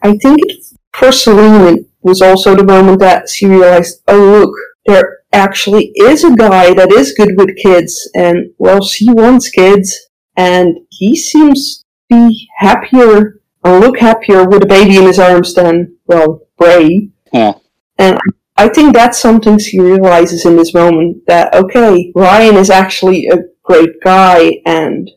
I, 0.02 0.16
think 0.18 0.38
it, 0.42 0.64
for 0.92 1.08
Salene 1.08 1.76
it 1.76 1.86
was 2.02 2.20
also 2.20 2.54
the 2.54 2.64
moment 2.64 3.00
that 3.00 3.28
she 3.28 3.46
realized, 3.46 4.02
oh 4.08 4.40
look, 4.40 4.54
there 4.86 5.20
actually 5.32 5.92
is 5.96 6.24
a 6.24 6.34
guy 6.34 6.74
that 6.74 6.92
is 6.92 7.14
good 7.14 7.36
with 7.36 7.56
kids, 7.56 8.10
and 8.14 8.52
well, 8.58 8.82
she 8.82 9.10
wants 9.10 9.48
kids, 9.48 10.08
and 10.36 10.76
he 10.90 11.16
seems 11.16 11.78
to 11.78 11.84
be 12.28 12.48
happier 12.58 13.40
or 13.64 13.78
look 13.78 13.98
happier 13.98 14.46
with 14.46 14.62
a 14.62 14.66
baby 14.66 14.96
in 14.96 15.04
his 15.04 15.18
arms 15.18 15.54
than 15.54 15.96
well, 16.06 16.42
Bray. 16.58 17.10
Yeah. 17.32 17.54
And 17.98 18.16
I 18.16 18.20
think 18.68 18.94
that's 18.94 19.18
something 19.18 19.58
she 19.58 19.80
realizes 19.80 20.44
in 20.44 20.56
this 20.56 20.74
moment 20.74 21.22
that 21.26 21.54
okay, 21.54 22.12
Ryan 22.14 22.56
is 22.56 22.70
actually 22.70 23.26
a 23.28 23.38
great 23.62 24.00
guy, 24.02 24.60
and 24.66 25.10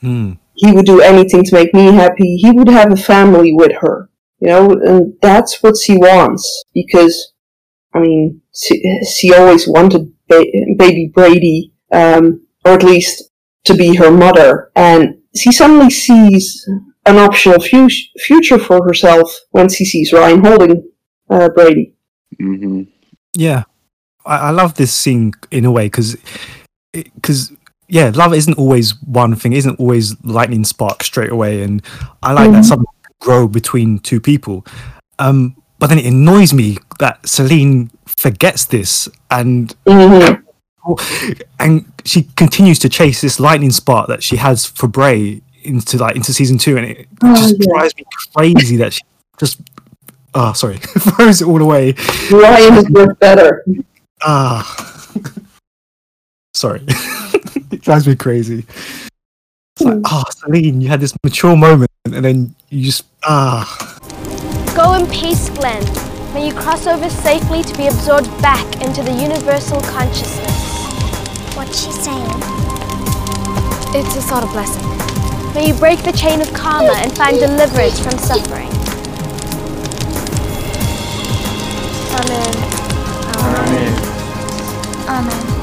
Hmm. 0.00 0.32
he 0.54 0.70
would 0.72 0.84
do 0.86 1.00
anything 1.00 1.44
to 1.44 1.54
make 1.54 1.72
me 1.74 1.86
happy. 1.86 2.36
He 2.36 2.50
would 2.50 2.68
have 2.68 2.92
a 2.92 2.96
family 2.96 3.52
with 3.54 3.72
her, 3.80 4.10
you 4.38 4.48
know, 4.48 4.70
and 4.72 5.14
that's 5.22 5.62
what 5.62 5.76
she 5.78 5.96
wants 5.96 6.64
because, 6.74 7.32
I 7.94 8.00
mean, 8.00 8.42
she, 8.54 8.82
she 9.16 9.32
always 9.32 9.66
wanted 9.66 10.12
ba- 10.28 10.44
baby 10.76 11.10
Brady, 11.14 11.72
um, 11.90 12.46
or 12.64 12.72
at 12.72 12.82
least 12.82 13.30
to 13.64 13.74
be 13.74 13.96
her 13.96 14.10
mother, 14.10 14.70
and 14.76 15.16
she 15.34 15.50
suddenly 15.52 15.90
sees 15.90 16.68
an 17.06 17.16
optional 17.16 17.60
fu- 17.60 17.88
future 18.18 18.58
for 18.58 18.84
herself 18.86 19.40
when 19.50 19.68
she 19.68 19.84
sees 19.84 20.12
Ryan 20.12 20.44
holding 20.44 20.90
uh, 21.30 21.48
Brady. 21.48 21.94
Hmm 22.40 22.82
Yeah, 23.36 23.64
I, 24.26 24.36
I 24.36 24.50
love 24.50 24.74
this 24.74 24.92
scene 24.94 25.32
in 25.50 25.64
a 25.64 25.70
way 25.72 25.86
because 25.86 26.16
because 26.92 27.52
yeah, 27.88 28.10
love 28.14 28.32
isn't 28.34 28.56
always 28.58 29.00
one 29.02 29.34
thing, 29.34 29.52
isn't 29.52 29.78
always 29.78 30.14
lightning 30.24 30.64
spark 30.64 31.02
straight 31.04 31.30
away, 31.30 31.62
and 31.62 31.82
I 32.22 32.32
like 32.32 32.50
that 32.52 32.62
Mhm. 32.64 32.68
something 32.68 32.86
grow 33.20 33.48
between 33.48 33.98
two 33.98 34.20
people. 34.20 34.64
Um, 35.18 35.56
but 35.78 35.88
then 35.88 35.98
it 35.98 36.06
annoys 36.06 36.52
me 36.54 36.78
that 36.98 37.22
Salene 37.24 37.90
forgets 38.06 38.64
this 38.66 39.08
and 39.30 39.74
Mhm. 39.86 40.42
and 41.58 41.84
she 42.04 42.24
continues 42.36 42.78
to 42.80 42.88
chase 42.88 43.20
this 43.20 43.40
lightning 43.40 43.70
spark 43.70 44.08
that 44.08 44.22
she 44.22 44.36
has 44.36 44.66
for 44.66 44.86
Bray 44.86 45.40
into 45.62 45.96
like 45.98 46.16
into 46.16 46.32
season 46.32 46.58
two, 46.58 46.76
and 46.76 46.86
it 46.86 47.08
Oh, 47.22 47.34
just 47.34 47.56
yeah. 47.58 47.66
drives 47.72 47.94
me 47.96 48.04
crazy 48.34 48.76
that 48.76 48.92
she 48.92 49.00
just 49.38 49.60
oh 50.34 50.52
sorry 50.52 50.76
throws 50.82 51.42
it 51.42 51.46
all 51.46 51.60
away. 51.60 51.94
Ryan 52.30 52.74
is 52.74 52.90
worth 52.90 53.18
better. 53.18 53.64
Ah, 54.22 55.06
sorry, 56.54 56.82
it 57.70 57.82
drives 57.82 58.06
me 58.06 58.16
crazy. 58.16 58.64
It's 59.76 59.84
like, 59.84 59.98
oh, 60.04 60.22
Salene, 60.30 60.80
you 60.80 60.88
had 60.88 61.00
this 61.00 61.14
mature 61.24 61.56
moment, 61.56 61.90
and 62.04 62.24
then 62.24 62.54
you 62.70 62.84
just 62.84 63.04
ah. 63.24 63.64
Go 64.76 64.94
in 64.94 65.06
peace, 65.10 65.50
Glenn. 65.50 65.82
May 66.32 66.48
you 66.48 66.54
cross 66.54 66.86
over 66.86 67.08
safely 67.08 67.62
to 67.62 67.76
be 67.76 67.86
absorbed 67.86 68.30
back 68.42 68.64
into 68.82 69.02
the 69.02 69.12
universal 69.12 69.80
consciousness. 69.82 70.64
What's 71.54 71.84
she 71.84 71.92
saying? 71.92 72.26
It's 73.94 74.16
a 74.16 74.22
sort 74.22 74.42
of 74.42 74.50
blessing. 74.50 74.82
May 75.54 75.68
you 75.68 75.74
break 75.74 76.02
the 76.02 76.10
chain 76.10 76.40
of 76.40 76.52
karma 76.52 76.94
and 76.96 77.16
find 77.16 77.38
deliverance 77.38 78.00
from 78.00 78.18
suffering. 78.18 78.73
Amen. 82.14 82.54
Amen. 85.08 85.54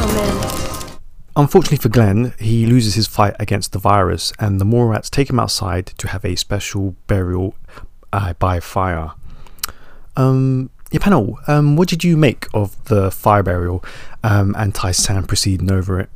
Amen. 0.00 0.98
Unfortunately 1.36 1.78
for 1.78 1.88
Glenn, 1.88 2.34
he 2.38 2.66
loses 2.66 2.94
his 2.94 3.06
fight 3.06 3.34
against 3.38 3.72
the 3.72 3.78
virus, 3.78 4.32
and 4.38 4.60
the 4.60 4.64
Mall 4.64 4.86
Rats 4.86 5.08
take 5.08 5.30
him 5.30 5.38
outside 5.40 5.86
to 5.98 6.08
have 6.08 6.24
a 6.24 6.36
special 6.36 6.96
burial 7.06 7.54
uh, 8.12 8.34
by 8.34 8.60
fire. 8.60 9.12
Um, 10.16 10.70
yeah, 10.90 11.00
panel. 11.00 11.38
Um, 11.46 11.76
what 11.76 11.88
did 11.88 12.04
you 12.04 12.16
make 12.16 12.48
of 12.52 12.82
the 12.84 13.10
fire 13.10 13.42
burial 13.42 13.84
um, 14.22 14.54
and 14.58 14.74
Tai-San 14.74 15.24
proceeding 15.24 15.70
over 15.70 15.98
it? 16.00 16.10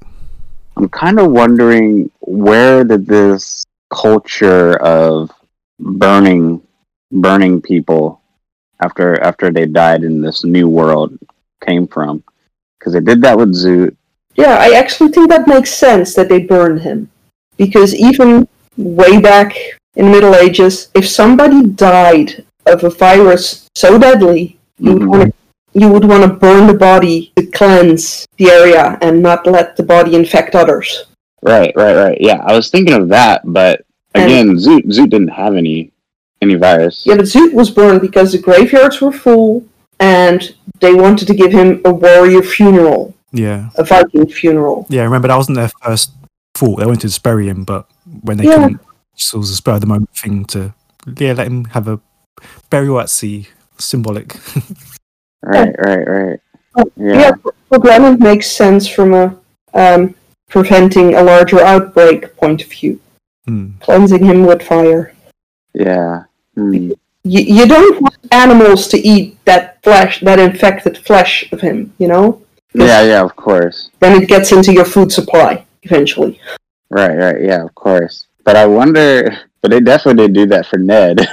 I'm 0.77 0.89
kind 0.91 1.19
of 1.19 1.31
wondering 1.31 2.11
where 2.21 2.85
did 2.85 3.07
this 3.07 3.65
culture 3.91 4.77
of 4.83 5.31
burning 5.79 6.63
burning 7.13 7.63
people 7.63 8.21
after 8.81 9.21
after 9.23 9.51
they 9.51 9.67
died 9.67 10.05
in 10.05 10.21
this 10.21 10.45
new 10.45 10.69
world 10.69 11.19
came 11.65 11.87
from 11.87 12.23
because 12.79 12.93
they 12.93 13.01
did 13.01 13.23
that 13.23 13.39
with 13.39 13.55
Zoot. 13.55 13.97
Yeah, 14.35 14.57
I 14.61 14.73
actually 14.73 15.11
think 15.13 15.31
that 15.31 15.49
makes 15.49 15.73
sense 15.73 16.15
that 16.15 16.29
they 16.29 16.41
burned 16.41 16.81
him. 16.81 17.11
Because 17.57 17.95
even 17.95 18.47
way 18.77 19.19
back 19.19 19.57
in 19.95 20.07
the 20.07 20.11
Middle 20.11 20.35
Ages, 20.35 20.89
if 20.95 21.09
somebody 21.09 21.67
died 21.67 22.45
of 22.67 22.85
a 22.85 22.91
virus 22.91 23.67
so 23.75 23.99
deadly, 23.99 24.59
you 24.79 24.93
would 24.93 25.03
Mhm. 25.03 25.09
want 25.09 25.23
to 25.25 25.33
you 25.73 25.93
would 25.93 26.07
want 26.07 26.23
to 26.23 26.29
burn 26.29 26.67
the 26.67 26.73
body 26.73 27.33
to 27.37 27.45
cleanse 27.45 28.27
the 28.39 28.49
area 28.51 28.97
and 29.03 29.23
not 29.23 29.47
let 29.47 29.77
the 29.77 29.83
body 29.83 30.15
infect 30.15 30.55
others. 30.55 31.05
Right, 31.43 31.71
right, 31.77 31.95
right. 31.95 32.19
Yeah, 32.19 32.41
I 32.47 32.57
was 32.57 32.71
thinking 32.71 32.95
of 32.95 33.09
that, 33.11 33.43
but 33.45 33.83
again, 34.15 34.57
Zoot 34.57 34.87
Zoot 34.87 35.11
didn't 35.11 35.37
have 35.37 35.55
any 35.55 35.93
any 36.43 36.55
virus. 36.55 37.05
Yeah, 37.07 37.17
but 37.17 37.25
Zoot 37.27 37.53
was 37.53 37.71
burned 37.71 38.01
because 38.01 38.33
the 38.33 38.39
graveyards 38.39 39.01
were 39.01 39.13
full 39.13 39.65
and 40.01 40.55
they 40.81 40.95
wanted 40.95 41.27
to 41.29 41.35
give 41.35 41.53
him 41.53 41.81
a 41.85 41.93
warrior 41.93 42.43
funeral, 42.43 43.15
Yeah, 43.33 43.71
a 43.77 43.85
Viking 43.85 44.27
funeral. 44.29 44.87
yeah. 44.91 45.03
Remember 45.05 45.29
that 45.29 45.37
wasn't 45.37 45.57
their 45.57 45.71
first 45.83 46.13
thought. 46.55 46.79
They 46.79 46.87
wanted 46.87 47.01
to 47.03 47.11
spare 47.11 47.41
him, 47.41 47.65
but 47.65 47.87
when 48.23 48.37
they 48.37 48.45
Yeah. 48.45 48.55
couldn't, 48.57 48.81
it 49.17 49.35
was 49.35 49.51
a 49.51 49.57
spur 49.57 49.73
of 49.75 49.81
the 49.81 49.87
moment 49.87 50.11
thing 50.17 50.45
to 50.47 50.75
yeah 51.17 51.33
let 51.33 51.47
him 51.47 51.65
have 51.67 51.89
a 51.89 52.01
burial 52.71 53.01
at 53.01 53.09
sea, 53.11 53.49
symbolic. 53.79 54.37
Right, 55.43 55.75
right, 55.79 56.09
right. 56.09 56.41
Yeah, 56.97 57.15
Yeah. 57.21 57.31
for, 57.43 57.55
for 57.69 57.79
Glenn 57.79 58.05
it 58.15 58.21
makes 58.21 58.51
sense 58.51 58.89
from 58.89 59.15
a 59.15 59.37
um, 59.75 60.15
preventing 60.49 61.15
a 61.15 61.23
larger 61.23 61.61
outbreak 61.61 62.37
point 62.37 62.63
of 62.63 62.69
view. 62.69 63.01
Hmm. 63.47 63.73
Cleansing 63.81 64.25
him 64.25 64.45
with 64.45 64.63
fire. 64.63 65.13
Yeah. 65.77 66.25
Hmm. 66.55 66.93
You, 67.25 67.41
you 67.43 67.67
don't 67.67 68.01
want 68.01 68.17
animals 68.31 68.89
to 68.89 68.99
eat 68.99 69.45
that 69.45 69.83
flesh, 69.83 70.21
that 70.21 70.39
infected 70.39 70.97
flesh 70.99 71.51
of 71.53 71.61
him, 71.61 71.93
you 71.99 72.09
know? 72.09 72.43
Yeah, 72.73 73.03
yeah, 73.03 73.23
of 73.23 73.35
course. 73.37 73.91
Then 74.01 74.23
it 74.23 74.29
gets 74.29 74.53
into 74.53 74.73
your 74.73 74.85
food 74.85 75.11
supply 75.11 75.65
eventually. 75.83 76.41
Right, 76.89 77.17
right, 77.17 77.43
yeah, 77.43 77.65
of 77.65 77.75
course. 77.75 78.27
But 78.45 78.55
I 78.57 78.67
wonder 78.67 79.47
but 79.67 79.73
they 79.73 79.81
definitely 79.81 80.29
did 80.29 80.35
do 80.35 80.47
that 80.47 80.67
for 80.67 80.79
Ned 80.79 81.27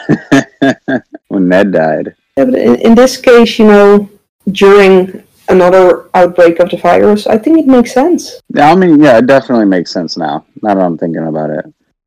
when 1.27 1.47
Ned 1.47 1.71
died. 1.71 2.15
Yeah, 2.35 2.45
but 2.45 2.55
in, 2.55 2.75
in 2.81 2.95
this 2.95 3.15
case, 3.15 3.59
you 3.59 3.67
know, 3.67 4.09
during 4.51 5.21
another 5.49 6.09
outbreak 6.15 6.59
of 6.59 6.71
the 6.71 6.77
virus, 6.77 7.27
I 7.27 7.37
think 7.37 7.59
it 7.59 7.67
makes 7.67 7.93
sense. 7.93 8.41
Yeah, 8.49 8.71
I 8.71 8.75
mean, 8.75 8.99
yeah, 8.99 9.19
it 9.19 9.27
definitely 9.27 9.65
makes 9.65 9.91
sense 9.91 10.17
now. 10.17 10.47
Now 10.63 10.73
that 10.73 10.83
I'm 10.83 10.97
thinking 10.97 11.27
about 11.27 11.51
it. 11.51 11.65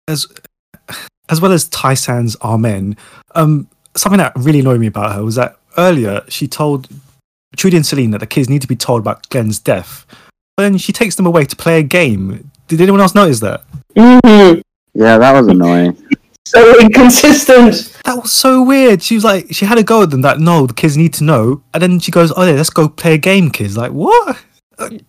as 0.09 0.27
as 1.29 1.41
well 1.41 1.53
as 1.53 1.69
Tai-San's 1.69 2.37
Amen, 2.43 2.97
um, 3.35 3.69
something 3.97 4.19
that 4.19 4.33
really 4.37 4.61
annoyed 4.61 4.81
me 4.81 4.87
about 4.87 5.15
her 5.15 5.25
was 5.25 5.35
that 5.37 5.57
earlier 5.79 6.23
she 6.29 6.47
told 6.47 6.89
Trudy 7.57 7.77
and 7.77 7.85
Salene 7.87 8.13
that 8.13 8.19
the 8.21 8.27
kids 8.27 8.49
need 8.49 8.63
to 8.63 8.69
be 8.69 8.77
told 8.77 9.01
about 9.01 9.29
Glenn's 9.31 9.59
death, 9.59 10.07
but 10.57 10.63
then 10.65 10.79
she 10.79 10.93
takes 10.93 11.15
them 11.17 11.27
away 11.27 11.45
to 11.45 11.57
play 11.57 11.79
a 11.79 11.83
game 11.83 12.51
Did 12.69 12.81
anyone 12.81 13.01
else 13.01 13.15
notice 13.15 13.41
that? 13.41 13.63
hmm 13.97 14.61
Yeah, 14.95 15.19
that 15.19 15.33
was 15.33 15.49
annoying. 15.49 15.97
So 16.49 16.79
inconsistent. 16.79 17.99
That 18.05 18.23
was 18.23 18.31
so 18.31 18.63
weird. 18.63 19.03
She 19.03 19.17
was 19.17 19.25
like, 19.25 19.47
she 19.53 19.65
had 19.65 19.79
a 19.79 19.83
go 19.83 20.05
at 20.05 20.11
them 20.11 20.21
that 20.23 20.39
no, 20.39 20.65
the 20.69 20.75
kids 20.75 20.97
need 20.97 21.13
to 21.15 21.25
know, 21.25 21.61
and 21.75 21.83
then 21.83 21.99
she 21.99 22.13
goes, 22.13 22.33
"Oh 22.37 22.45
yeah, 22.45 22.53
let's 22.53 22.71
go 22.71 22.89
play 22.89 23.15
a 23.15 23.19
game, 23.19 23.51
kids." 23.51 23.77
Like 23.77 23.91
what? 23.91 24.39
I 24.79 25.01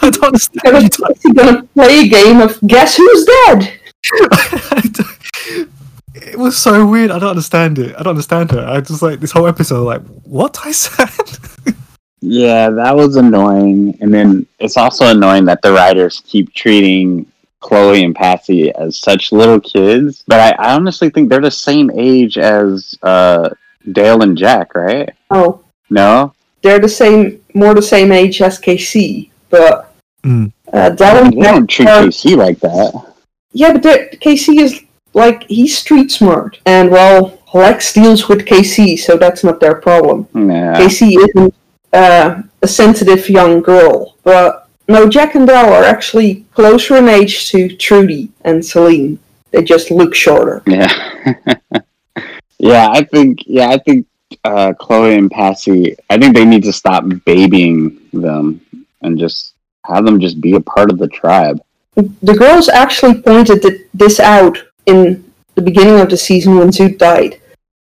don't 0.00 0.24
understand. 0.24 0.82
You 1.24 1.32
don't- 1.32 1.36
gonna 1.36 1.62
play 1.74 2.00
a 2.00 2.08
game 2.08 2.40
of 2.40 2.58
guess 2.66 2.96
who's 2.96 3.24
dead. 3.24 3.78
it 6.14 6.38
was 6.38 6.56
so 6.56 6.86
weird. 6.86 7.10
I 7.10 7.18
don't 7.18 7.30
understand 7.30 7.78
it. 7.78 7.94
I 7.96 8.02
don't 8.02 8.10
understand 8.10 8.50
her. 8.52 8.64
I 8.66 8.80
just 8.80 9.02
like 9.02 9.20
this 9.20 9.32
whole 9.32 9.46
episode. 9.46 9.84
Like 9.84 10.02
what 10.24 10.58
I 10.64 10.72
said. 10.84 11.08
Yeah, 12.20 12.70
that 12.70 12.94
was 12.94 13.16
annoying. 13.16 13.96
And 14.00 14.12
then 14.14 14.46
it's 14.60 14.76
also 14.76 15.06
annoying 15.10 15.44
that 15.46 15.60
the 15.62 15.72
writers 15.72 16.22
keep 16.26 16.54
treating 16.54 17.26
Chloe 17.60 18.04
and 18.04 18.14
Patsy 18.14 18.72
as 18.74 18.98
such 18.98 19.32
little 19.32 19.58
kids. 19.60 20.22
But 20.28 20.38
I, 20.60 20.70
I 20.70 20.74
honestly 20.74 21.10
think 21.10 21.28
they're 21.28 21.40
the 21.40 21.50
same 21.50 21.90
age 21.94 22.38
as 22.38 22.94
uh, 23.02 23.50
Dal 23.90 24.22
and 24.22 24.36
Jack, 24.38 24.74
right? 24.74 25.08
Oh, 25.30 25.64
No? 25.90 26.34
they're 26.62 26.78
the 26.78 26.88
same, 26.88 27.40
more 27.54 27.74
the 27.74 27.82
same 27.82 28.12
age 28.12 28.40
as 28.40 28.58
KC, 28.58 29.30
but 29.50 29.88
Mm. 30.22 30.52
uh, 30.72 30.90
Dallin 30.94 31.34
They 31.34 31.40
don't 31.42 31.66
treat 31.66 31.88
are- 31.88 32.04
KC 32.04 32.36
like 32.36 32.60
that. 32.60 32.92
Yeah, 33.52 33.72
but 33.72 34.12
KC 34.20 34.60
is 34.60 34.80
like 35.14 35.44
he's 35.44 35.76
street 35.76 36.10
smart, 36.10 36.58
and 36.66 36.90
well, 36.90 37.38
Lex 37.54 37.92
deals 37.92 38.28
with 38.28 38.46
KC, 38.46 38.98
so 38.98 39.16
that's 39.16 39.44
not 39.44 39.60
their 39.60 39.74
problem. 39.74 40.26
Yeah. 40.34 40.74
KC 40.80 41.16
isn't 41.28 41.54
uh, 41.92 42.42
a 42.62 42.68
sensitive 42.68 43.28
young 43.28 43.60
girl, 43.60 44.16
but 44.22 44.68
no, 44.88 45.08
Jack 45.08 45.34
and 45.34 45.46
Dal 45.46 45.72
are 45.72 45.84
actually 45.84 46.44
closer 46.54 46.96
in 46.96 47.08
age 47.08 47.48
to 47.50 47.76
Trudy 47.76 48.30
and 48.42 48.62
Salene. 48.62 49.18
They 49.50 49.62
just 49.62 49.90
look 49.90 50.14
shorter. 50.14 50.62
Yeah. 50.66 50.90
yeah, 52.58 52.88
I 52.90 53.04
think 53.04 53.40
yeah, 53.46 53.68
I 53.68 53.78
think 53.78 54.06
uh, 54.44 54.72
Chloe 54.78 55.16
and 55.16 55.30
Patsy 55.30 55.94
I 56.08 56.18
think 56.18 56.34
they 56.34 56.44
need 56.44 56.62
to 56.64 56.72
stop 56.72 57.04
babying 57.24 58.00
them 58.12 58.60
and 59.02 59.18
just 59.18 59.54
have 59.84 60.04
them 60.04 60.20
just 60.20 60.40
be 60.40 60.54
a 60.54 60.60
part 60.60 60.90
of 60.90 60.98
the 60.98 61.08
tribe. 61.08 61.60
The 61.94 62.34
girls 62.34 62.68
actually 62.68 63.20
pointed 63.20 63.64
this 63.92 64.18
out 64.18 64.56
in 64.86 65.24
the 65.54 65.62
beginning 65.62 66.00
of 66.00 66.10
the 66.10 66.16
season 66.16 66.56
when 66.56 66.68
Zoot 66.68 66.98
died. 66.98 67.40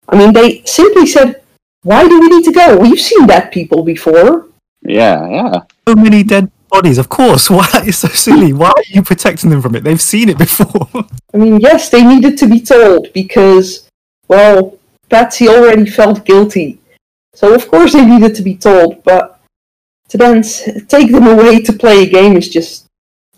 I 0.08 0.16
mean, 0.16 0.32
they 0.32 0.62
simply 0.64 1.06
said, 1.06 1.42
"Why 1.82 2.06
do 2.08 2.20
we 2.20 2.28
need 2.28 2.44
to 2.44 2.52
go? 2.52 2.78
We've 2.78 3.00
seen 3.00 3.26
dead 3.26 3.52
people 3.52 3.82
before." 3.82 4.46
Yeah, 4.82 5.28
yeah. 5.28 5.60
so 5.86 5.94
many 5.94 6.22
dead 6.22 6.50
bodies. 6.68 6.98
Of 6.98 7.08
course. 7.08 7.50
Why? 7.58 7.68
It's 7.84 7.98
so 7.98 8.08
silly. 8.08 8.52
Why 8.52 8.68
are 8.68 8.88
you 8.88 9.02
protecting 9.02 9.50
them 9.50 9.62
from 9.62 9.74
it? 9.74 9.84
They've 9.84 10.00
seen 10.00 10.28
it 10.28 10.38
before. 10.38 10.88
I 11.34 11.36
mean, 11.36 11.60
yes, 11.60 11.90
they 11.90 12.04
needed 12.04 12.38
to 12.38 12.46
be 12.46 12.60
told 12.60 13.12
because, 13.12 13.88
well, 14.28 14.78
Patsy 15.08 15.48
already 15.48 15.86
felt 15.86 16.24
guilty. 16.24 16.80
So, 17.34 17.54
of 17.54 17.68
course, 17.68 17.92
they 17.92 18.04
needed 18.04 18.34
to 18.36 18.42
be 18.42 18.56
told, 18.56 19.02
but 19.04 19.40
to 20.08 20.16
then 20.16 20.42
take 20.88 21.12
them 21.12 21.26
away 21.26 21.60
to 21.60 21.72
play 21.72 22.02
a 22.02 22.10
game 22.10 22.36
is 22.36 22.48
just, 22.48 22.86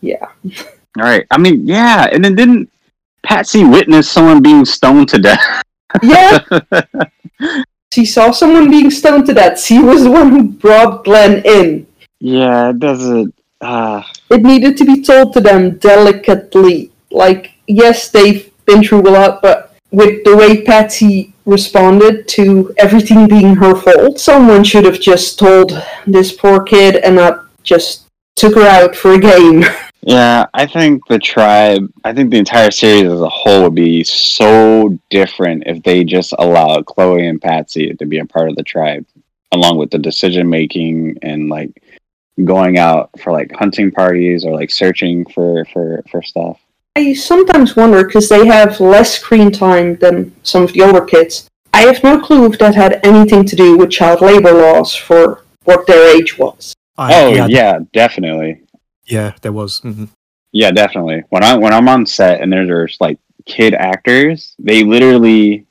yeah. 0.00 0.28
All 0.98 1.04
right. 1.04 1.26
I 1.30 1.38
mean, 1.38 1.66
yeah, 1.66 2.08
and 2.12 2.24
then 2.24 2.34
didn't 2.34 2.70
Patsy 3.22 3.64
witnessed 3.64 4.12
someone 4.12 4.42
being 4.42 4.64
stoned 4.64 5.08
to 5.10 5.18
death? 5.18 5.62
Yeah, 6.02 6.38
she 7.92 8.04
saw 8.06 8.30
someone 8.30 8.70
being 8.70 8.90
stoned 8.90 9.26
to 9.26 9.34
death. 9.34 9.60
She 9.60 9.78
was 9.80 10.04
the 10.04 10.10
one 10.10 10.30
who 10.30 10.44
brought 10.44 11.04
Glenn 11.04 11.42
in. 11.44 11.86
yeah, 12.20 12.70
it 12.70 12.78
doesn't 12.78 13.34
uh 13.60 14.02
It 14.30 14.42
needed 14.42 14.76
to 14.78 14.84
be 14.84 15.02
told 15.02 15.32
to 15.34 15.40
them 15.40 15.76
delicately. 15.78 16.92
Like, 17.10 17.52
yes, 17.66 18.08
they've 18.10 18.50
been 18.66 18.82
through 18.82 19.02
a 19.08 19.10
lot, 19.10 19.42
but 19.42 19.74
with 19.90 20.22
the 20.24 20.36
way 20.36 20.62
Patsy 20.62 21.34
responded 21.44 22.28
to 22.28 22.72
everything 22.78 23.26
being 23.26 23.56
her 23.56 23.74
fault, 23.74 24.20
someone 24.20 24.62
should 24.64 24.84
have 24.84 25.00
just 25.00 25.38
told 25.38 25.72
this 26.06 26.32
poor 26.32 26.62
kid 26.62 26.96
and 26.96 27.16
not 27.16 27.46
just 27.64 28.06
took 28.36 28.54
her 28.54 28.66
out 28.66 28.94
for 28.94 29.12
a 29.14 29.18
game. 29.18 29.64
Yeah, 30.03 30.46
I 30.55 30.66
think 30.66 31.07
the 31.09 31.18
tribe, 31.18 31.92
I 32.05 32.12
think 32.14 32.30
the 32.30 32.38
entire 32.38 32.70
series 32.70 33.11
as 33.11 33.20
a 33.20 33.28
whole 33.28 33.64
would 33.64 33.74
be 33.74 34.03
so 34.03 34.98
different 35.11 35.64
if 35.66 35.82
they 35.82 36.05
just 36.05 36.32
allowed 36.38 36.86
Chloe 36.86 37.26
and 37.26 37.40
Patsy 37.40 37.94
to 37.94 38.07
be 38.07 38.18
a 38.18 38.24
part 38.24 38.48
of 38.48 38.57
the 38.57 38.62
tribe, 38.62 39.05
along 39.53 39.76
with 39.76 39.90
the 39.90 39.98
decision 39.98 40.48
making 40.48 41.18
and 41.22 41.48
like 41.51 41.82
going 42.44 42.78
out 42.78 43.11
for 43.20 43.32
like 43.32 43.53
hunting 43.53 43.90
parties 43.90 44.44
or 44.44 44.55
like 44.55 44.70
searching 44.70 45.26
for 45.26 45.64
for 45.66 46.03
for 46.11 46.22
stuff. 46.22 46.59
I 46.96 47.12
sometimes 47.12 47.76
wonder 47.76 48.05
because 48.05 48.28
they 48.28 48.46
have 48.46 48.80
less 48.80 49.18
screen 49.18 49.53
time 49.53 49.96
than 49.96 50.34
some 50.42 50.62
of 50.62 50.72
the 50.72 50.82
older 50.82 51.05
kids. 51.05 51.46
I 51.74 51.82
have 51.82 52.03
no 52.03 52.18
clue 52.20 52.46
if 52.46 52.59
that 52.59 52.74
had 52.74 53.05
anything 53.05 53.44
to 53.44 53.55
do 53.55 53.76
with 53.76 53.90
child 53.90 54.22
labor 54.22 54.53
laws 54.53 54.94
for 54.94 55.44
what 55.64 55.86
their 55.86 56.16
age 56.16 56.38
was. 56.38 56.74
I- 56.96 57.14
oh 57.14 57.46
yeah, 57.46 57.78
definitely. 57.92 58.62
Yeah, 59.11 59.32
there 59.42 59.52
was. 59.52 59.80
mhm. 59.82 60.08
Yeah, 60.52 60.70
definitely. 60.72 61.22
When 61.28 61.44
I 61.44 61.54
when 61.56 61.72
I'm 61.72 61.88
on 61.88 62.06
set 62.06 62.40
and 62.40 62.52
there's 62.52 62.96
like 63.00 63.18
kid 63.46 63.74
actors, 63.74 64.54
they 64.58 64.82
literally 64.84 65.66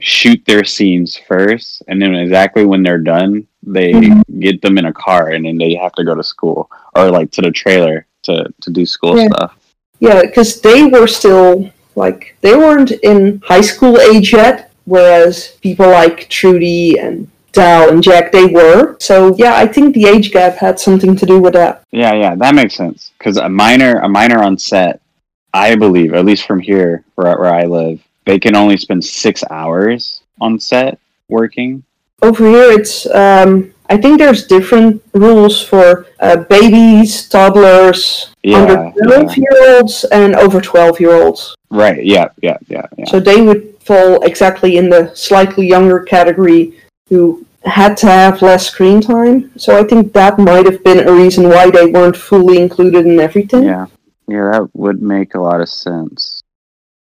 shoot 0.00 0.40
their 0.46 0.64
scenes 0.64 1.16
first, 1.16 1.82
and 1.88 2.00
then 2.00 2.14
exactly 2.14 2.64
when 2.64 2.82
they're 2.82 2.98
done, 3.16 3.46
they 3.62 3.92
Mhm. 3.92 4.22
get 4.40 4.62
them 4.62 4.78
in 4.78 4.86
a 4.86 4.92
car, 4.92 5.30
and 5.30 5.44
then 5.44 5.58
they 5.58 5.74
have 5.74 5.92
to 5.94 6.04
go 6.04 6.14
to 6.14 6.22
school 6.22 6.70
or 6.96 7.10
like 7.10 7.30
to 7.32 7.42
the 7.42 7.50
trailer 7.50 8.06
to 8.22 8.46
to 8.62 8.70
do 8.70 8.86
school 8.86 9.16
Yeah. 9.18 9.26
stuff. 9.28 9.52
Yeah, 10.00 10.20
because 10.22 10.60
they 10.60 10.84
were 10.84 11.06
still 11.08 11.70
like 11.96 12.36
they 12.40 12.54
weren't 12.56 12.92
in 13.02 13.42
high 13.44 13.60
school 13.72 13.98
age 14.00 14.32
yet, 14.32 14.70
whereas 14.84 15.48
people 15.60 15.88
like 15.90 16.28
Trudy 16.28 16.98
and 16.98 17.28
Dal 17.52 17.90
and 17.90 18.02
Jack 18.02 18.32
they 18.32 18.46
were. 18.46 18.96
So 19.00 19.34
yeah, 19.36 19.56
I 19.56 19.66
think 19.66 19.94
the 19.94 20.06
age 20.06 20.32
gap 20.32 20.56
had 20.56 20.78
something 20.78 21.16
to 21.16 21.26
do 21.26 21.40
with 21.40 21.54
that. 21.54 21.84
Yeah, 21.90 22.14
yeah, 22.14 22.34
that 22.36 22.54
makes 22.54 22.74
sense. 22.74 23.12
Because 23.18 23.36
a 23.36 23.48
minor 23.48 23.98
a 24.00 24.08
minor 24.08 24.42
on 24.42 24.58
set, 24.58 25.00
I 25.52 25.74
believe, 25.74 26.14
at 26.14 26.24
least 26.24 26.46
from 26.46 26.60
here 26.60 27.04
where 27.14 27.38
where 27.38 27.54
I 27.54 27.64
live, 27.64 28.00
they 28.24 28.38
can 28.38 28.54
only 28.54 28.76
spend 28.76 29.04
six 29.04 29.42
hours 29.50 30.22
on 30.40 30.58
set 30.58 30.98
working. 31.28 31.82
Over 32.22 32.48
here, 32.48 32.70
it's 32.72 33.06
um, 33.06 33.72
I 33.88 33.96
think 33.96 34.18
there's 34.18 34.46
different 34.46 35.02
rules 35.14 35.62
for 35.62 36.06
uh, 36.20 36.36
babies, 36.48 37.28
toddlers, 37.28 38.34
Yeah, 38.42 38.58
under 38.58 38.74
yeah. 38.74 38.92
twelve 39.06 39.36
year 39.36 39.76
olds, 39.76 40.04
and 40.04 40.36
over 40.36 40.60
twelve 40.60 41.00
year 41.00 41.14
olds. 41.14 41.56
Right. 41.70 42.04
Yeah. 42.04 42.28
Yeah. 42.42 42.58
Yeah. 42.68 42.86
Yeah. 42.98 43.06
So 43.06 43.20
they 43.20 43.40
would 43.40 43.74
fall 43.80 44.22
exactly 44.22 44.76
in 44.76 44.90
the 44.90 45.12
slightly 45.14 45.66
younger 45.66 46.00
category 46.00 46.74
who 47.10 47.44
had 47.64 47.94
to 47.98 48.06
have 48.06 48.40
less 48.40 48.68
screen 48.70 49.02
time. 49.02 49.50
So 49.58 49.78
I 49.78 49.84
think 49.84 50.14
that 50.14 50.38
might 50.38 50.64
have 50.64 50.82
been 50.82 51.06
a 51.06 51.12
reason 51.12 51.48
why 51.50 51.70
they 51.70 51.86
weren't 51.86 52.16
fully 52.16 52.56
included 52.58 53.04
in 53.06 53.20
everything. 53.20 53.64
Yeah, 53.64 53.86
yeah, 54.26 54.50
that 54.52 54.70
would 54.72 55.02
make 55.02 55.34
a 55.34 55.40
lot 55.40 55.60
of 55.60 55.68
sense. 55.68 56.40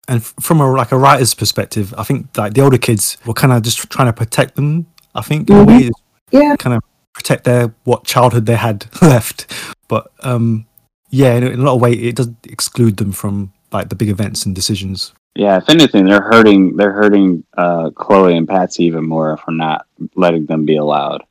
And 0.08 0.24
from 0.24 0.62
a 0.62 0.72
like 0.72 0.92
a 0.92 0.98
writer's 0.98 1.34
perspective, 1.34 1.94
I 1.98 2.04
think 2.04 2.28
like 2.38 2.54
the 2.54 2.62
older 2.62 2.78
kids 2.78 3.18
were 3.26 3.34
kind 3.34 3.52
of 3.52 3.64
just 3.64 3.90
trying 3.90 4.08
to 4.08 4.14
protect 4.14 4.56
them. 4.56 4.86
I 5.16 5.22
think 5.22 5.50
in 5.50 5.56
a 5.58 5.64
way, 5.66 5.90
Yeah. 6.32 6.56
kind 6.58 6.76
of 6.76 6.84
protect 7.14 7.44
their 7.46 7.74
what 7.86 8.04
childhood 8.06 8.46
they 8.46 8.56
had 8.56 8.86
left. 9.02 9.52
But 9.88 10.12
um, 10.22 10.68
yeah, 11.10 11.34
in, 11.34 11.44
a- 11.44 11.50
in 11.50 11.60
a 11.60 11.64
lot 11.64 11.76
of 11.76 11.82
way, 11.82 11.94
it 11.94 12.16
does 12.16 12.30
exclude 12.48 12.98
them 12.98 13.12
from 13.12 13.52
like 13.72 13.90
the 13.90 13.96
big 13.96 14.10
events 14.10 14.46
and 14.46 14.54
decisions. 14.56 15.14
Yeah, 15.36 15.58
if 15.58 15.68
anything, 15.70 16.06
they're 16.06 16.22
hurting. 16.22 16.78
They're 16.78 16.94
hurting 16.94 17.44
uh, 17.58 17.90
Chloe 17.90 18.38
and 18.38 18.48
Patsy 18.48 18.86
even 18.86 19.06
more 19.06 19.36
for 19.38 19.52
not 19.52 19.85
letting 20.16 20.46
them 20.46 20.66
be 20.66 20.78
allowed. 20.78 21.24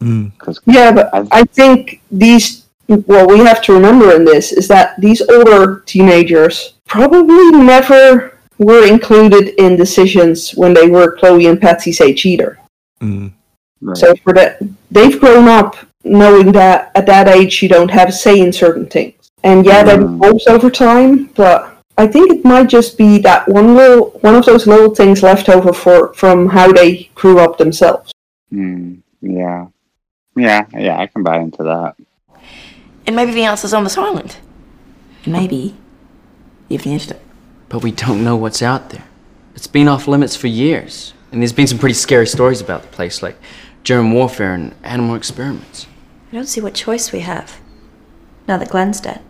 Mm. 0.00 0.32
Yeah, 0.66 0.92
but 0.92 1.10
I 1.32 1.44
think 1.44 2.00
these, 2.10 2.66
what 2.86 3.28
we 3.28 3.38
have 3.40 3.62
to 3.62 3.72
remember 3.72 4.14
in 4.14 4.24
this 4.24 4.52
is 4.52 4.68
that 4.68 5.00
these 5.00 5.20
older 5.22 5.80
teenagers 5.86 6.74
probably 6.86 7.50
never 7.50 8.38
were 8.58 8.86
included 8.86 9.54
in 9.60 9.76
decisions 9.76 10.52
when 10.52 10.74
they 10.74 10.88
were 10.88 11.16
Chloe 11.16 11.46
and 11.46 11.60
Patsy's 11.60 12.00
age 12.00 12.26
either. 12.26 12.58
Mm. 13.00 13.32
So 13.94 14.14
for 14.16 14.32
that, 14.34 14.60
they've 14.90 15.20
grown 15.20 15.48
up 15.48 15.76
knowing 16.04 16.52
that 16.52 16.90
at 16.94 17.06
that 17.06 17.28
age 17.28 17.62
you 17.62 17.68
don't 17.68 17.90
have 17.90 18.08
a 18.08 18.12
say 18.12 18.40
in 18.40 18.52
certain 18.52 18.86
things. 18.86 19.14
And 19.44 19.64
yeah, 19.64 19.84
that 19.84 20.00
Mm. 20.00 20.14
evolves 20.16 20.46
over 20.48 20.70
time, 20.70 21.30
but 21.34 21.77
I 21.98 22.06
think 22.06 22.30
it 22.30 22.44
might 22.44 22.68
just 22.68 22.96
be 22.96 23.18
that 23.18 23.48
one 23.48 23.74
little, 23.74 24.10
one 24.20 24.36
of 24.36 24.46
those 24.46 24.68
little 24.68 24.94
things 24.94 25.20
left 25.22 25.48
over 25.48 25.72
for 25.72 26.14
from 26.14 26.48
how 26.48 26.72
they 26.72 27.10
grew 27.16 27.40
up 27.40 27.58
themselves. 27.58 28.12
mm, 28.52 29.02
yeah, 29.20 29.66
yeah, 30.36 30.64
yeah, 30.72 30.96
I 30.96 31.08
can 31.08 31.24
buy 31.24 31.40
into 31.40 31.64
that. 31.64 31.96
And 33.04 33.16
maybe 33.16 33.32
the 33.32 33.42
answer's 33.42 33.74
on 33.74 33.82
this 33.82 33.98
island. 33.98 34.36
Maybe. 35.26 35.76
You 36.68 36.78
finished 36.78 37.10
it. 37.10 37.20
But 37.68 37.82
we 37.82 37.90
don't 37.90 38.22
know 38.22 38.36
what's 38.36 38.62
out 38.62 38.90
there. 38.90 39.04
It's 39.56 39.66
been 39.66 39.88
off 39.88 40.06
limits 40.06 40.36
for 40.36 40.46
years. 40.46 41.14
And 41.32 41.42
there's 41.42 41.52
been 41.52 41.66
some 41.66 41.78
pretty 41.78 41.94
scary 41.94 42.26
stories 42.26 42.60
about 42.60 42.82
the 42.82 42.88
place, 42.88 43.22
like 43.22 43.36
germ 43.82 44.12
warfare 44.12 44.54
and 44.54 44.74
animal 44.84 45.16
experiments. 45.16 45.86
I 46.30 46.36
don't 46.36 46.46
see 46.46 46.60
what 46.60 46.74
choice 46.74 47.10
we 47.10 47.20
have. 47.20 47.60
Now 48.46 48.56
that 48.58 48.70
Glenn's 48.70 49.00
dead. 49.00 49.20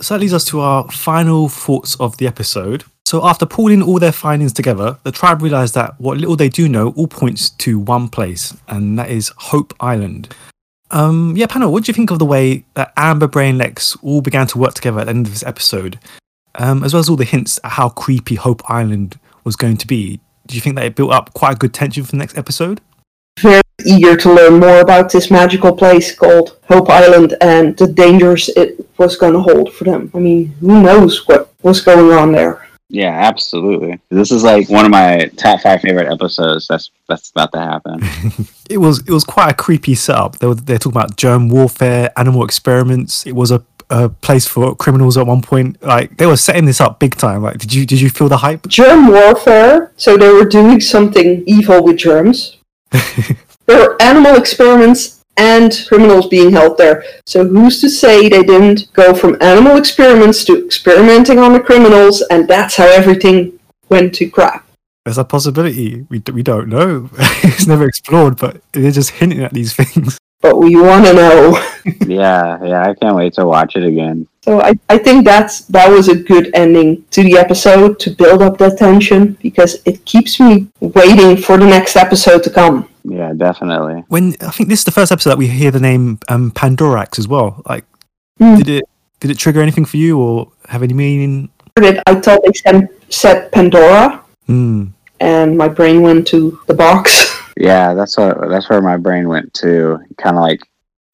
So 0.00 0.14
that 0.14 0.20
leads 0.20 0.32
us 0.32 0.44
to 0.46 0.60
our 0.60 0.90
final 0.90 1.48
thoughts 1.48 1.98
of 2.00 2.16
the 2.18 2.26
episode. 2.26 2.84
So, 3.06 3.24
after 3.24 3.46
pulling 3.46 3.82
all 3.82 3.98
their 3.98 4.12
findings 4.12 4.52
together, 4.52 4.98
the 5.04 5.12
tribe 5.12 5.40
realized 5.40 5.74
that 5.74 6.00
what 6.00 6.18
little 6.18 6.34
they 6.34 6.48
do 6.48 6.68
know 6.68 6.88
all 6.96 7.06
points 7.06 7.50
to 7.50 7.78
one 7.78 8.08
place, 8.08 8.56
and 8.68 8.98
that 8.98 9.10
is 9.10 9.32
Hope 9.36 9.74
Island. 9.78 10.34
Um, 10.90 11.34
yeah, 11.36 11.46
panel, 11.46 11.72
what 11.72 11.84
do 11.84 11.90
you 11.90 11.94
think 11.94 12.10
of 12.10 12.18
the 12.18 12.24
way 12.24 12.64
that 12.74 12.92
Amber, 12.96 13.28
Brain, 13.28 13.58
Lex 13.58 13.96
all 14.02 14.20
began 14.20 14.46
to 14.48 14.58
work 14.58 14.74
together 14.74 15.00
at 15.00 15.04
the 15.04 15.10
end 15.10 15.26
of 15.26 15.32
this 15.32 15.44
episode, 15.44 15.98
um, 16.56 16.82
as 16.82 16.92
well 16.92 17.00
as 17.00 17.08
all 17.08 17.16
the 17.16 17.24
hints 17.24 17.60
at 17.62 17.72
how 17.72 17.88
creepy 17.88 18.34
Hope 18.34 18.68
Island 18.68 19.18
was 19.44 19.56
going 19.56 19.76
to 19.78 19.86
be? 19.86 20.20
Do 20.46 20.54
you 20.54 20.60
think 20.60 20.76
that 20.76 20.84
it 20.84 20.96
built 20.96 21.12
up 21.12 21.32
quite 21.34 21.54
a 21.54 21.58
good 21.58 21.74
tension 21.74 22.04
for 22.04 22.12
the 22.12 22.18
next 22.18 22.36
episode? 22.36 22.80
Very 23.40 23.62
eager 23.84 24.16
to 24.16 24.32
learn 24.32 24.58
more 24.58 24.80
about 24.80 25.10
this 25.12 25.30
magical 25.30 25.74
place 25.74 26.14
called 26.14 26.58
Hope 26.68 26.88
Island 26.88 27.36
and 27.40 27.76
the 27.76 27.86
dangers 27.86 28.48
it 28.56 28.88
was 28.98 29.16
going 29.16 29.34
to 29.34 29.40
hold 29.40 29.72
for 29.74 29.84
them. 29.84 30.10
I 30.14 30.18
mean, 30.18 30.48
who 30.60 30.82
knows 30.82 31.26
what 31.28 31.52
was 31.62 31.80
going 31.80 32.12
on 32.12 32.32
there? 32.32 32.66
Yeah, 32.88 33.10
absolutely. 33.10 34.00
This 34.10 34.30
is 34.30 34.44
like 34.44 34.70
one 34.70 34.84
of 34.84 34.90
my 34.90 35.30
top 35.36 35.60
five 35.60 35.80
favorite 35.80 36.10
episodes. 36.10 36.68
That's 36.68 36.90
that's 37.08 37.30
about 37.30 37.52
to 37.52 37.60
happen. 37.60 38.00
it 38.70 38.78
was 38.78 39.00
it 39.00 39.10
was 39.10 39.24
quite 39.24 39.50
a 39.50 39.54
creepy 39.54 39.94
setup. 39.94 40.38
They 40.38 40.46
were 40.46 40.54
they're 40.54 40.78
talking 40.78 40.96
about 40.96 41.16
germ 41.16 41.48
warfare, 41.48 42.12
animal 42.16 42.44
experiments. 42.44 43.26
It 43.26 43.32
was 43.32 43.50
a, 43.50 43.62
a 43.90 44.08
place 44.08 44.46
for 44.46 44.76
criminals 44.76 45.16
at 45.16 45.26
one 45.26 45.42
point. 45.42 45.82
Like 45.82 46.16
they 46.16 46.26
were 46.26 46.36
setting 46.36 46.64
this 46.64 46.80
up 46.80 47.00
big 47.00 47.16
time. 47.16 47.42
Like 47.42 47.58
did 47.58 47.74
you 47.74 47.86
did 47.86 48.00
you 48.00 48.08
feel 48.08 48.28
the 48.28 48.36
hype? 48.36 48.68
Germ 48.68 49.08
warfare. 49.08 49.92
So 49.96 50.16
they 50.16 50.30
were 50.30 50.44
doing 50.44 50.80
something 50.80 51.42
evil 51.44 51.82
with 51.82 51.96
germs. 51.96 52.58
there 53.66 53.88
were 53.88 54.00
animal 54.00 54.36
experiments 54.36 55.24
and 55.36 55.84
criminals 55.88 56.28
being 56.28 56.50
held 56.50 56.78
there. 56.78 57.04
So 57.26 57.46
who's 57.46 57.80
to 57.80 57.90
say 57.90 58.28
they 58.28 58.42
didn't 58.42 58.92
go 58.92 59.14
from 59.14 59.36
animal 59.40 59.76
experiments 59.76 60.44
to 60.46 60.64
experimenting 60.64 61.38
on 61.38 61.52
the 61.52 61.60
criminals, 61.60 62.22
and 62.30 62.48
that's 62.48 62.76
how 62.76 62.86
everything 62.86 63.58
went 63.88 64.14
to 64.16 64.28
crap. 64.28 64.66
There's 65.04 65.18
a 65.18 65.24
possibility. 65.24 66.06
We, 66.08 66.22
we 66.32 66.42
don't 66.42 66.68
know. 66.68 67.10
it's 67.18 67.66
never 67.66 67.86
explored, 67.86 68.38
but 68.38 68.60
they're 68.72 68.90
just 68.90 69.10
hinting 69.10 69.42
at 69.42 69.52
these 69.52 69.72
things. 69.72 70.18
But 70.46 70.58
we 70.58 70.76
want 70.76 71.04
to 71.06 71.12
know. 71.12 71.58
yeah, 72.06 72.62
yeah, 72.64 72.82
I 72.88 72.94
can't 72.94 73.16
wait 73.16 73.34
to 73.34 73.44
watch 73.46 73.74
it 73.74 73.82
again. 73.82 74.28
So 74.42 74.60
I, 74.62 74.74
I 74.88 74.96
think 74.96 75.24
that's 75.24 75.62
that 75.74 75.90
was 75.90 76.08
a 76.08 76.14
good 76.14 76.50
ending 76.54 77.04
to 77.10 77.24
the 77.24 77.36
episode 77.36 77.98
to 78.00 78.10
build 78.10 78.42
up 78.42 78.58
that 78.58 78.78
tension 78.78 79.36
because 79.42 79.82
it 79.84 80.04
keeps 80.04 80.38
me 80.38 80.68
waiting 80.78 81.36
for 81.36 81.56
the 81.58 81.66
next 81.66 81.96
episode 81.96 82.44
to 82.44 82.50
come. 82.50 82.88
Yeah, 83.02 83.32
definitely. 83.36 84.04
When 84.06 84.36
I 84.40 84.50
think 84.52 84.68
this 84.68 84.80
is 84.80 84.84
the 84.84 84.92
first 84.92 85.10
episode 85.10 85.30
that 85.30 85.38
we 85.38 85.48
hear 85.48 85.72
the 85.72 85.80
name 85.80 86.20
um, 86.28 86.52
Pandorax 86.52 87.18
as 87.18 87.26
well. 87.26 87.62
Like, 87.68 87.84
Mm. 88.40 88.58
did 88.58 88.68
it 88.68 88.84
did 89.18 89.30
it 89.32 89.38
trigger 89.38 89.62
anything 89.62 89.84
for 89.86 89.96
you 89.96 90.20
or 90.20 90.52
have 90.68 90.82
any 90.84 90.92
meaning? 90.94 91.48
I 91.76 92.14
thought 92.20 92.40
they 92.44 92.52
said, 92.52 92.88
said 93.10 93.50
Pandora, 93.50 94.20
Hmm. 94.46 94.84
and 95.18 95.58
my 95.58 95.66
brain 95.68 96.02
went 96.02 96.26
to 96.28 96.60
the 96.68 96.74
box. 96.74 97.32
Yeah, 97.56 97.94
that's 97.94 98.16
what 98.16 98.48
that's 98.48 98.68
where 98.68 98.82
my 98.82 98.96
brain 98.96 99.28
went 99.28 99.52
to. 99.54 99.98
Kind 100.18 100.36
of 100.36 100.42
like 100.42 100.68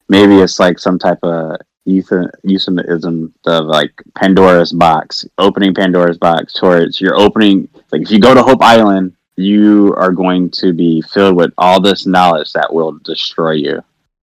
maybe 0.09 0.37
it's 0.37 0.59
like 0.59 0.77
some 0.79 0.99
type 0.99 1.19
of 1.23 1.57
euphemism 1.85 3.33
of 3.45 3.65
like 3.65 3.91
Pandora's 4.15 4.71
box, 4.71 5.25
opening 5.37 5.73
Pandora's 5.73 6.17
box 6.17 6.53
towards 6.53 7.01
you're 7.01 7.19
opening. 7.19 7.69
Like 7.91 8.01
if 8.01 8.11
you 8.11 8.19
go 8.19 8.33
to 8.33 8.43
Hope 8.43 8.61
Island, 8.61 9.13
you 9.35 9.93
are 9.97 10.11
going 10.11 10.49
to 10.51 10.73
be 10.73 11.01
filled 11.01 11.35
with 11.35 11.53
all 11.57 11.81
this 11.81 12.05
knowledge 12.05 12.53
that 12.53 12.73
will 12.73 12.99
destroy 13.03 13.51
you. 13.51 13.83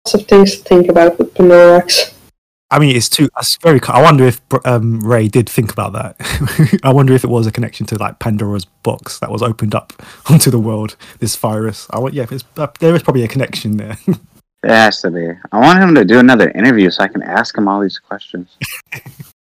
Lots 0.06 0.14
of 0.14 0.26
things 0.26 0.56
to 0.56 0.62
think 0.62 0.88
about 0.88 1.18
with 1.18 1.34
Pandorax. 1.34 2.14
I 2.72 2.78
mean, 2.78 2.94
it's 2.96 3.08
too. 3.08 3.28
It's 3.38 3.56
very. 3.56 3.80
I 3.88 4.00
wonder 4.00 4.24
if 4.24 4.40
um, 4.64 5.00
Ray 5.00 5.26
did 5.28 5.48
think 5.48 5.72
about 5.72 5.92
that. 5.94 6.80
I 6.84 6.92
wonder 6.92 7.12
if 7.14 7.24
it 7.24 7.30
was 7.30 7.46
a 7.46 7.52
connection 7.52 7.84
to 7.86 7.96
like 7.98 8.20
Pandora's 8.20 8.64
box 8.64 9.18
that 9.18 9.30
was 9.30 9.42
opened 9.42 9.74
up 9.74 9.92
onto 10.30 10.50
the 10.50 10.58
world. 10.60 10.96
This 11.18 11.34
virus. 11.36 11.88
I 11.90 11.98
want. 11.98 12.14
Yeah, 12.14 12.26
it's, 12.30 12.44
uh, 12.56 12.68
there 12.78 12.94
is 12.94 13.02
probably 13.02 13.24
a 13.24 13.28
connection 13.28 13.76
there. 13.76 13.98
It 14.62 14.68
has 14.68 15.00
to 15.00 15.10
be. 15.10 15.26
I 15.52 15.58
want 15.58 15.78
him 15.82 15.94
to 15.94 16.04
do 16.04 16.18
another 16.18 16.50
interview 16.50 16.90
so 16.90 17.02
I 17.02 17.08
can 17.08 17.22
ask 17.22 17.56
him 17.56 17.66
all 17.66 17.80
these 17.80 17.98
questions. 17.98 18.58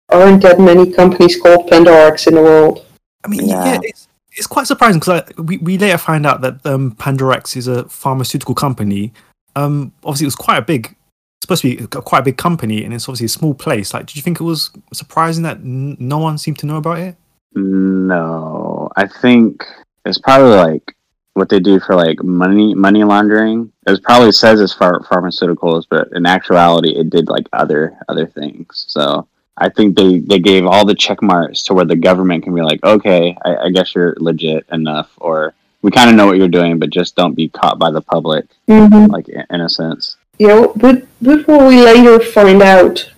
Aren't 0.09 0.43
that 0.43 0.59
many 0.59 0.91
companies 0.91 1.41
called 1.41 1.67
Pandorax 1.69 2.27
in 2.27 2.35
the 2.35 2.41
world? 2.43 2.85
I 3.23 3.27
mean, 3.29 3.47
yeah, 3.47 3.65
Yeah. 3.65 3.79
it's, 3.81 4.07
it's 4.33 4.45
quite 4.45 4.67
surprising 4.67 4.99
because 4.99 5.23
we, 5.37 5.57
we 5.57 5.79
later 5.79 5.97
find 5.97 6.27
out 6.27 6.41
that 6.41 6.63
um, 6.67 6.91
Pandorax 6.91 7.57
is 7.57 7.67
a 7.67 7.85
pharmaceutical 7.89 8.53
company. 8.53 9.11
Um, 9.55 9.91
obviously, 10.03 10.25
it 10.25 10.27
was 10.27 10.35
quite 10.35 10.57
a 10.57 10.61
big, 10.61 10.95
supposed 11.41 11.61
to 11.63 11.75
be 11.75 11.87
quite 11.87 12.19
a 12.19 12.23
big 12.23 12.37
company, 12.37 12.83
and 12.83 12.93
it's 12.93 13.07
obviously 13.09 13.25
a 13.25 13.29
small 13.29 13.53
place. 13.53 13.93
Like, 13.93 14.05
did 14.05 14.15
you 14.15 14.21
think 14.21 14.39
it 14.39 14.43
was 14.43 14.69
surprising 14.93 15.43
that 15.43 15.57
n- 15.57 15.97
no 15.99 16.17
one 16.19 16.37
seemed 16.37 16.59
to 16.59 16.65
know 16.65 16.77
about 16.77 16.99
it? 16.99 17.15
No, 17.55 18.89
I 18.95 19.07
think 19.07 19.65
it's 20.05 20.17
probably 20.17 20.55
like 20.55 20.95
what 21.33 21.47
they 21.49 21.59
do 21.59 21.79
for 21.79 21.95
like 21.95 22.21
money 22.23 22.73
money 22.75 23.03
laundering. 23.03 23.71
It 23.87 24.03
probably 24.03 24.31
says 24.31 24.59
it's 24.59 24.73
for 24.73 24.99
pharmaceuticals, 25.01 25.85
but 25.89 26.09
in 26.13 26.25
actuality, 26.25 26.91
it 26.91 27.09
did 27.09 27.27
like 27.29 27.47
other 27.53 27.97
other 28.09 28.27
things. 28.27 28.85
So 28.87 29.27
I 29.57 29.69
think 29.69 29.95
they 29.97 30.19
they 30.19 30.39
gave 30.39 30.65
all 30.65 30.85
the 30.85 30.95
check 30.95 31.21
marks 31.21 31.63
to 31.63 31.73
where 31.73 31.85
the 31.85 31.95
government 31.95 32.43
can 32.43 32.53
be 32.55 32.61
like, 32.61 32.83
okay, 32.83 33.37
I, 33.45 33.55
I 33.65 33.69
guess 33.69 33.95
you're 33.95 34.15
legit 34.19 34.65
enough, 34.71 35.09
or 35.17 35.53
we 35.81 35.91
kind 35.91 36.09
of 36.09 36.15
know 36.15 36.25
what 36.27 36.37
you're 36.37 36.47
doing, 36.47 36.79
but 36.79 36.89
just 36.89 37.15
don't 37.15 37.35
be 37.35 37.49
caught 37.49 37.79
by 37.79 37.91
the 37.91 38.01
public, 38.01 38.45
Mm-hmm. 38.69 39.11
like 39.11 39.27
in 39.29 39.45
in 39.49 39.61
a 39.61 39.69
sense. 39.69 40.17
You 40.39 40.47
know, 40.47 40.73
but, 40.75 41.07
when 41.19 41.67
we 41.67 41.81
later 41.83 42.19
find 42.19 42.61
out 42.61 43.11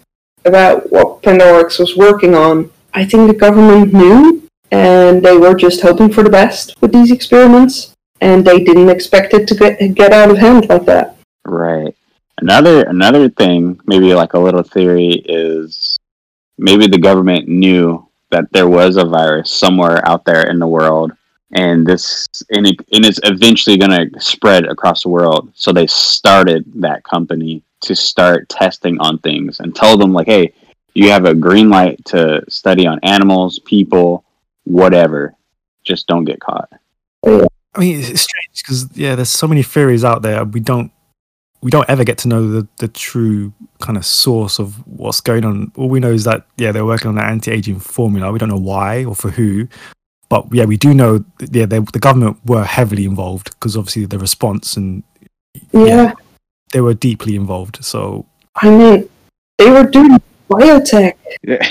about 0.45 0.91
what 0.91 1.22
Pandorax 1.22 1.80
was 1.80 1.95
working 1.95 2.36
on, 2.36 2.70
I 2.93 3.05
think 3.05 3.28
the 3.28 3.38
government 3.38 3.93
knew, 3.93 4.47
and 4.72 5.24
they 5.24 5.38
were 5.38 5.55
just 5.55 5.82
hoping 5.82 6.11
for 6.11 6.22
the 6.22 6.30
best 6.30 6.76
with 6.82 6.91
these 6.91 7.11
experiments, 7.11 7.93
and 8.20 8.45
they 8.45 8.64
didn't 8.64 8.89
expect 8.89 9.34
it 9.34 9.47
to 9.47 9.55
get, 9.55 9.95
get 9.95 10.11
out 10.11 10.32
of 10.32 10.38
hand 10.38 10.68
like 10.68 10.86
that. 10.86 11.16
Right. 11.45 11.95
Another 12.39 12.84
another 12.84 13.30
thing, 13.30 13.80
maybe 13.86 14.14
like 14.14 14.34
a 14.34 14.39
little 14.39 14.64
theory 14.64 15.24
is 15.26 15.97
maybe 16.57 16.88
the 16.88 16.97
government 16.97 17.47
knew 17.47 18.07
that 18.32 18.51
there 18.51 18.68
was 18.68 18.97
a 18.97 19.05
virus 19.05 19.51
somewhere 19.51 20.05
out 20.07 20.26
there 20.26 20.49
in 20.49 20.59
the 20.59 20.68
world 20.68 21.14
and 21.54 21.86
this 21.86 22.28
and, 22.49 22.68
it, 22.68 22.80
and 22.91 23.06
it's 23.06 23.20
eventually 23.24 23.78
going 23.78 23.91
to 23.91 24.20
spread 24.20 24.66
across 24.66 25.04
the 25.04 25.10
world. 25.10 25.51
So 25.56 25.72
they 25.72 25.88
started 25.88 26.66
that 26.76 27.04
company 27.04 27.64
to 27.82 27.95
start 27.95 28.49
testing 28.49 28.99
on 28.99 29.20
things 29.20 29.60
and 29.60 29.76
tell 29.76 29.97
them 29.97 30.14
like, 30.14 30.28
"Hey, 30.28 30.54
you 30.93 31.10
have 31.10 31.26
a 31.26 31.36
green 31.36 31.70
light 31.70 32.04
to 32.06 32.43
study 32.49 32.88
on 32.88 32.99
animals, 33.04 33.60
people, 33.60 34.24
whatever. 34.64 35.36
Just 35.84 36.08
don't 36.08 36.26
get 36.26 36.39
caught." 36.39 36.70
I 37.26 37.80
mean, 37.80 37.99
it's 37.99 38.22
strange 38.22 38.64
because 38.64 38.97
yeah, 38.97 39.16
there's 39.16 39.30
so 39.30 39.47
many 39.47 39.64
theories 39.64 40.04
out 40.04 40.22
there. 40.22 40.43
We 40.43 40.60
don't 40.60 40.91
we 41.62 41.72
don't 41.72 41.89
ever 41.89 42.04
get 42.04 42.18
to 42.20 42.28
know 42.28 42.49
the 42.49 42.68
the 42.78 42.88
true 42.88 43.54
kind 43.80 43.97
of 43.97 44.06
source 44.06 44.60
of 44.60 44.76
what's 44.88 45.22
going 45.22 45.45
on. 45.45 45.72
All 45.76 45.89
we 45.89 45.99
know 45.99 46.12
is 46.12 46.24
that 46.26 46.45
yeah, 46.58 46.72
they're 46.72 46.86
working 46.86 47.10
on 47.10 47.18
an 47.18 47.26
anti-aging 47.26 47.80
formula. 47.80 48.32
We 48.32 48.39
don't 48.39 48.49
know 48.49 48.58
why 48.58 49.06
or 49.06 49.16
for 49.16 49.30
who, 49.30 49.68
but 50.34 50.48
yeah, 50.52 50.66
we 50.66 50.78
do 50.78 50.96
know 50.96 51.24
that, 51.38 51.54
yeah, 51.54 51.68
they, 51.68 51.78
the 51.78 52.00
government 52.00 52.40
were 52.44 52.64
heavily 52.64 53.06
involved 53.06 53.52
because 53.52 53.78
obviously 53.78 54.06
the 54.06 54.18
response 54.18 54.76
and 54.76 55.04
Yeah, 55.72 56.14
they 56.72 56.82
were 56.82 56.96
deeply 56.96 57.36
involved. 57.36 57.86
So 57.86 58.26
I 58.56 58.70
mean, 58.72 59.10
they 59.60 59.70
were 59.70 59.84
doing 59.84 60.18
biotech. 60.50 61.14
Yeah. 61.44 61.62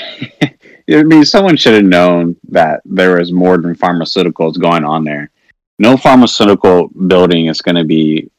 I 1.00 1.02
mean, 1.02 1.24
someone 1.24 1.56
should 1.56 1.74
have 1.74 1.84
known 1.84 2.36
that 2.50 2.82
there 2.84 3.18
was 3.18 3.32
more 3.32 3.58
than 3.58 3.74
pharmaceuticals 3.74 4.60
going 4.60 4.84
on 4.84 5.02
there. 5.02 5.32
No 5.80 5.96
pharmaceutical 5.96 6.88
building 7.08 7.46
is 7.46 7.62
going 7.62 7.76
to 7.76 7.84
be 7.84 8.30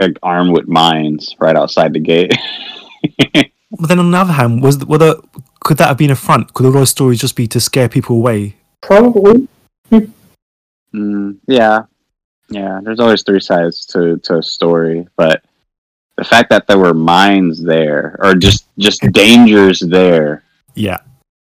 like, 0.00 0.18
armed 0.20 0.50
with 0.50 0.66
mines 0.66 1.36
right 1.38 1.54
outside 1.54 1.92
the 1.92 2.00
gate. 2.00 2.32
but 3.34 3.86
then 3.88 4.00
on 4.00 4.10
the 4.10 4.18
other 4.18 4.32
hand, 4.32 4.64
was 4.64 4.84
were 4.84 4.98
the, 4.98 5.22
could 5.60 5.76
that 5.78 5.88
have 5.88 5.98
been 5.98 6.10
a 6.10 6.16
front? 6.16 6.54
Could 6.54 6.66
all 6.66 6.72
those 6.72 6.90
stories 6.90 7.20
just 7.20 7.36
be 7.36 7.46
to 7.48 7.60
scare 7.60 7.88
people 7.88 8.16
away? 8.16 8.56
Probably. 8.80 9.48
Mm, 9.90 11.36
yeah, 11.46 11.82
yeah. 12.48 12.80
There's 12.82 13.00
always 13.00 13.22
three 13.22 13.40
sides 13.40 13.84
to 13.86 14.18
to 14.18 14.38
a 14.38 14.42
story, 14.42 15.06
but 15.16 15.42
the 16.16 16.24
fact 16.24 16.50
that 16.50 16.66
there 16.66 16.78
were 16.78 16.94
mines 16.94 17.62
there 17.62 18.16
or 18.22 18.34
just 18.34 18.66
just 18.78 19.00
dangers 19.12 19.80
there 19.80 20.42
Yeah, 20.74 20.98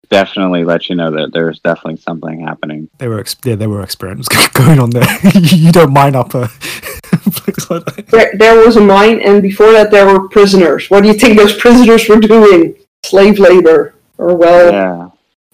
definitely 0.08 0.64
let 0.64 0.88
you 0.88 0.94
know 0.96 1.10
that 1.10 1.32
there's 1.32 1.60
definitely 1.60 2.00
something 2.00 2.40
happening. 2.40 2.88
there 2.98 3.10
were 3.10 3.20
ex- 3.20 3.36
yeah, 3.44 3.56
there 3.56 3.68
were 3.68 3.82
experiments 3.82 4.28
going 4.54 4.78
on 4.78 4.90
there. 4.90 5.06
you 5.34 5.70
don't 5.72 5.92
mine 5.92 6.16
up 6.16 6.34
a 6.34 6.50
like. 7.70 8.06
There, 8.06 8.32
there 8.36 8.64
was 8.64 8.76
a 8.76 8.80
mine, 8.80 9.20
and 9.20 9.42
before 9.42 9.72
that, 9.72 9.90
there 9.90 10.06
were 10.06 10.28
prisoners. 10.28 10.90
What 10.90 11.02
do 11.02 11.08
you 11.08 11.14
think 11.14 11.36
those 11.38 11.54
prisoners 11.56 12.08
were 12.08 12.20
doing? 12.20 12.74
Slave 13.04 13.38
labor. 13.38 13.94
Or, 14.18 14.34
well, 14.36 14.72
Yeah. 14.72 15.08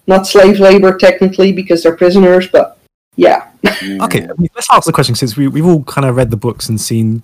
Not 0.07 0.27
slave 0.27 0.59
labor 0.59 0.97
technically 0.97 1.51
because 1.51 1.83
they're 1.83 1.95
prisoners, 1.95 2.47
but 2.47 2.77
yeah. 3.15 3.47
Okay, 3.63 4.23
I 4.23 4.33
mean, 4.37 4.49
let's 4.55 4.67
ask 4.71 4.85
the 4.85 4.91
question 4.93 5.15
since 5.15 5.37
we, 5.37 5.47
we've 5.47 5.65
all 5.65 5.83
kind 5.83 6.07
of 6.07 6.15
read 6.15 6.31
the 6.31 6.37
books 6.37 6.69
and 6.69 6.79
seen 6.79 7.23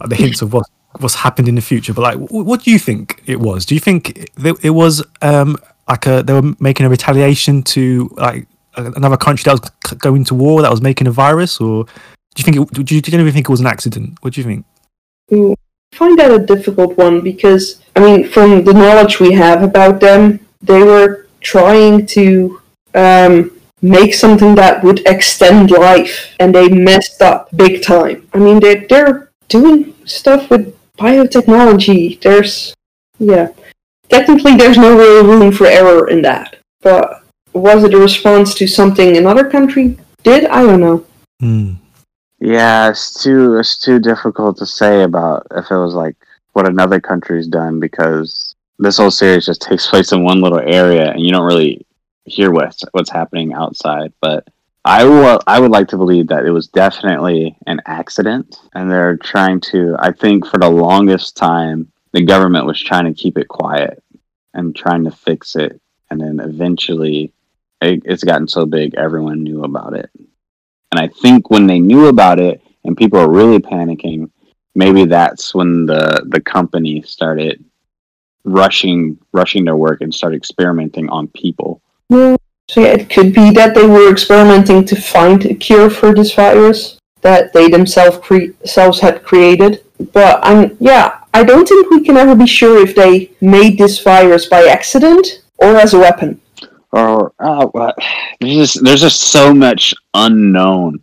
uh, 0.00 0.06
the 0.06 0.16
hints 0.16 0.42
of 0.42 0.52
what 0.52 0.66
what's 1.00 1.14
happened 1.14 1.48
in 1.48 1.54
the 1.54 1.60
future. 1.60 1.92
But 1.92 2.02
like, 2.02 2.28
wh- 2.28 2.46
what 2.46 2.62
do 2.62 2.70
you 2.70 2.78
think 2.78 3.22
it 3.26 3.38
was? 3.38 3.66
Do 3.66 3.74
you 3.74 3.80
think 3.80 4.18
it, 4.18 4.30
it 4.62 4.70
was 4.70 5.04
um, 5.20 5.56
like 5.88 6.06
a, 6.06 6.22
they 6.22 6.32
were 6.32 6.54
making 6.58 6.86
a 6.86 6.88
retaliation 6.88 7.62
to 7.64 8.08
like 8.16 8.46
another 8.76 9.16
country 9.16 9.44
that 9.44 9.60
was 9.60 9.98
going 9.98 10.24
to 10.24 10.34
war 10.34 10.62
that 10.62 10.70
was 10.70 10.82
making 10.82 11.06
a 11.06 11.10
virus, 11.10 11.60
or 11.60 11.84
do 11.84 11.90
you 12.38 12.44
think 12.44 12.56
it, 12.56 12.84
do 12.84 12.94
you 12.94 13.02
genuinely 13.02 13.32
think 13.32 13.48
it 13.48 13.50
was 13.50 13.60
an 13.60 13.66
accident? 13.66 14.18
What 14.20 14.34
do 14.34 14.40
you 14.40 14.46
think? 14.46 14.64
Mm, 15.30 15.54
I 15.92 15.96
find 15.96 16.18
that 16.18 16.30
a 16.30 16.38
difficult 16.38 16.96
one 16.96 17.20
because, 17.20 17.82
I 17.94 18.00
mean, 18.00 18.28
from 18.28 18.64
the 18.64 18.72
knowledge 18.72 19.20
we 19.20 19.32
have 19.32 19.62
about 19.62 20.00
them, 20.00 20.40
they 20.62 20.82
were 20.82 21.25
trying 21.46 22.04
to 22.04 22.60
um, 22.94 23.52
make 23.80 24.12
something 24.14 24.56
that 24.56 24.82
would 24.82 25.00
extend 25.06 25.70
life, 25.70 26.34
and 26.40 26.52
they 26.52 26.68
messed 26.68 27.22
up 27.22 27.48
big 27.54 27.84
time. 27.84 28.26
I 28.34 28.38
mean, 28.38 28.58
they're, 28.58 28.84
they're 28.88 29.30
doing 29.48 29.94
stuff 30.04 30.50
with 30.50 30.74
biotechnology. 30.98 32.20
There's, 32.20 32.74
yeah. 33.20 33.48
Technically, 34.08 34.56
there's 34.56 34.76
no 34.76 34.98
real 34.98 35.24
room 35.24 35.52
for 35.52 35.66
error 35.66 36.08
in 36.08 36.20
that. 36.22 36.56
But 36.80 37.22
was 37.52 37.84
it 37.84 37.94
a 37.94 37.98
response 37.98 38.52
to 38.54 38.66
something 38.66 39.16
another 39.16 39.48
country 39.48 39.96
did? 40.24 40.46
I 40.46 40.62
don't 40.62 40.80
know. 40.80 41.06
Hmm. 41.38 41.74
Yeah, 42.40 42.90
it's 42.90 43.22
too 43.22 43.56
it's 43.56 43.78
too 43.78 43.98
difficult 43.98 44.58
to 44.58 44.66
say 44.66 45.04
about 45.04 45.46
if 45.52 45.70
it 45.70 45.78
was 45.78 45.94
like 45.94 46.16
what 46.52 46.68
another 46.68 47.00
country's 47.00 47.46
done 47.46 47.80
because 47.80 48.55
this 48.78 48.98
whole 48.98 49.10
series 49.10 49.46
just 49.46 49.62
takes 49.62 49.86
place 49.86 50.12
in 50.12 50.24
one 50.24 50.40
little 50.40 50.60
area 50.60 51.10
and 51.10 51.20
you 51.20 51.32
don't 51.32 51.46
really 51.46 51.86
hear 52.24 52.50
what's 52.50 52.84
what's 52.92 53.10
happening 53.10 53.52
outside. 53.54 54.12
But 54.20 54.46
I 54.84 55.04
will 55.04 55.40
I 55.46 55.60
would 55.60 55.70
like 55.70 55.88
to 55.88 55.96
believe 55.96 56.28
that 56.28 56.44
it 56.44 56.50
was 56.50 56.68
definitely 56.68 57.56
an 57.66 57.80
accident 57.86 58.60
and 58.74 58.90
they're 58.90 59.16
trying 59.16 59.60
to 59.72 59.96
I 59.98 60.12
think 60.12 60.46
for 60.46 60.58
the 60.58 60.68
longest 60.68 61.36
time 61.36 61.90
the 62.12 62.22
government 62.22 62.66
was 62.66 62.82
trying 62.82 63.04
to 63.06 63.20
keep 63.20 63.38
it 63.38 63.48
quiet 63.48 64.02
and 64.54 64.76
trying 64.76 65.04
to 65.04 65.10
fix 65.10 65.56
it 65.56 65.80
and 66.10 66.20
then 66.20 66.40
eventually 66.40 67.32
it, 67.80 68.02
it's 68.04 68.24
gotten 68.24 68.48
so 68.48 68.64
big 68.64 68.94
everyone 68.94 69.42
knew 69.42 69.64
about 69.64 69.94
it. 69.94 70.10
And 70.92 71.00
I 71.00 71.08
think 71.08 71.50
when 71.50 71.66
they 71.66 71.80
knew 71.80 72.06
about 72.06 72.38
it 72.38 72.62
and 72.84 72.96
people 72.96 73.18
were 73.18 73.32
really 73.32 73.58
panicking, 73.58 74.30
maybe 74.74 75.04
that's 75.04 75.54
when 75.54 75.86
the 75.86 76.24
the 76.28 76.40
company 76.40 77.02
started 77.02 77.64
rushing 78.46 79.18
rushing 79.32 79.64
their 79.64 79.76
work 79.76 80.00
and 80.00 80.14
start 80.14 80.34
experimenting 80.34 81.08
on 81.10 81.28
people. 81.28 81.82
Yeah. 82.08 82.36
So 82.68 82.80
yeah, 82.80 82.94
it 82.94 83.10
could 83.10 83.32
be 83.32 83.50
that 83.52 83.74
they 83.74 83.86
were 83.86 84.10
experimenting 84.10 84.84
to 84.86 84.96
find 84.96 85.44
a 85.44 85.54
cure 85.54 85.90
for 85.90 86.14
this 86.14 86.34
virus 86.34 86.98
that 87.20 87.52
they 87.52 87.68
themselves 87.68 88.18
cre- 88.18 88.52
themselves 88.60 89.00
had 89.00 89.22
created. 89.22 89.84
But 90.12 90.40
I'm 90.42 90.76
yeah, 90.80 91.20
I 91.34 91.44
don't 91.44 91.68
think 91.68 91.90
we 91.90 92.02
can 92.02 92.16
ever 92.16 92.34
be 92.34 92.46
sure 92.46 92.82
if 92.82 92.94
they 92.94 93.30
made 93.40 93.78
this 93.78 94.02
virus 94.02 94.46
by 94.46 94.64
accident 94.66 95.42
or 95.58 95.76
as 95.76 95.94
a 95.94 95.98
weapon. 95.98 96.40
Or 96.92 97.32
oh, 97.40 97.92
there's 98.40 98.56
just 98.56 98.84
there's 98.84 99.02
just 99.02 99.20
so 99.20 99.52
much 99.52 99.94
unknown. 100.14 101.02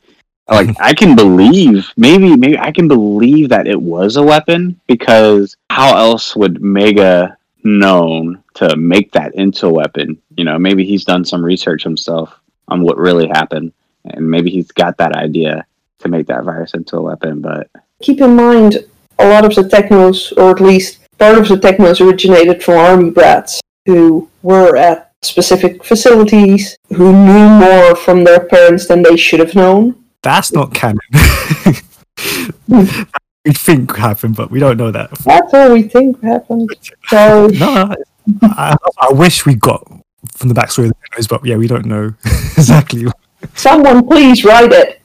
Like 0.49 0.75
I 0.79 0.93
can 0.93 1.15
believe 1.15 1.91
maybe 1.97 2.35
maybe 2.35 2.57
I 2.57 2.71
can 2.71 2.87
believe 2.87 3.49
that 3.49 3.67
it 3.67 3.81
was 3.81 4.17
a 4.17 4.23
weapon 4.23 4.79
because 4.87 5.55
how 5.69 5.95
else 5.97 6.35
would 6.35 6.61
Mega 6.61 7.37
known 7.63 8.43
to 8.55 8.75
make 8.75 9.11
that 9.13 9.35
into 9.35 9.67
a 9.67 9.73
weapon? 9.73 10.21
You 10.35 10.45
know, 10.45 10.59
maybe 10.59 10.83
he's 10.85 11.05
done 11.05 11.25
some 11.25 11.43
research 11.43 11.83
himself 11.83 12.39
on 12.67 12.83
what 12.83 12.97
really 12.97 13.27
happened, 13.27 13.73
and 14.05 14.29
maybe 14.29 14.49
he's 14.49 14.71
got 14.71 14.97
that 14.97 15.15
idea 15.15 15.65
to 15.99 16.09
make 16.09 16.27
that 16.27 16.43
virus 16.43 16.73
into 16.73 16.97
a 16.97 17.01
weapon. 17.01 17.41
But 17.41 17.69
Keep 18.01 18.21
in 18.21 18.35
mind, 18.35 18.85
a 19.19 19.29
lot 19.29 19.45
of 19.45 19.55
the 19.55 19.67
technos, 19.67 20.33
or 20.33 20.51
at 20.51 20.59
least 20.59 20.99
part 21.17 21.37
of 21.37 21.47
the 21.47 21.57
technos, 21.57 22.01
originated 22.01 22.61
from 22.63 22.77
army 22.77 23.09
brats 23.11 23.61
who 23.85 24.29
were 24.41 24.75
at 24.75 25.11
specific 25.21 25.83
facilities, 25.83 26.77
who 26.89 27.13
knew 27.13 27.47
more 27.47 27.95
from 27.95 28.23
their 28.23 28.41
parents 28.41 28.87
than 28.87 29.01
they 29.01 29.15
should 29.15 29.39
have 29.39 29.55
known. 29.55 30.02
That's 30.23 30.51
not 30.53 30.73
canon. 30.73 30.99
we 32.67 33.51
think 33.51 33.95
happened, 33.95 34.35
but 34.35 34.49
we 34.49 34.59
don't 34.59 34.77
know 34.77 34.91
that. 34.91 35.11
That's 35.19 35.53
all 35.53 35.73
we 35.73 35.83
think 35.83 36.21
happened. 36.23 36.69
So 37.07 37.47
No, 37.59 37.93
I, 38.41 38.75
I 39.01 39.11
wish 39.11 39.45
we 39.45 39.55
got 39.55 39.85
from 40.31 40.47
the 40.49 40.55
backstory 40.55 40.85
of 40.85 40.89
the 40.91 40.95
technos, 41.09 41.27
but 41.27 41.45
yeah, 41.45 41.57
we 41.57 41.67
don't 41.67 41.85
know 41.85 42.13
exactly. 42.57 43.05
someone 43.53 44.07
please 44.07 44.45
write 44.45 44.71
it. 44.71 45.01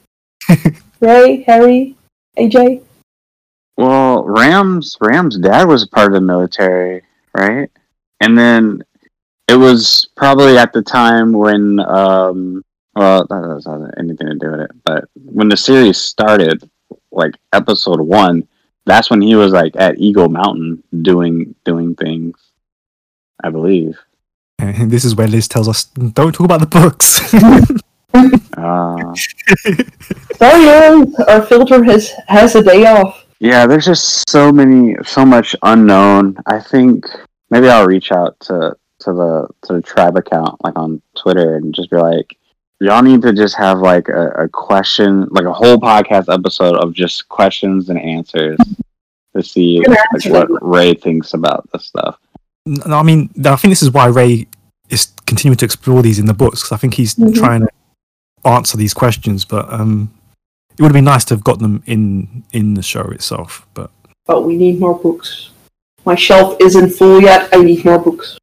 Ray, 1.00 1.42
Harry, 1.42 1.96
AJ. 2.38 2.82
well, 3.76 4.24
Ram's 4.24 4.96
Ram's 5.00 5.36
dad 5.38 5.66
was 5.66 5.82
a 5.82 5.88
part 5.88 6.06
of 6.06 6.12
the 6.14 6.20
military, 6.20 7.02
right? 7.36 7.68
And 8.20 8.38
then 8.38 8.82
it 9.48 9.56
was 9.56 10.08
probably 10.16 10.56
at 10.56 10.72
the 10.72 10.82
time 10.82 11.32
when 11.32 11.80
um 11.80 12.64
well 12.98 13.26
that 13.28 13.42
doesn't 13.42 13.80
have 13.82 13.94
anything 13.98 14.26
to 14.28 14.34
do 14.34 14.50
with 14.50 14.60
it, 14.60 14.70
but 14.84 15.04
when 15.14 15.48
the 15.48 15.56
series 15.56 15.98
started, 15.98 16.68
like 17.12 17.34
episode 17.52 18.00
one, 18.00 18.46
that's 18.86 19.10
when 19.10 19.22
he 19.22 19.34
was 19.36 19.52
like 19.52 19.74
at 19.76 19.98
Eagle 19.98 20.28
Mountain 20.28 20.82
doing 21.02 21.54
doing 21.64 21.94
things. 21.94 22.36
I 23.44 23.50
believe. 23.50 23.96
And 24.58 24.90
this 24.90 25.04
is 25.04 25.14
where 25.14 25.28
Liz 25.28 25.46
tells 25.46 25.68
us, 25.68 25.84
"Don't 25.84 26.32
talk 26.34 26.44
about 26.44 26.60
the 26.60 26.66
books." 26.66 27.32
Uh, 28.56 29.14
Sorry, 30.36 31.06
our 31.28 31.42
filter 31.42 31.84
has 31.84 32.12
has 32.26 32.54
a 32.56 32.62
day 32.62 32.84
off. 32.86 33.24
yeah, 33.38 33.66
there's 33.66 33.84
just 33.84 34.28
so 34.28 34.50
many, 34.50 34.96
so 35.04 35.24
much 35.24 35.54
unknown. 35.62 36.36
I 36.46 36.58
think 36.58 37.06
maybe 37.50 37.68
I'll 37.68 37.86
reach 37.86 38.10
out 38.10 38.38
to 38.48 38.74
to 39.00 39.12
the 39.12 39.48
to 39.66 39.74
the 39.74 39.82
tribe 39.82 40.16
account 40.16 40.58
like 40.64 40.76
on 40.76 41.00
Twitter 41.16 41.54
and 41.56 41.72
just 41.72 41.90
be 41.90 41.96
like, 41.96 42.36
y'all 42.80 43.02
need 43.02 43.22
to 43.22 43.32
just 43.32 43.56
have 43.56 43.78
like 43.80 44.08
a, 44.08 44.28
a 44.44 44.48
question, 44.48 45.26
like 45.30 45.44
a 45.44 45.52
whole 45.52 45.76
podcast 45.78 46.32
episode 46.32 46.76
of 46.76 46.92
just 46.92 47.28
questions 47.28 47.88
and 47.90 47.98
answers 47.98 48.58
to 49.36 49.42
see 49.42 49.82
like, 49.86 50.24
what 50.26 50.48
Ray 50.62 50.94
thinks 50.94 51.34
about 51.34 51.68
this 51.72 51.86
stuff. 51.86 52.18
no, 52.66 52.96
I 52.96 53.02
mean, 53.02 53.30
I 53.44 53.56
think 53.56 53.72
this 53.72 53.82
is 53.82 53.90
why 53.90 54.06
Ray 54.06 54.46
is 54.90 55.08
continuing 55.26 55.56
to 55.58 55.64
explore 55.64 56.02
these 56.02 56.18
in 56.18 56.26
the 56.26 56.34
books 56.34 56.60
because 56.62 56.72
I 56.72 56.76
think 56.78 56.94
he's 56.94 57.14
Mhm. 57.14 57.34
trying 57.34 57.60
to 57.60 57.68
answer 58.44 58.76
these 58.78 58.94
questions. 58.94 59.44
But 59.44 59.70
um, 59.72 60.10
it 60.76 60.80
would 60.80 60.88
have 60.88 60.94
been 60.94 61.04
nice 61.04 61.24
to 61.26 61.34
have 61.34 61.44
got 61.44 61.58
them 61.58 61.82
in 61.86 62.42
in 62.52 62.74
the 62.74 62.82
show 62.82 63.02
itself. 63.10 63.66
But 63.74 63.90
But 64.26 64.42
we 64.46 64.56
need 64.56 64.80
more 64.80 64.94
books. 64.98 65.50
My 66.06 66.14
shelf 66.14 66.56
isn't 66.60 66.90
full 66.90 67.20
yet. 67.20 67.48
I 67.52 67.62
need 67.62 67.84
more 67.84 67.98
books. 67.98 68.37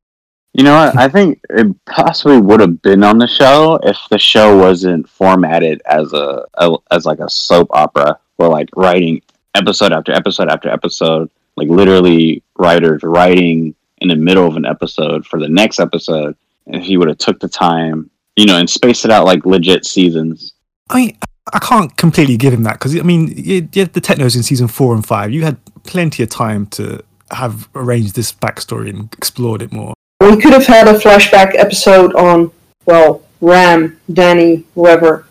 You 0.57 0.63
know 0.63 0.85
what? 0.85 0.97
I 0.97 1.09
think 1.09 1.41
it 1.49 1.75
possibly 1.85 2.39
would 2.39 2.61
have 2.61 2.81
been 2.81 3.03
on 3.03 3.17
the 3.17 3.27
show 3.27 3.77
if 3.83 3.97
the 4.09 4.17
show 4.17 4.57
wasn't 4.57 5.09
formatted 5.09 5.81
as 5.85 6.13
a, 6.13 6.45
a 6.53 6.77
as 6.91 7.05
like 7.05 7.19
a 7.19 7.29
soap 7.29 7.67
opera, 7.71 8.17
where 8.37 8.47
like 8.47 8.69
writing 8.73 9.21
episode 9.53 9.91
after 9.91 10.13
episode 10.13 10.47
after 10.47 10.69
episode, 10.69 11.29
like 11.57 11.67
literally 11.67 12.41
writers 12.57 13.03
writing 13.03 13.75
in 13.97 14.07
the 14.07 14.15
middle 14.15 14.47
of 14.47 14.55
an 14.55 14.65
episode 14.65 15.25
for 15.25 15.41
the 15.41 15.49
next 15.49 15.77
episode. 15.77 16.37
If 16.67 16.83
he 16.83 16.95
would 16.95 17.09
have 17.09 17.17
took 17.17 17.41
the 17.41 17.49
time, 17.49 18.09
you 18.37 18.45
know, 18.45 18.57
and 18.57 18.69
spaced 18.69 19.03
it 19.03 19.11
out 19.11 19.25
like 19.25 19.45
legit 19.45 19.85
seasons. 19.85 20.53
I 20.89 20.95
mean, 20.95 21.17
I 21.51 21.59
can't 21.59 21.95
completely 21.97 22.37
give 22.37 22.53
him 22.53 22.63
that 22.63 22.79
because 22.79 22.97
I 22.97 23.01
mean, 23.01 23.27
you, 23.35 23.67
you 23.73 23.85
the 23.87 23.99
technos 23.99 24.37
in 24.37 24.43
season 24.43 24.69
four 24.69 24.95
and 24.95 25.05
five. 25.05 25.33
You 25.33 25.43
had 25.43 25.57
plenty 25.83 26.23
of 26.23 26.29
time 26.29 26.67
to 26.67 27.03
have 27.31 27.67
arranged 27.75 28.15
this 28.15 28.31
backstory 28.31 28.89
and 28.89 29.13
explored 29.17 29.61
it 29.61 29.73
more. 29.73 29.93
We 30.26 30.38
could 30.41 30.53
have 30.53 30.65
had 30.65 30.88
a 30.88 30.97
flashback 30.97 31.53
episode 31.55 32.15
on, 32.15 32.51
well, 32.88 33.21
Ram, 33.41 33.99
Danny, 34.11 34.65
whoever. 34.73 35.28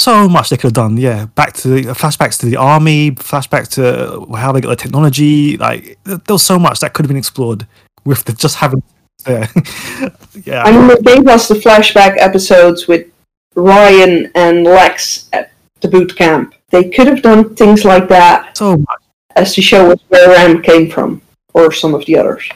So 0.00 0.28
much 0.28 0.48
they 0.50 0.56
could 0.56 0.68
have 0.68 0.72
done. 0.74 0.96
Yeah, 0.96 1.26
back 1.26 1.54
to 1.54 1.68
the 1.68 1.82
flashbacks 1.92 2.38
to 2.40 2.46
the 2.46 2.56
army, 2.56 3.10
flashback 3.10 3.66
to 3.72 4.32
how 4.36 4.52
they 4.52 4.60
got 4.60 4.68
the 4.70 4.76
technology. 4.76 5.56
Like 5.56 5.98
there 6.04 6.18
there 6.18 6.34
was 6.34 6.44
so 6.44 6.56
much 6.58 6.78
that 6.80 6.94
could 6.94 7.04
have 7.04 7.08
been 7.08 7.16
explored 7.16 7.66
with 8.04 8.22
the, 8.24 8.32
just 8.32 8.56
having 8.56 8.80
there. 9.24 9.48
yeah, 10.44 10.62
I 10.62 10.70
mean, 10.70 10.86
they 10.86 11.16
gave 11.16 11.26
us 11.26 11.48
the 11.48 11.56
flashback 11.56 12.14
episodes 12.18 12.86
with 12.86 13.08
Ryan 13.56 14.30
and 14.36 14.62
Lex 14.62 15.28
at 15.32 15.50
the 15.80 15.88
boot 15.88 16.14
camp. 16.16 16.54
They 16.70 16.90
could 16.90 17.08
have 17.08 17.22
done 17.22 17.56
things 17.56 17.84
like 17.84 18.08
that 18.08 18.56
so 18.56 18.76
much. 18.76 19.02
as 19.34 19.52
to 19.56 19.62
show 19.62 19.90
us 19.90 19.98
where 20.08 20.28
Ram 20.28 20.62
came 20.62 20.88
from, 20.90 21.22
or 21.54 21.72
some 21.72 21.92
of 21.92 22.06
the 22.06 22.16
others. 22.16 22.48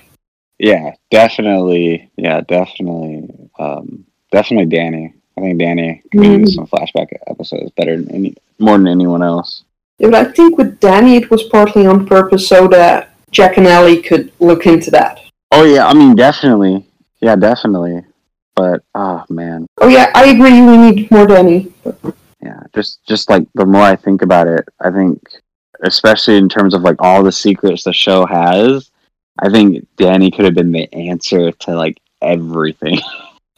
Yeah, 0.63 0.95
definitely. 1.11 2.09
Yeah, 2.17 2.41
definitely. 2.43 3.29
Um, 3.59 4.05
definitely 4.31 4.67
Danny. 4.67 5.13
I 5.37 5.41
think 5.41 5.59
Danny 5.59 6.03
Mhm. 6.15 6.41
use 6.41 6.55
some 6.55 6.69
flashback 6.69 7.09
episodes 7.27 7.73
better 7.77 7.97
than 7.97 8.11
any 8.15 8.35
more 8.61 8.79
than 8.79 8.87
anyone 8.87 9.25
else. 9.25 9.65
Yeah, 9.99 10.11
but 10.11 10.27
I 10.29 10.31
think 10.31 10.57
with 10.59 10.79
Danny 10.79 11.17
it 11.17 11.31
was 11.33 11.43
partly 11.45 11.85
on 11.85 12.07
purpose 12.07 12.47
so 12.47 12.69
that 12.69 13.11
Jack 13.33 13.57
and 13.57 13.67
Ellie 13.67 14.01
could 14.01 14.31
look 14.39 14.67
into 14.67 14.91
that. 14.93 15.19
Oh 15.51 15.65
yeah, 15.65 15.85
I 15.89 15.95
mean 15.95 16.15
definitely. 16.15 16.85
Yeah, 17.21 17.35
definitely. 17.35 18.03
But 18.55 18.83
oh 18.95 19.25
man, 19.31 19.67
Oh 19.81 19.89
yeah, 19.89 20.11
I 20.15 20.27
agree. 20.27 20.61
We 20.63 20.77
need 20.77 21.11
more 21.11 21.27
Danny. 21.27 21.73
yeah. 22.41 22.61
Just 22.73 23.05
just 23.05 23.29
like 23.29 23.49
the 23.57 23.67
more 23.67 23.83
I 23.83 23.97
think 23.97 24.23
about 24.23 24.47
it, 24.47 24.65
I 24.81 24.91
think 24.93 25.21
especially 25.83 26.37
in 26.37 26.49
terms 26.49 26.73
of 26.73 26.83
like 26.83 26.97
all 27.01 27.25
the 27.25 27.33
secrets 27.33 27.83
the 27.83 27.93
show 27.93 28.25
has, 28.27 28.92
I 29.43 29.51
think 29.51 29.87
Danny 29.97 30.31
could 30.31 30.45
have 30.45 30.55
been 30.55 30.71
the 30.71 30.93
answer 30.95 31.51
to 31.51 31.75
like 31.75 31.99
everything. 32.23 33.01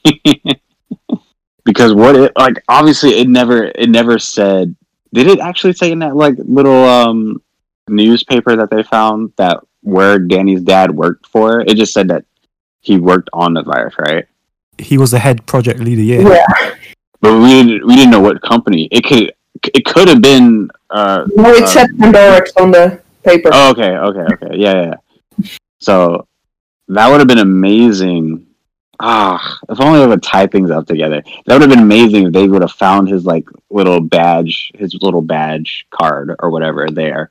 because 1.64 1.94
what 1.94 2.16
it 2.16 2.32
like 2.36 2.62
obviously 2.68 3.18
it 3.18 3.28
never 3.28 3.64
it 3.64 3.88
never 3.88 4.18
said 4.18 4.74
did 5.12 5.26
it 5.26 5.40
actually 5.40 5.72
say 5.72 5.92
in 5.92 6.00
that 6.00 6.16
like 6.16 6.34
little 6.38 6.84
um 6.84 7.42
newspaper 7.88 8.56
that 8.56 8.70
they 8.70 8.82
found 8.82 9.32
that 9.36 9.60
where 9.82 10.18
Danny's 10.18 10.62
dad 10.62 10.90
worked 10.90 11.26
for? 11.26 11.60
It 11.60 11.76
just 11.76 11.92
said 11.92 12.08
that 12.08 12.24
he 12.80 12.98
worked 12.98 13.28
on 13.32 13.52
the 13.52 13.62
virus, 13.62 13.94
right? 13.98 14.26
He 14.78 14.98
was 14.98 15.10
the 15.10 15.18
head 15.18 15.46
project 15.46 15.80
leader. 15.80 16.02
Yeah. 16.02 16.28
Yeah. 16.28 16.74
But 17.20 17.40
we 17.40 17.48
didn't 17.48 17.86
we 17.86 17.94
didn't 17.94 18.10
know 18.10 18.20
what 18.20 18.40
company. 18.42 18.88
It 18.90 19.04
could 19.04 19.32
it 19.62 19.84
could 19.84 20.08
have 20.08 20.22
been 20.22 20.70
uh 20.90 21.26
No, 21.36 21.50
it 21.50 21.62
uh, 21.62 21.66
said 21.66 21.90
Pandorax 21.98 22.52
on 22.56 22.70
the 22.70 23.00
paper. 23.22 23.50
Oh, 23.52 23.70
okay, 23.70 23.90
okay, 23.90 24.34
okay. 24.34 24.56
Yeah, 24.56 24.94
yeah. 25.38 25.48
So 25.84 26.26
that 26.88 27.08
would 27.10 27.20
have 27.20 27.28
been 27.28 27.38
amazing. 27.38 28.46
Ah, 29.00 29.58
if 29.68 29.80
only 29.80 29.98
they 29.98 30.06
would 30.06 30.22
tie 30.22 30.46
things 30.46 30.70
up 30.70 30.86
together. 30.86 31.22
That 31.46 31.54
would 31.54 31.62
have 31.62 31.70
been 31.70 31.80
amazing 31.80 32.26
if 32.26 32.32
they 32.32 32.48
would 32.48 32.62
have 32.62 32.72
found 32.72 33.08
his 33.08 33.26
like 33.26 33.44
little 33.70 34.00
badge, 34.00 34.72
his 34.74 34.94
little 35.02 35.22
badge 35.22 35.86
card 35.90 36.34
or 36.38 36.50
whatever 36.50 36.88
there 36.90 37.30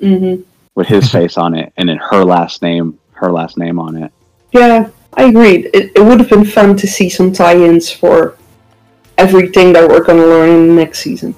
hmm 0.00 0.36
with 0.74 0.88
his 0.88 1.08
face 1.10 1.36
on 1.36 1.54
it, 1.54 1.72
and 1.76 1.88
then 1.88 1.96
her 1.98 2.24
last 2.24 2.60
name, 2.60 2.98
her 3.12 3.30
last 3.30 3.56
name 3.56 3.78
on 3.78 3.96
it. 3.96 4.12
Yeah, 4.52 4.90
I 5.16 5.24
agreed. 5.24 5.70
It, 5.72 5.92
it 5.94 6.00
would 6.00 6.18
have 6.18 6.28
been 6.28 6.44
fun 6.44 6.76
to 6.78 6.86
see 6.86 7.08
some 7.08 7.32
tie-ins 7.32 7.92
for 7.92 8.36
everything 9.16 9.72
that 9.72 9.88
we're 9.88 10.02
going 10.02 10.18
to 10.18 10.26
learn 10.26 10.50
in 10.50 10.68
the 10.68 10.74
next 10.74 10.98
season. 10.98 11.34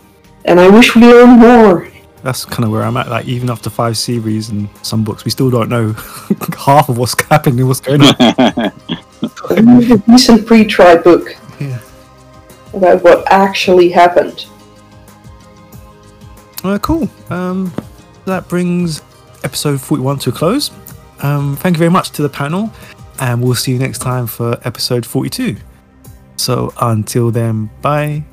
And 0.46 0.58
I 0.58 0.70
wish 0.70 0.96
we 0.96 1.02
learned 1.02 1.38
more. 1.38 1.88
That's 2.26 2.44
kind 2.44 2.64
of 2.64 2.72
where 2.72 2.82
I'm 2.82 2.96
at. 2.96 3.08
Like 3.08 3.26
even 3.26 3.48
after 3.50 3.70
five 3.70 3.96
series 3.96 4.48
and 4.48 4.68
some 4.82 5.04
books, 5.04 5.24
we 5.24 5.30
still 5.30 5.48
don't 5.48 5.68
know 5.68 5.92
half 6.58 6.88
of 6.88 6.98
what's 6.98 7.14
happening, 7.30 7.64
what's 7.68 7.78
going 7.80 8.02
on. 8.02 8.72
We 9.50 9.60
need 9.62 9.90
a 9.92 9.98
decent 9.98 10.44
pre-try 10.44 10.96
book 10.96 11.36
Yeah. 11.60 11.78
about 12.74 13.02
what 13.04 13.24
actually 13.32 13.88
happened. 13.90 14.46
Uh, 16.64 16.78
cool. 16.80 17.08
Um, 17.30 17.72
that 18.24 18.48
brings 18.48 19.02
episode 19.44 19.80
41 19.80 20.18
to 20.18 20.30
a 20.30 20.32
close. 20.32 20.72
Um, 21.22 21.56
thank 21.56 21.76
you 21.76 21.78
very 21.78 21.90
much 21.90 22.10
to 22.12 22.22
the 22.22 22.28
panel, 22.28 22.72
and 23.20 23.40
we'll 23.40 23.54
see 23.54 23.72
you 23.72 23.78
next 23.78 24.00
time 24.00 24.26
for 24.26 24.58
episode 24.64 25.06
42. 25.06 25.56
So 26.36 26.72
until 26.80 27.30
then, 27.30 27.70
bye. 27.82 28.24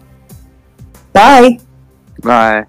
Bye. 1.13 1.59
Bye. 2.23 2.65